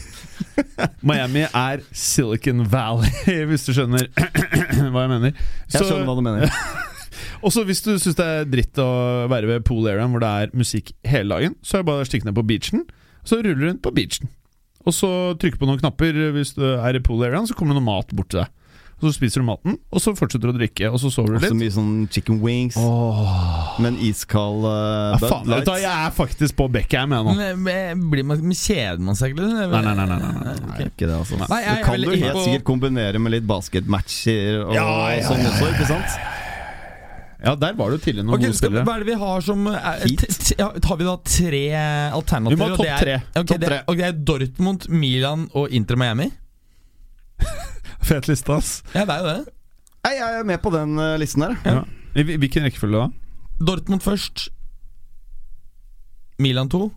[1.09, 3.11] Miami er Silicon Valley,
[3.51, 4.09] hvis du skjønner
[4.93, 5.35] hva jeg mener.
[5.73, 6.61] Jeg skjønner hva du mener.
[7.45, 8.89] Og så hvis du syns det er dritt å
[9.31, 12.09] være ved pool areaen hvor det er musikk hele dagen, så er det bare å
[12.09, 12.85] stikke ned på beachen.
[13.27, 14.31] Så ruller du rundt på beachen.
[14.89, 17.83] Og så trykker på noen knapper hvis du er i pool areaen, så kommer det
[17.83, 18.55] noe mat bort til deg.
[18.99, 21.45] Og så spiser du maten, og så fortsetter du å drikke, og så sover du
[21.45, 21.59] Så litt.
[21.61, 22.75] mye sånn chicken wings
[23.79, 25.29] med en iskald uh, Ja,
[25.63, 27.35] hva, jeg er faktisk på Beckham, jeg nå.
[27.39, 29.53] Men, men, blir man, kjeder man seg egentlig?
[29.55, 30.57] Nei, nei, nei, nei, nei, nei.
[30.73, 31.39] Nei, ikke det, altså.
[31.45, 35.23] Nei, jeg det kan du helt på- sikkert kombinere med litt basketmatcher og, Ja, ja,
[35.31, 36.19] sånn ja, også, ikke sant?
[37.39, 38.83] Ja, der var det jo tidligere noen Ok, gode spillere.
[38.83, 41.63] hva er det vi har som Har vi da tre
[42.11, 42.51] alternativer?
[42.51, 43.15] Vi må ha topp tre.
[43.31, 43.79] Ok, top det, tre.
[43.87, 46.33] og det er Dortmund, Milan og Inter Miami?
[48.03, 48.83] Fet liste, ass.
[48.95, 49.55] Ja, det er jo det.
[50.07, 51.57] Nei, jeg er med på den eh, listen der.
[51.67, 51.83] Ja.
[52.17, 53.09] I hvil- hvilken rekkefølge da?
[53.61, 54.49] Dortmund først.
[56.39, 56.91] Milan 2.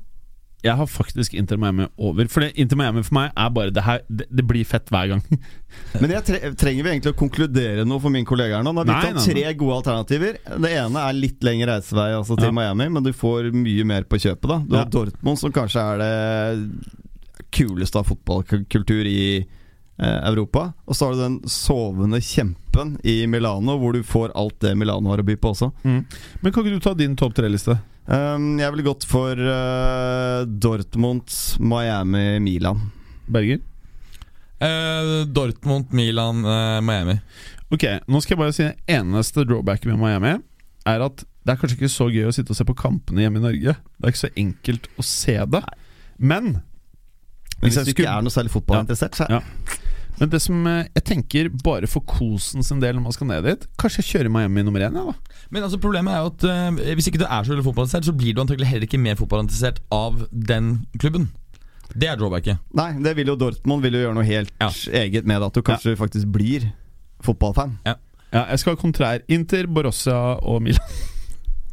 [0.61, 2.27] Jeg har faktisk Inter Miami over.
[2.29, 5.07] For det, Inter Miami for meg er bare det her Det, det blir fett hver
[5.09, 5.23] gang.
[6.01, 8.69] Men jeg tre trenger vi egentlig å konkludere noe for min kollega her nå?
[8.77, 10.37] Nå har vi Nei, tatt nei, tre gode alternativer.
[10.61, 12.53] Det ene er litt lengre reisevei altså til Ja.
[12.59, 14.47] Miami, men du får mye mer på kjøpet.
[14.53, 14.83] da Du Ja.
[14.83, 17.01] har Dortmund, som kanskje er det
[17.57, 19.47] kuleste av fotballkultur i
[19.99, 20.71] Europa.
[20.89, 25.11] Og så har du den sovende kjempen i Milano, hvor du får alt det Milano
[25.11, 25.67] har å by på også.
[25.83, 27.75] Men kan ikke du ta din topp tre-liste?
[28.11, 31.29] Um, jeg ville gått for uh, Dortmund,
[31.61, 32.81] Miami, Milan.
[33.31, 33.61] Berger?
[34.61, 37.19] Uh, Dortmund, Milan, uh, Miami.
[37.71, 40.33] Ok, nå skal jeg bare si Det eneste drawbacket med Miami
[40.89, 43.39] er at det er kanskje ikke så gøy å sitte og se på kampene hjemme
[43.39, 43.77] i Norge.
[43.77, 45.61] Det er ikke så enkelt å se det.
[46.21, 46.51] Men
[47.61, 49.41] Hvis hvis jeg du ikke er noe særlig fotballinteressert, så Ja.
[50.19, 53.45] Men det som eh, jeg tenker bare for kosen sin del når man skal ned
[53.47, 55.45] dit Kanskje jeg kjører Miami nummer én, ja, da.
[55.49, 58.13] Men altså problemet er jo at uh, hvis ikke du er så veldig fotballinteressert, så
[58.13, 61.29] blir du antagelig heller ikke mer fotballinteressert av den klubben.
[61.95, 62.61] Det er drawbacket.
[62.77, 64.69] Nei, det vil jo Dortmund vil jo gjøre noe helt Ja.
[65.01, 65.41] eget med.
[65.43, 66.69] At du kanskje faktisk blir
[67.25, 67.79] fotballfan.
[67.85, 67.95] Ja,
[68.31, 69.25] jeg skal ha kontrær.
[69.27, 70.85] Inter, Borussia og Milan.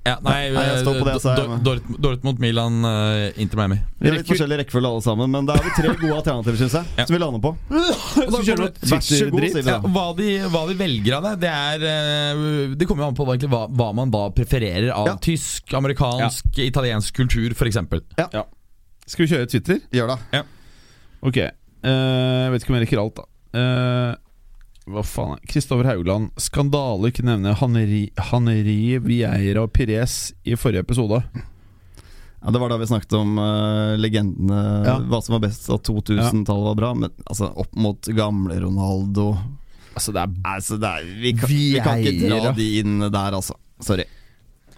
[0.07, 1.33] Ja, nei, Nei, jeg står på det jeg sa,
[1.67, 3.77] Dor- Dortmund, Milan, uh, Inter Miami.
[3.99, 6.77] Vi har litt forskjellig rekkefølge alle sammen, men da har vi tre gode alternativer, syns
[6.79, 6.87] jeg.
[6.97, 7.05] Ja.
[7.09, 7.53] Som vi lander på.
[8.33, 9.91] Så kjører du Vær så god, sier vi Ja, da.
[9.93, 13.27] hva, de, hva de velger av det, det er eh, Det kommer jo an på
[13.29, 15.17] egentlig hva, hva man da prefererer av Ja.
[15.29, 17.83] tysk, amerikansk, italiensk kultur, f.eks.
[19.09, 19.83] Skal vi kjøre Twitter?
[19.93, 20.45] Gjør det.
[21.27, 21.37] Ok.
[21.43, 21.53] eh,
[21.91, 23.29] jeg vet ikke om jeg rekker alt, da.
[23.59, 24.17] Eh,
[24.93, 26.31] hva faen er Kristoffer Haugland.
[26.41, 31.23] Skandale ikke nevne Haneri, Haneri Vieira og Pires i forrige episode.
[32.39, 34.99] Ja, Det var da vi snakket om uh, legendene, Ja.
[35.03, 35.69] hva som var best.
[35.75, 36.93] At 2000-tallet var bra.
[36.95, 39.33] Men altså, opp mot gamle Ronaldo
[39.99, 43.35] Altså, det er Altså, det er, vi, kan, vi kan ikke dra de inn der,
[43.35, 43.57] altså.
[43.83, 44.05] Sorry.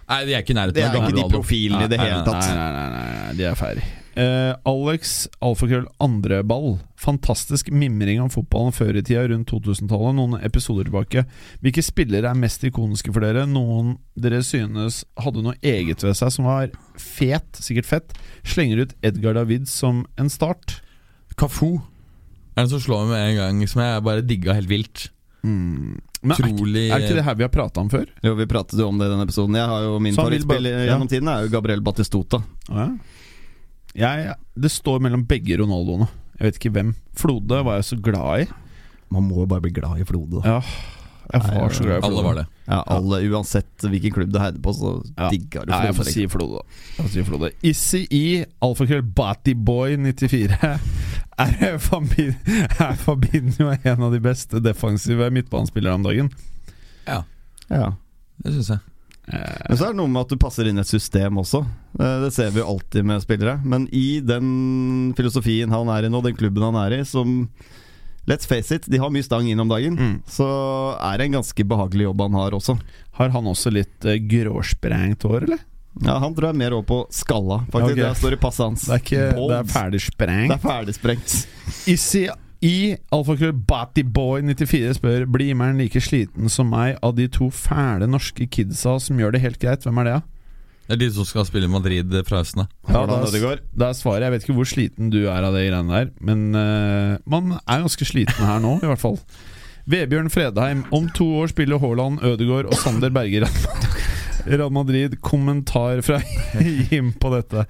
[0.09, 2.21] Nei, de er ikke i nærheten Det er ikke de profilene i det Nei, hele
[2.27, 2.45] tatt.
[2.45, 3.89] Nei, nei, nei, nei, nei de er ferdig.
[4.11, 6.73] Uh, Alex Alfakrøll Andreball.
[6.99, 10.17] Fantastisk mimring om fotballen før i tida, rundt 2000-tallet.
[10.17, 11.23] Noen episoder tilbake.
[11.63, 13.45] Hvilke spillere er mest ikoniske for dere?
[13.47, 18.19] Noen dere synes hadde noe eget ved seg som var fet, sikkert fett?
[18.43, 20.81] Slenger ut Edgar David som en start.
[21.39, 21.79] Kafu
[22.51, 25.07] er den som slår meg med en gang, som jeg bare digga helt vilt.
[25.43, 28.05] Men er, ikke- er ikke det her vi har prata om før?
[28.23, 29.55] Jo, vi pratet jo om det i den episoden.
[29.57, 30.91] Jeg har jo Min favorittspiller ja.
[30.93, 32.43] gjennom tiden er jo Gabriel Batistota.
[32.69, 32.89] Ja.
[33.97, 36.07] Jeg, det står mellom begge Ronaldoene.
[36.39, 36.93] Jeg vet ikke hvem.
[37.17, 38.47] Flode var jeg så glad i.
[39.11, 40.41] Man må jo bare bli glad i Flode.
[40.41, 40.59] da.
[40.59, 40.61] Ja,
[41.33, 42.07] Jeg var så glad i Flode.
[42.11, 42.45] Alle var det.
[42.67, 45.29] Ja, alle, Uansett hvilken klubb du heide på, så Ja.
[45.29, 46.61] digga du Ja, jeg får si Flode,
[46.97, 47.07] da.
[47.07, 47.51] Si Flode.
[47.63, 50.79] Issi I, alfakrøll Batiboy94.
[51.41, 52.35] Er, Fabin,
[52.77, 56.27] er Fabinho en av de beste defensive midtbanespillere om dagen?
[57.07, 57.23] Ja,
[57.71, 57.93] Ja.
[58.43, 58.79] det syns jeg.
[59.31, 61.63] Eh, Men så er det noe med at du passer inn i et system også.
[61.97, 63.55] Eh, Det ser vi jo alltid med spillere.
[63.65, 67.49] Men i den filosofien han er i nå, den klubben han er i, som
[68.29, 69.97] Let's face it, de har mye stang inn om dagen.
[69.97, 70.15] Mm.
[70.29, 70.45] Så
[71.01, 72.77] er det en ganske behagelig jobb han har også.
[73.17, 75.63] har han også litt uh, gråsprengt hår, eller?
[75.99, 77.97] Ja, Han tror jeg er mer over på skalla, faktisk.
[77.97, 78.03] Okay.
[78.05, 78.85] Det står i passet hans.
[78.87, 80.55] Det er, ikke, det er ferdigsprengt.
[80.63, 81.91] ferdig Det er.
[81.91, 82.21] Issi
[82.61, 82.75] I,
[83.11, 88.99] alfakrøll Batiboy94 spør Blir Imeren like sliten som meg av de to fæle norske kidsa
[89.01, 89.83] som gjør det helt greit.
[89.83, 90.30] Hvem er det, da?
[90.91, 92.67] Det er de som skal spille Madrid fra høsten av.
[92.91, 93.21] Ja, da-
[93.71, 94.25] Det er svaret.
[94.25, 97.85] Jeg vet ikke hvor sliten du er av de greiene der, men uh, man er
[97.85, 99.15] ganske sliten her nå, i hvert fall.
[99.87, 100.83] Vebjørn Fredheim.
[100.91, 103.45] Om to år spiller Haaland, Ødegaard og Sander Berge i
[104.51, 105.15] Real- Madrid.
[105.23, 106.19] Kommentar fra
[106.91, 107.63] Jim på dette.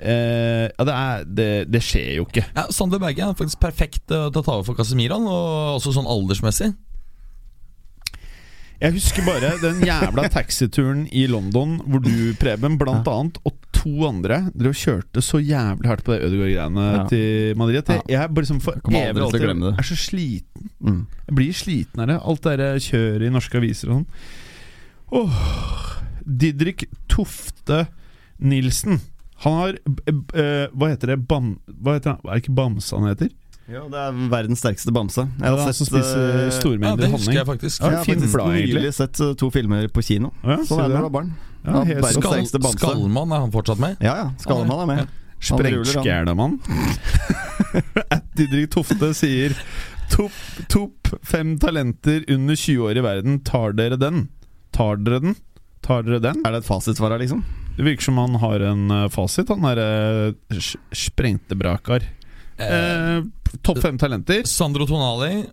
[0.00, 2.44] Uh, ja, det, er, det, det skjer jo ikke.
[2.56, 5.96] Ja, Sander Berge er faktisk perfekt uh, til å ta over for Casemiran, og også
[5.96, 6.70] sånn aldersmessig.
[8.80, 13.92] Jeg husker bare den jævla taxituren i London hvor du, Preben, blant annet, og to
[14.08, 17.02] andre Dere kjørte så jævlig hardt på det Ødegaard-greiene Ja.
[17.10, 17.82] til Madrid.
[17.92, 20.70] Jeg, jeg bare liksom for evig alltid er så sliten.
[20.80, 21.02] Mm.
[21.28, 22.18] Jeg blir sliten av det.
[22.24, 24.08] Alt det der kjøret i norske aviser og sånn.
[25.12, 25.40] Åh,
[26.24, 27.84] Didrik Tofte
[28.40, 29.00] Nilsen.
[29.44, 29.76] Han har
[30.08, 31.20] eh, eh, Hva heter det?
[31.28, 32.24] Bam, hva heter han?
[32.24, 33.30] Er det ikke Bamse han heter?
[33.70, 35.24] Ja, det er verdens sterkeste bamse.
[35.38, 37.36] Jeg Ja, sett som spiser stormengder Ja, honning.
[37.38, 37.80] Jeg faktisk.
[37.80, 40.32] Ja, jeg har faktisk nylig sett eh, to filmer på kino.
[40.42, 41.30] Ja, så ser er du det har barn.
[41.60, 42.78] Ja, Ja, sånn bamse.
[42.80, 43.96] Skallmann, er han fortsatt med?
[44.02, 44.26] Ja, ja.
[44.42, 45.16] Skallmann er med.
[45.40, 46.58] Sprengskælemann.
[48.16, 49.54] At Didrik Tofte sier
[50.10, 50.34] Topp
[50.68, 53.38] top fem talenter under 20 år i verden.
[53.46, 54.24] Tar dere den?
[54.74, 55.36] Tar dere den?
[55.86, 56.42] Tar dere den?
[56.44, 57.44] Er det et fasitsvar her, liksom?
[57.76, 60.34] Det virker som han har en eh, fasit, han derre
[60.92, 62.02] sprengte brakar.
[62.58, 63.22] Eh, Eh,
[63.66, 64.44] topp fem talenter?
[64.46, 65.46] Sandro Tonali,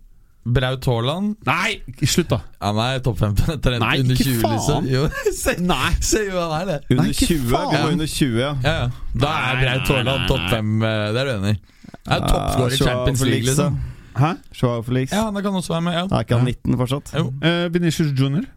[0.48, 2.38] Braut Haaland Nei, slutt, da!
[2.64, 4.54] Han er topp fem talent Nei, under ikke 20, faen.
[4.56, 4.88] liksom.
[4.94, 5.02] Jo,
[5.42, 5.90] se, Nei!
[6.08, 6.78] se jo han er det.
[6.92, 7.42] Under Nei, ikke 20?
[7.44, 7.74] Vi faen.
[7.74, 8.52] må under 20, ja.
[8.64, 8.88] Ja, ja.
[9.26, 10.50] Da er Braut Haaland topp nei.
[10.56, 10.72] fem.
[10.88, 11.60] eh, Det er du enig i?
[12.08, 13.82] Er toppskårer i Champions League, liksom.
[14.18, 14.30] Hæ?
[14.62, 15.12] Joao Felix.
[15.14, 15.94] Ja, det kan også være med.
[15.94, 17.12] ja Er ikke han 19 fortsatt?
[17.20, 17.26] Jo.
[17.44, 18.48] Uh, Benicius Junior?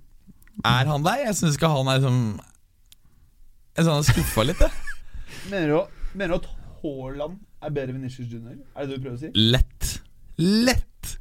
[0.64, 1.18] Er han der?
[1.26, 2.20] Jeg syns ikke han er liksom
[3.76, 4.70] Jeg synes han er skuffa litt, jeg.
[5.50, 6.48] Mener du at
[6.82, 8.59] Haaland er bedre enn Venitius Junior?
[8.74, 9.31] Er det det du prøver å si?
[9.35, 9.91] Lett.
[10.41, 11.16] Lett.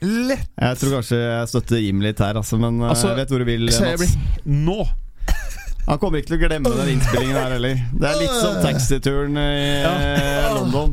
[0.00, 0.48] Lett.
[0.54, 3.42] Jeg tror kanskje jeg støtter Jim litt her, altså, men eh, Altså, jeg vet hvor
[3.42, 4.16] du vil, Mats.
[4.46, 4.80] Nå!
[5.88, 7.78] Han kommer ikke til å glemme den innspillingen her heller.
[7.96, 9.48] Det er litt som taxituren i
[9.80, 10.52] ja.
[10.58, 10.92] London.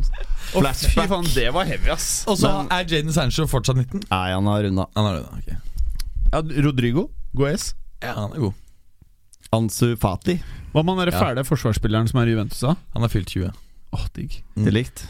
[0.55, 2.23] Fy faen, det var heavy, ass.
[2.31, 4.05] Og så er Jaden Sancho fortsatt 19.
[4.07, 4.85] Nei, han har runda.
[4.95, 5.41] Han har runda da.
[5.41, 7.73] ok Ja, Rodrigo Guez.
[7.99, 8.61] Ja, han er god.
[9.55, 10.37] Ansu Fati
[10.73, 11.47] Hva med han fæle Ja.
[11.47, 12.75] forsvarsspilleren som er i Juventus, da?
[12.95, 13.51] Han er fylt 20.
[13.95, 14.37] Åh, digg.
[14.57, 15.05] Det er likt.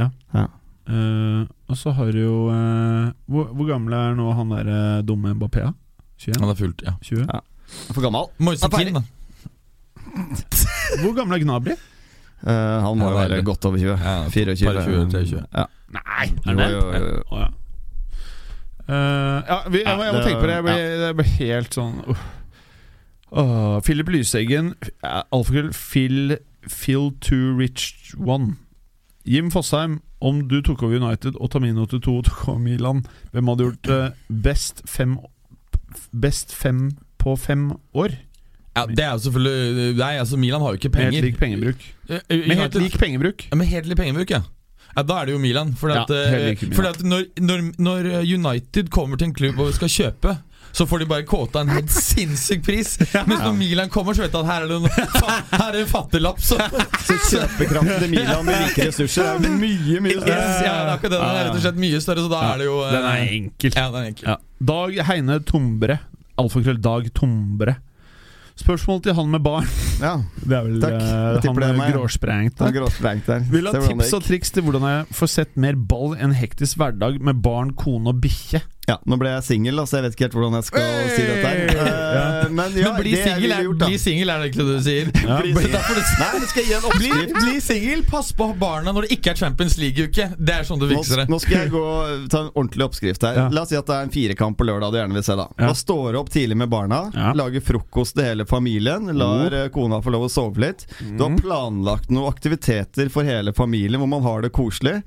[0.00, 5.02] Eh, og så har du jo uh, hvor, hvor gammel er nå han der uh,
[5.06, 5.68] dumme Mbappé?
[6.18, 6.40] 21?
[6.40, 7.26] Han er fullt, ja 20?
[7.28, 7.40] Ja.
[7.92, 8.30] For gammel.
[8.42, 8.74] Moise er.
[8.74, 9.04] Keane, da.
[11.04, 11.76] Hvor gammel er Gnabry?
[12.42, 13.44] Han må jo er være det.
[13.46, 13.92] godt over 20.
[14.00, 14.66] Ja, 24.
[14.66, 15.42] par 20, 23.
[15.54, 15.64] Ja.
[15.94, 17.48] Nei, Jo, jo, jo, ja.
[18.90, 20.54] Eh, ja, vi, jeg, må, jeg må tenke på det.
[20.56, 23.76] Jeg blir, jeg blir helt sånn uh.
[23.86, 24.72] Philip Lyseggen,
[25.04, 26.34] uh, alfakrøll Phil
[26.68, 28.56] Phil to rich one.
[29.24, 33.48] Jim Fosheim, om du tok over United og Tamino til Og tok over Milan, hvem
[33.48, 34.10] hadde gjort eh,
[34.42, 35.18] best fem
[36.12, 38.14] Best fem på fem år?
[38.76, 41.12] Ja, det er jo selvfølgelig Nei, altså Milan har jo ikke Med penger.
[41.12, 41.86] helt lik pengebruk.
[42.08, 43.46] Eh, Med helt lik pengebruk.
[43.50, 44.42] Ja, Med helt lik pengebruk, ja.
[44.96, 45.02] ja.
[45.02, 45.74] Da er det jo Milan.
[45.74, 46.74] Fordi Ja, at, eh, Milan.
[46.76, 50.36] fordi at når, når, når United kommer til en klubb og skal kjøpe
[50.72, 52.94] så får de bare kåta en helt sinnssyk pris.
[53.26, 55.72] Mens når Milan kommer, så vet du at her er det en, fa- her er
[55.78, 56.40] det en fattiglapp.
[56.40, 56.58] Så,
[57.08, 60.38] Så kjøpekraften til Milan med like ressurser er mye, mye yes, større.
[60.38, 61.20] ja, det er akkurat det.
[61.20, 63.26] Den er rett og slett mye større, så da er det jo eh, Den er
[63.40, 63.76] enkel.
[63.76, 64.30] Ja, den er enkel.
[64.32, 64.38] Ja.
[64.72, 66.00] Dag Heine Tombre.
[66.40, 67.76] Alfakrøll Dag Tombre.
[68.60, 69.68] Spørsmål til han med barn.
[70.02, 70.14] Ja,
[70.48, 70.96] Det er vel Takk.
[70.98, 72.58] eh, Jeg han med meg, gråsprengt.
[72.60, 73.46] han er gråsprengt der.
[73.52, 76.76] Vil ha tips og triks til hvordan jeg får sett mer ball i en hektisk
[76.80, 78.60] hverdag med barn, kone og bikkje.
[78.90, 81.10] Ja, nå ble jeg singel, så jeg vet ikke helt hvordan jeg skal Hey!
[81.14, 81.46] si dette.
[81.46, 81.74] her.
[82.16, 82.26] ja.
[82.50, 85.10] Men ja, Men bli singel er, bli singel er det ikke det du sier.
[85.22, 85.70] Ja, Bli bli-
[86.20, 87.34] Nei, skal jeg gi en Bli, oppskrift?
[87.44, 90.26] bli singel, pass på barna når det ikke er Champions League-uke.
[90.40, 91.26] Det er sånn du Nå, fikser det.
[91.30, 91.84] nå skal jeg gå
[92.32, 93.38] ta en ordentlig oppskrift her.
[93.38, 93.44] Ja.
[93.54, 95.36] La oss si at det er en firekamp på lørdag du gjerne vil se.
[95.38, 95.68] Da Ja.
[95.70, 97.30] Da står du opp tidlig med barna, Ja.
[97.38, 99.70] lager frokost til hele familien, lar mm.
[99.76, 100.86] kona få lov å sove litt.
[100.98, 104.98] Du har planlagt noen aktiviteter for hele familien hvor man har det koselig.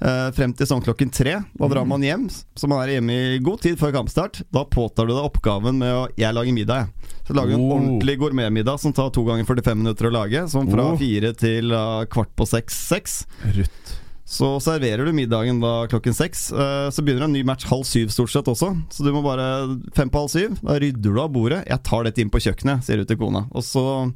[0.00, 1.36] Eh, frem til sånn klokken tre.
[1.58, 4.42] Da drar man hjem, så man er hjemme i i god tid før kampstart.
[4.54, 7.12] Da påtar du deg oppgaven med å Jeg lager middag, jeg.
[7.26, 7.76] Så lager du en Oh.
[7.78, 10.48] ordentlig gourmetmiddag som tar to ganger 45 minutter å lage.
[10.48, 10.96] Som fra Oh.
[10.96, 13.24] fire til uh, kvart på seks-seks.
[13.56, 13.94] Rutt.
[14.26, 16.50] Så serverer du middagen da klokken seks.
[16.50, 18.72] eh, så begynner en ny match halv syv stort sett også.
[18.90, 20.56] Så du må bare Fem på halv syv.
[20.62, 21.62] Da rydder du av bordet.
[21.68, 23.46] Jeg tar dette inn på kjøkkenet, sier du til kona.
[23.54, 24.12] Og så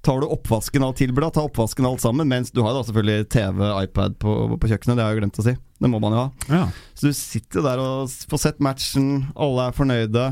[0.00, 1.32] tar du oppvasken av tilbudet.
[1.34, 2.28] Ta oppvasken alt sammen.
[2.30, 4.94] Mens du har da selvfølgelig TV, iPad på, på kjøkkenet.
[4.94, 5.56] Det har jeg glemt å si.
[5.78, 6.28] Det må man jo ha.
[6.50, 6.62] Ja.
[6.98, 9.28] Så du sitter der og får sett matchen.
[9.38, 10.24] Alle er fornøyde.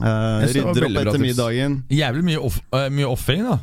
[0.00, 1.78] Eh, rydder opp etter middagen.
[1.92, 3.58] Jævlig mye, off uh, mye offing, da.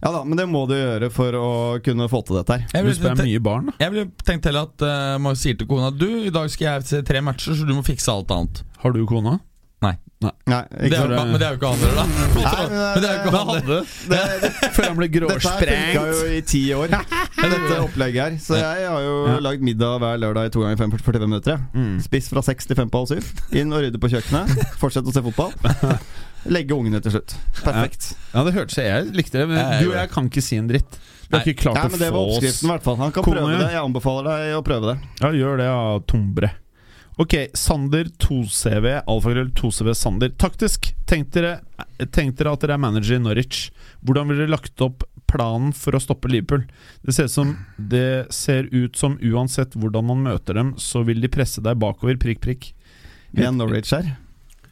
[0.00, 1.48] Ja da, men det må du gjøre for å
[1.84, 2.64] kunne få til dette her.
[2.72, 3.76] Jeg Du spør mye barn, da.
[3.84, 6.88] jeg ville tenkt heller at uh, man sier til kona Du, i dag skal jeg
[6.88, 8.62] se tre matcher, så du må fikse alt annet.
[8.80, 9.36] Har du kona?
[9.84, 9.94] Nei.
[10.20, 11.90] Nei, Det er, men det er jo ikke han da.
[11.96, 12.56] da.
[12.68, 13.86] Men det er jo ikke han heller.
[14.76, 16.92] Før han ble Dette her funka jo i ti år,
[17.48, 18.36] dette opplegget her.
[18.42, 19.38] Så jeg har jo Ja.
[19.40, 21.56] lagd middag hver lørdag i to ganger fem- 45 minutter.
[21.56, 21.60] jeg.
[21.74, 22.00] Mm.
[22.02, 23.30] Spiss fra seks til fem på halv syv.
[23.56, 24.76] Inn og rydde på kjøkkenet.
[24.78, 25.52] Fortsette å se fotball.
[26.54, 27.34] Legge ungene til slutt.
[27.62, 28.14] Perfekt.
[28.32, 30.68] Ja, det hørte seg Jeg likte det, men du og jeg kan ikke si en
[30.68, 30.98] dritt.
[31.30, 32.96] Vi har ikke klart Nei, men Det var oppskriften, i hvert fall.
[32.96, 33.68] Han kan prøve det.
[33.70, 34.96] Jeg anbefaler deg å prøve det.
[35.20, 36.50] Ja, gjør det, ja, Tombre.
[37.20, 40.30] Ok, Sander 2CV, alfagrøll 2CV Sander.
[40.40, 41.60] Taktisk, tenk dere,
[42.10, 43.70] tenk dere at dere er manager i Norwich.
[44.02, 46.64] Hvordan ville dere lagt opp planen for å stoppe Liverpool?
[47.06, 51.30] Det ser, som, det ser ut som uansett hvordan man møter dem, så vil de
[51.32, 52.72] presse deg bakover, prikk, prikk.
[53.38, 54.10] Er Norwich her.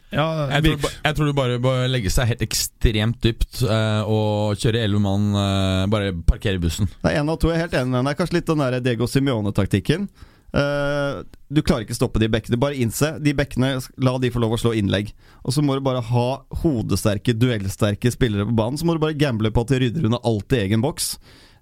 [0.08, 4.56] Ja, Jeg tror, jeg tror du bare bør legge seg helt ekstremt dypt uh, og
[4.60, 6.88] kjøre 11 mann, Uh, bare parkere bussen.
[7.02, 8.16] Det er en av to jeg er helt enig med deg.
[8.18, 10.08] Kanskje litt den der Diego Simione-taktikken.
[10.56, 11.18] Eh,
[11.52, 12.58] du klarer ikke stoppe de bekkene.
[12.60, 15.12] Bare innse de bekkene, la de få lov å slå innlegg.
[15.44, 16.26] Og så må du bare ha
[16.62, 18.80] hodesterke, duellsterke spillere på banen.
[18.80, 21.14] Så må du bare gamble på at de rydder unna alt i egen boks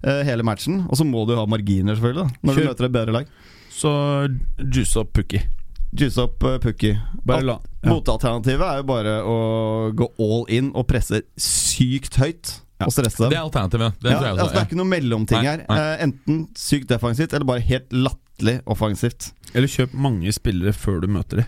[0.03, 0.85] eh, hele matchen.
[0.87, 2.67] Og så må du ha marginer, selvfølgelig, da, når Kjør.
[2.67, 3.31] du møter et bedre lag.
[3.77, 3.93] Så
[4.63, 5.43] juice opp Pukki.
[5.97, 6.89] Juice opp uh, Pukki.
[6.97, 7.57] Ja.
[7.87, 9.35] Motalternativet er jo bare å
[9.95, 12.57] gå all in og presse sykt høyt.
[12.77, 12.85] Ja.
[12.89, 13.31] Og stresse dem.
[13.31, 13.95] Det er alternativet.
[14.03, 15.63] Det ja, altså, det er ikke noe mellomting Nei, her.
[15.65, 15.85] nei.
[16.05, 18.26] Enten sykt defensivt eller bare helt latterlig
[18.65, 19.31] offensivt.
[19.53, 21.45] Eller kjøp mange spillere før du møter dem.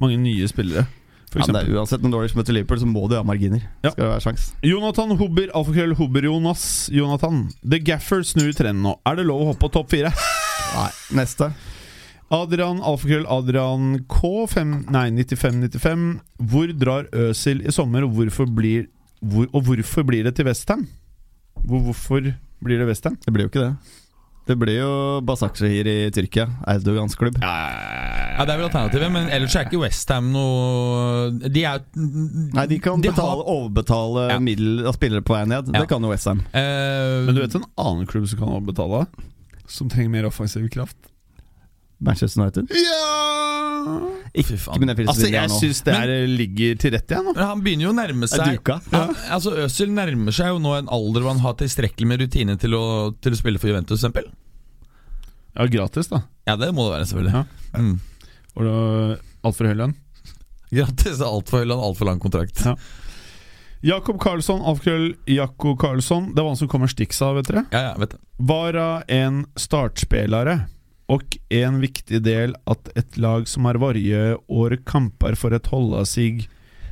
[0.00, 0.86] Mange nye spillere,
[1.30, 3.60] Ja, det er uansett Når Norwich møter Liverpool, så må du ha marginer.
[3.84, 3.92] Ja.
[3.92, 6.64] Skal det være sjans Jonathan Hubber, alfakrøll Hubber-Jonas.
[6.90, 7.44] Jonathan.
[7.62, 8.96] The Gaffer snur trenden nå.
[9.06, 10.10] Er det lov å hoppe på topp fire?
[10.74, 10.88] Nei.
[11.20, 11.52] Neste.
[12.30, 14.46] Adrian, alfakrøll Adrian K.
[14.50, 16.04] 5, nei, 9595.
[16.50, 18.86] Hvor drar Øsil i sommer, og hvorfor blir,
[19.20, 20.86] hvor, og hvorfor blir det til Westham?
[21.62, 22.30] Hvor, hvorfor
[22.62, 23.18] blir det Westham?
[23.22, 23.72] Det blir jo ikke det.
[24.50, 26.48] Det blir jo Basaksehir i Tyrkia.
[26.72, 27.36] Erdogans klubb.
[27.38, 32.78] Ja, Det er vel alternativet, men ellers er ikke Westham noe De er Nei, de
[32.82, 34.38] kan de betale, har- overbetale Ja.
[34.42, 35.70] middel av spillere på vei ned.
[35.70, 35.80] Ja.
[35.84, 36.40] Det kan jo Westham.
[36.54, 39.06] Uh, Men du vet en annen klubb som kan overbetale?
[39.70, 40.96] Som trenger mer offensiv kraft?
[42.00, 42.70] Manchester United.
[42.74, 44.00] Ja!
[44.40, 44.76] Fy faen.
[44.76, 47.32] Ikke med den Altså, jeg syns det her ligger til rette, jeg nå.
[47.36, 48.80] Men han begynner jo å nærme seg duka?
[48.92, 52.56] han, Altså Øzil nærmer seg jo nå en alder hvor han har tilstrekkelig med rutine
[52.60, 52.84] til å,
[53.20, 54.30] til å spille for Juventus, eksempel.
[55.54, 56.22] Ja, gratis, da.
[56.48, 57.34] Ja, det må det være, selvfølgelig.
[57.34, 57.78] Ja.
[57.78, 58.00] Mm.
[58.56, 59.94] Og det altfor høy lønn.
[60.70, 61.22] Gratis.
[61.24, 62.62] Altfor høy alt for lang kontrakt.
[62.64, 62.76] Ja.
[63.80, 66.34] Jakob Karlsson, alfakrøll Jakob Karlsson.
[66.34, 67.64] Det var han som kom med Stixa, vet dere.
[67.72, 68.20] Ja, ja, vet det.
[68.36, 70.58] Vara en startspelare
[71.10, 76.04] og en viktig del at et lag som har varje år kamper for et holde
[76.06, 76.44] seg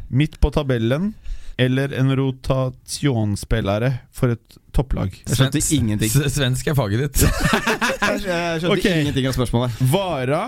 [0.09, 1.13] midt på tabellen,
[1.59, 5.11] eller en rotasjonsspillere for et topplag.
[5.27, 6.11] Jeg skjønte Svensk- ingenting.
[6.13, 7.23] S- Svensk er faget ditt.
[7.27, 8.21] Jeg,
[8.63, 9.01] skjønte okay.
[9.03, 9.81] ingenting av spørsmålet.
[9.91, 10.43] Vara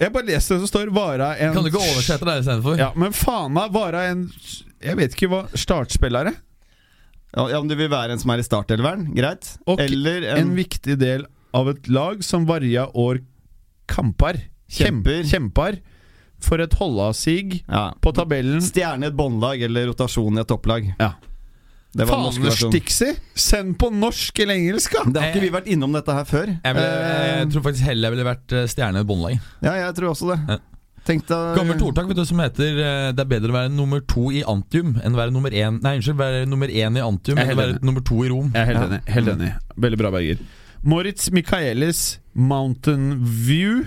[0.00, 0.90] Jeg bare leser det som står.
[0.96, 2.78] Vara en Kan du ikke oversette det istedenfor?
[2.80, 4.24] Ja, men faen da, Vara en
[4.82, 6.32] Jeg vet ikke hva Startspillere.
[7.34, 9.56] Ja, Om du vil være en som er i startelveren, greit.
[9.66, 11.24] Og Eller En en, viktig del
[11.54, 13.20] av et lag som varje år
[13.90, 14.38] kamper.
[14.70, 15.24] Kjemper.
[15.28, 15.76] Kjemper.
[16.42, 17.92] For et hollasig sig ja.
[18.00, 18.60] på tabellen.
[18.64, 20.90] Stjerne i et båndlag eller rotasjon i et topplag.
[20.98, 21.12] Ja.
[21.94, 22.50] Det var Faen.
[22.50, 23.12] Stixi!
[23.38, 25.04] Send på norsk eller engelsk, da!
[25.06, 26.50] Det har ikke vi vært innom dette her før.
[26.50, 29.36] Jeg, ble, jeg Eh, tror faktisk heller jeg ville vært eh, stjerne i et båndlag.
[29.62, 30.38] ja, jeg tror også det.
[30.50, 30.58] Ja.
[31.04, 34.40] Gammelt ordtak vet du, som heter eh, Det er bedre å være nummer to i
[34.48, 37.56] Antium enn å være nummer én Nei, unnskyld, være nummer én i Antium enn å
[37.58, 38.48] være nummer to i Rom.
[38.54, 39.00] Jeg er helt enig.
[39.12, 39.50] Helt enig.
[39.84, 40.40] Veldig bra, Berger.
[40.82, 42.00] Moritz Michaelis,
[42.34, 43.84] Mountain View.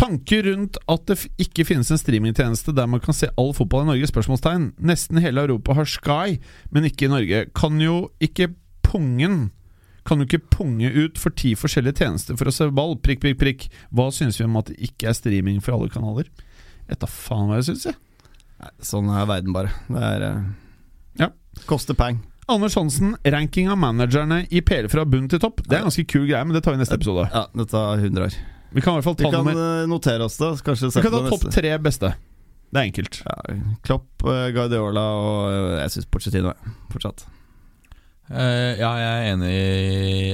[0.00, 3.90] Tanker rundt at det ikke finnes en streamingtjeneste der man kan se all fotball i
[3.92, 4.08] Norge?
[4.10, 4.72] Spørsmålstegn.
[4.82, 6.38] Nesten hele Europa har Sky,
[6.72, 7.44] men ikke i Norge.
[7.56, 8.52] Kan jo ikke
[8.86, 9.50] pungen
[10.02, 12.96] Kan jo ikke punge ut for ti forskjellige tjenester for å se ball?
[12.98, 13.68] Prikk, prikk, prikk.
[13.94, 16.26] Hva syns vi om at det ikke er streaming for alle kanaler?
[16.90, 18.26] Da faen hva jeg syns, jeg.
[18.58, 19.70] Nei, Sånn er verden bare.
[19.86, 20.42] Det er uh...
[21.22, 21.30] Ja.
[21.70, 22.18] Koster peng.
[22.50, 25.62] Anders Hansen, ranking av managerne i PL fra bunn til topp.
[25.68, 27.28] Det er en ganske kul greie, men det tar vi i neste episode.
[27.30, 28.40] Ja, det tar 100 år.
[28.72, 30.52] Vi kan i hvert fall Vi ta, kan nummer, eh, notere oss det.
[30.64, 32.14] Kanskje vi kan ta topp tre beste.
[32.72, 33.20] Det er enkelt.
[33.26, 33.36] Ja,
[33.84, 36.54] Klopp, eh, Guardiola og eh, jeg syns Porcetino
[36.92, 37.26] fortsatt.
[38.30, 39.54] Eh, ja, jeg er enig,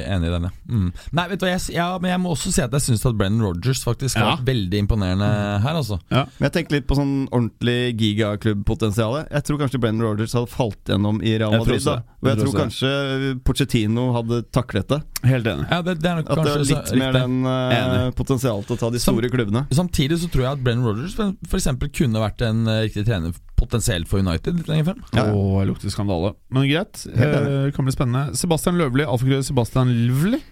[0.06, 0.50] enig i den, ja.
[0.68, 0.90] Mm.
[1.16, 3.16] Nei, vet du hva, jeg, ja, men jeg må også si at jeg syns at
[3.18, 4.34] Brennan Rogers faktisk har Ja.
[4.36, 5.30] vært veldig imponerende
[5.64, 5.98] her, altså.
[6.10, 9.24] Men jeg tenker litt på sånn ordentlig gigaklubbpotensial.
[9.32, 11.84] Jeg tror kanskje Brennan Rogers hadde falt gjennom i Real Jeg tror Madrid.
[11.88, 11.96] det.
[12.18, 15.00] Og jeg Jeg tror kanskje Pochettino hadde taklet det.
[15.24, 15.66] Helt enig.
[15.70, 18.14] Ja, det, det er nok At det er litt mer den uh, Enig.
[18.18, 19.66] potensialet til å ta de Sam- store klubbene.
[19.74, 21.16] Samtidig så tror jeg at Brennan Rogers
[21.50, 25.00] eksempel kunne vært en uh, riktig trener potensielt for United litt lenger frem.
[25.16, 25.32] Ja, ja.
[25.34, 26.34] Å, jeg lukter skandale.
[26.54, 27.00] Men greit.
[27.10, 27.54] Helt enig.
[27.66, 28.36] Eh, kan bli spennende.
[28.38, 30.42] Sebastian Løvli, alfakrøll Sebastian Løvli.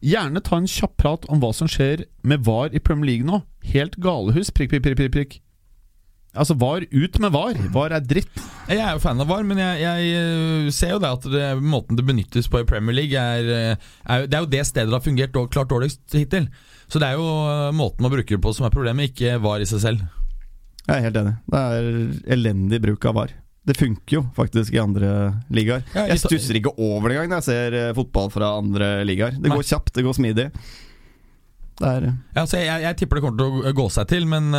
[0.00, 3.42] Gjerne ta en kjapp prat om hva som skjer med VAR i Premier League nå.
[3.74, 5.38] Helt galehus, prikk, prikk, prikk, prikk.
[6.30, 7.58] Altså, VAR ut med VAR.
[7.74, 8.42] VAR er dritt.
[8.70, 11.46] Jeg er jo fan av VAR, men jeg, jeg eh, ser jo det at det,
[11.58, 14.88] måten det benyttes på i Premier League, er, eh, er Det er jo det stedet
[14.92, 16.46] det har fungert og klart dårligst hittil.
[16.86, 19.64] Så det er jo eh, måten man bruker det på som er problemet, ikke VAR
[19.64, 20.06] i seg selv.
[20.86, 21.36] Jeg er helt enig.
[21.50, 21.90] Det er
[22.38, 23.34] elendig bruk av VAR.
[23.68, 25.08] Det funker jo faktisk i andre
[25.52, 25.82] ligaer.
[25.92, 29.36] Ja, Jeg stusser ikke over det engang når jeg ser eh, fotball fra andre ligaer.
[29.36, 30.46] Det går kjapt, det går smidig.
[31.80, 32.06] Det er
[32.36, 34.52] Ja, så jeg, jeg, tipper det kommer til å gå seg til, men,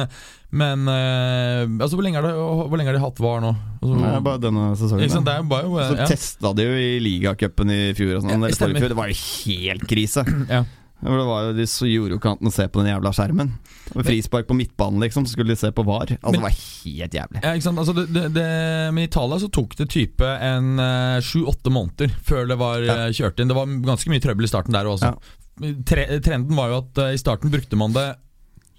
[0.57, 3.52] men eh, altså, hvor, lenge det, hvor lenge har de hatt VAR nå?
[3.82, 5.26] Altså, er bare denne sesongen.
[5.28, 6.07] det jo bare jo, Så ja.
[6.10, 8.45] testa de jo i ligacupen i fjor og sånn.
[8.49, 8.69] Ja.
[8.86, 10.26] Det var jo helt krise.
[10.49, 10.64] Ja.
[11.02, 13.11] Det var jo, De så gjorde jo ikke annet enn å se på den jævla
[13.18, 13.52] skjermen.
[13.91, 16.14] Med frispark på midtbanen, liksom, så skulle de se på VAR.
[16.22, 17.41] Altså, det var helt jævlig.
[17.44, 17.53] Ja?
[17.73, 18.45] Altså, det, det, det,
[18.94, 22.98] men i Italia så tok det type en eh, sju-åtte måneder før det var Ja.
[23.07, 23.49] eh, kjørt inn.
[23.52, 25.15] Det var ganske mye trøbbel i starten der også.
[25.86, 28.07] Tre, trenden var jo at uh, i starten brukte man det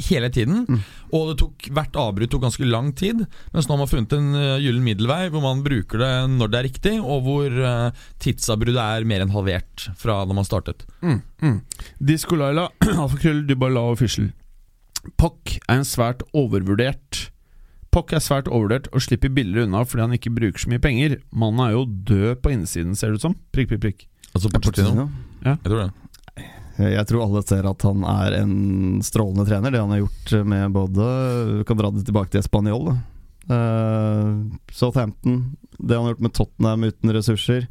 [0.08, 0.80] hele tiden, Mm.
[1.12, 3.24] og det tok, hvert avbrudd tok ganske lang tid.
[3.52, 6.58] Mens nå har man funnet en uh, gyllen middelvei hvor man bruker det når det
[6.60, 7.90] er riktig, og hvor uh,
[8.22, 10.86] tidsavbruddet er mer enn halvert fra da man startet.
[11.02, 11.58] Mm, mm.
[12.00, 12.68] Disco Laila,
[13.02, 14.32] alfakrøll og official.
[15.18, 17.28] Pock er en svært overvurdert
[17.92, 21.18] Pock er svært overvurdert og slipper billigere unna fordi han ikke bruker så mye penger.
[21.36, 23.34] Mannen er jo død på innsiden, ser det ut som.
[23.52, 24.06] Prikk, prikk, prikk.
[24.32, 25.10] Altså Pochettino.
[25.44, 25.90] Jeg tror det.
[26.81, 28.55] Jeg tror alle ser at han er en
[29.05, 31.09] strålende trener, det han har gjort med både
[31.59, 32.94] Vi kan dra det tilbake til Spanjol.
[32.94, 33.12] Uh,
[33.49, 34.36] Eh,
[34.73, 37.66] Southampton, det han har gjort med Tottenham uten ressurser.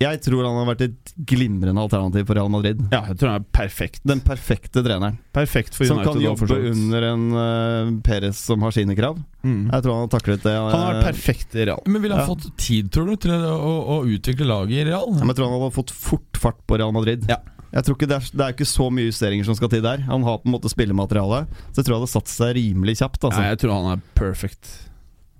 [0.00, 2.78] Jeg tror han har vært et glimrende alternativ for Real Madrid.
[2.88, 4.00] Ja, jeg tror han er perfekt.
[4.08, 5.18] Den perfekte treneren.
[5.36, 9.18] Perfekt for United Som kan jobbe under en uh, Perez som har sine krav.
[9.44, 9.66] Mm.
[9.68, 10.54] Jeg tror han har taklet det.
[10.56, 11.84] Han har vært perfekt i Real.
[11.84, 12.30] Men ville han Ja.
[12.32, 15.04] fått tid, tror du, til å, å, å utvikle laget i Real?
[15.12, 17.28] Ja, men jeg tror han hadde fått fort fart på Real Madrid.
[17.28, 17.36] Ja.
[17.70, 20.00] Jeg tror ikke det, er, det er ikke så mye justeringer som skal til der.
[20.08, 23.20] Han har på en måte spillemateriale, så jeg tror han hadde satt seg rimelig kjapt.
[23.20, 23.36] Altså.
[23.44, 24.72] Nei, jeg tror han er perfect,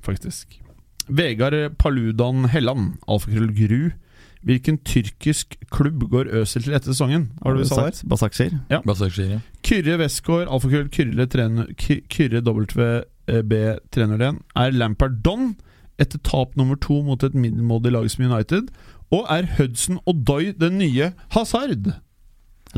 [0.05, 0.61] faktisk.
[1.11, 3.83] Vegard Paludan Helland, alfakrøll Gru.
[4.47, 7.27] Hvilken tyrkisk klubb går Øzil til etter sesongen?
[7.45, 8.55] Har du sagt der?
[8.71, 9.41] Ja Basaksir ja.
[9.67, 11.27] Kyrre Westgård, alfakrøll Kyrre,
[12.09, 13.59] Kyrre WB
[13.93, 14.41] trenerlén.
[14.57, 15.57] Er Lampard Don
[16.01, 18.71] etter tap nummer to mot et middelmådig lag som United?
[19.13, 21.93] Og er Hudson og Doy den nye Hazard?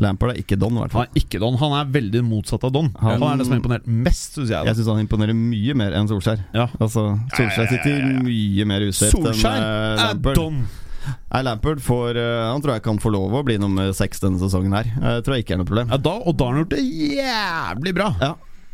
[0.01, 2.71] Lampard er ikke Don, i hvert Han er ikke Don, han er veldig motsatt av
[2.73, 2.89] Don.
[2.99, 4.65] Han, Han- er det som har imponert mest, syns jeg.
[4.65, 6.41] Jeg syns han imponerer mye mer enn Solskjær.
[6.53, 6.67] Ja.
[6.81, 10.35] Altså, Solskjær sitter mye mer usett enn Solskjær eh, er Lampard.
[10.35, 10.63] Don!
[11.05, 14.39] Nei, Lampard får eh, Han tror jeg kan få lov å bli nummer seks denne
[14.41, 14.89] sesongen her.
[14.93, 15.91] Jeg tror jeg ikke er noe problem.
[15.93, 16.83] Ja, da, og da har han gjort det
[17.19, 18.09] jævlig bra.
[18.21, 18.33] Ja,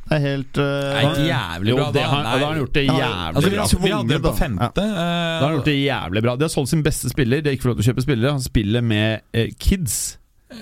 [0.09, 1.87] det er helt uh, Nei, ikke jævlig Jo, bra.
[1.93, 2.07] det da.
[2.09, 3.83] har, da har han gjort det Ja, jævlig Altså, bra.
[3.83, 4.63] vi hadde det på femte.
[4.63, 4.69] Ja.
[4.69, 4.85] femte.
[4.89, 7.43] Da har han eh, gjort det jævlig bra De har solgt sin beste spiller.
[7.43, 8.31] De har ikke fått lov til å kjøpe spillere.
[8.39, 9.99] Han spiller med uh, kids.
[10.49, 10.59] Uh,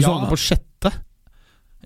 [0.00, 0.94] ja, han er på sjette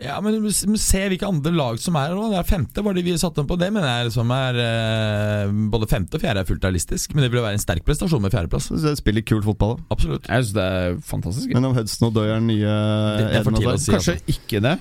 [0.02, 2.18] ja, men se hvilke andre lag som er her.
[2.32, 3.58] Det er femte var det vi satte dem på.
[3.60, 7.30] Det mener jeg liksom er eh, Både femte og fjerde er fullt realistisk, men det
[7.30, 8.66] ville være en sterk prestasjon med fjerdeplass.
[8.72, 9.76] Så det spiller kult fotball.
[9.78, 9.86] da.
[9.94, 10.26] Absolutt.
[10.26, 11.54] Jeg synes det er fantastisk.
[11.54, 12.74] Men om Hudson og Doy er den nye
[13.20, 13.78] Det- det er Hazard?
[13.80, 13.92] si.
[13.92, 14.74] Kanskje ikke det.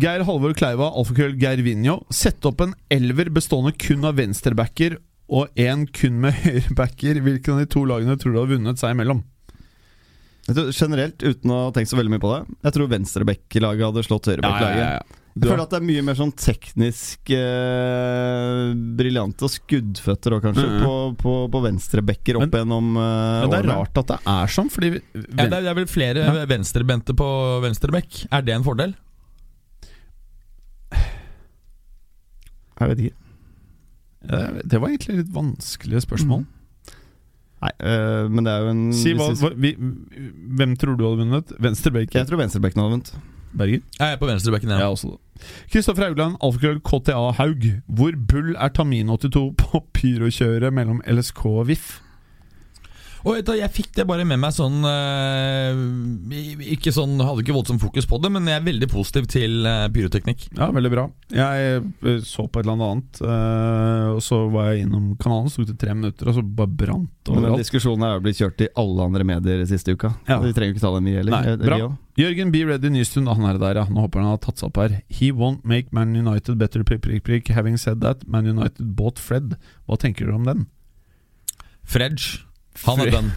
[0.00, 2.02] Geir Halvor Kleiva, alfakrøll Geirvinho.
[2.12, 4.98] Sett opp en elver bestående kun av venstrebacker
[5.28, 7.20] og én kun med høyrebacker.
[7.24, 9.22] Hvilken av de to lagene tror du hadde vunnet seg imellom?
[10.48, 14.04] Tror, generelt, uten å ha tenkt så veldig mye på det, jeg tror venstrebekkelaget hadde
[14.06, 14.78] slått høyreback-laget.
[14.80, 20.42] ja, Jeg føler at det er mye mer sånn teknisk eh, briljante og skuddføtter òg,
[20.48, 20.80] kanskje, Mhm.
[20.82, 24.70] på, på, på venstrebekker opp gjennom eh, Men det er rart at det er sånn,
[24.72, 26.46] fordi vi- Ja, det, er, det er vel flere Ja.
[26.46, 27.28] venstrebente på
[27.62, 28.26] venstrebekk.
[28.32, 28.94] Er det en fordel?
[32.80, 33.16] Jeg vet ikke.
[34.28, 36.46] Eh, Det var egentlig litt vanskelige spørsmål.
[37.58, 39.72] Nei, øh, men det er jo en Si hva, hva vi,
[40.58, 41.52] Hvem tror du hadde vunnet?
[41.58, 42.20] Venstrebekken?
[42.20, 43.12] Jeg tror venstrebekken hadde vunnet.
[43.58, 43.82] Bergen?
[43.98, 44.92] Jeg er på venstrebekken, Ja, jeg.
[44.94, 45.16] også.
[45.72, 47.64] Kristoffer Haugland, alfakrøll KTA Haug.
[47.88, 52.00] Hvor bull er Tamin82 på pyrokjøret mellom LSK og VIF?
[53.28, 55.80] Og du, jeg fikk det bare med meg sånn eh,
[56.72, 59.84] Ikke sånn, Hadde ikke voldsomt fokus på det, men jeg er veldig positiv til eh,
[59.92, 60.46] pyroteknikk.
[60.56, 61.04] Ja, veldig bra.
[61.34, 65.60] Jeg eh, så på et eller annet, eh, og så var jeg innom kanalen, så
[65.60, 67.64] tok det tre minutter, og så bare brant det Men den overalt.
[67.66, 70.14] diskusjonen er jo blitt kjørt i alle andre medier siste uka.
[70.30, 70.40] Ja.
[70.44, 71.36] Vi trenger ikke ta den mye heller.
[71.36, 71.80] Nei, bra.
[72.18, 72.64] Jørgen B.
[72.66, 73.86] Ready Nystuen, han er der, ja.
[73.92, 74.96] Nå håper han har tatt seg opp her.
[75.12, 77.52] He won't make Man United better, prick, prick, prick.
[77.52, 79.58] Having said that, Man United bought Fred.
[79.86, 80.66] Hva tenker dere om den?
[81.88, 82.47] Fredge.
[82.86, 83.32] Han er den.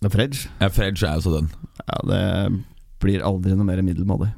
[0.00, 0.48] Det er Fredge.
[0.60, 1.50] Ja, Fredge er også den.
[1.84, 2.20] Ja, det
[3.00, 4.30] blir aldri noe mer middelmådig.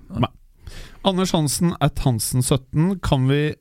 [1.06, 2.96] Anders Hansen at Hansen17.
[3.02, 3.54] Kan vi,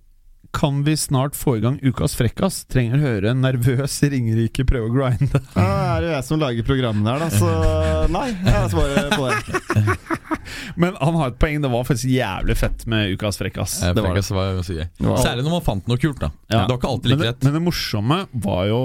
[0.53, 2.63] kan vi snart få i gang ukas frekkas?
[2.69, 5.41] Trenger høre en nervøs Ringerike prøve å grinde.
[5.57, 8.27] Ja, er det jeg som lager programmene her, da, så nei.
[8.47, 9.97] Jeg svarer på det.
[10.81, 11.57] Men han har et poeng.
[11.61, 13.77] Det var faktisk jævlig fett med ukas frekkas.
[13.83, 14.23] Eh, Det var det.
[14.31, 14.61] Var.
[14.63, 14.89] Det
[15.21, 16.31] Særlig når man fant noe kult, da.
[16.47, 16.63] Ja.
[16.63, 17.43] Det var ikke alltid like det, rett.
[17.45, 18.81] men det morsomme var jo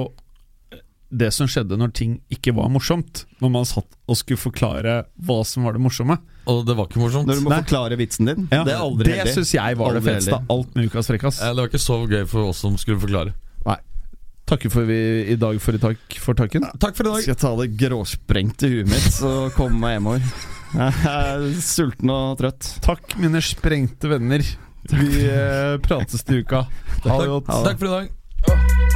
[1.10, 3.24] det som skjedde når ting ikke var morsomt.
[3.42, 4.96] Når man satt og skulle forklare
[5.26, 6.18] hva som var det morsomme.
[6.50, 7.28] Og det var ikke morsomt.
[7.30, 7.60] Når du må Nei.
[7.64, 8.48] forklare vitsen din.
[8.50, 11.10] Ja, det er aldri det syns jeg var det Aldri feteste av alt med ukas
[11.10, 11.40] frekkas.
[11.42, 13.34] Ja, Det var ikke så gøy for oss som skulle forklare.
[13.66, 13.78] Nei
[14.46, 14.98] Takker for vi
[15.32, 16.62] i dag for i takk for takken.
[16.78, 17.24] Takk for i dag.
[17.24, 20.28] Skal jeg ta det gråsprengte huet mitt og komme meg hjemover.
[20.76, 22.68] Jeg er sulten og trøtt.
[22.86, 24.46] Takk, mine sprengte venner.
[24.86, 26.62] Vi eh, prates til uka.
[27.08, 27.50] Ha det godt.
[27.66, 28.95] Takk for i dag.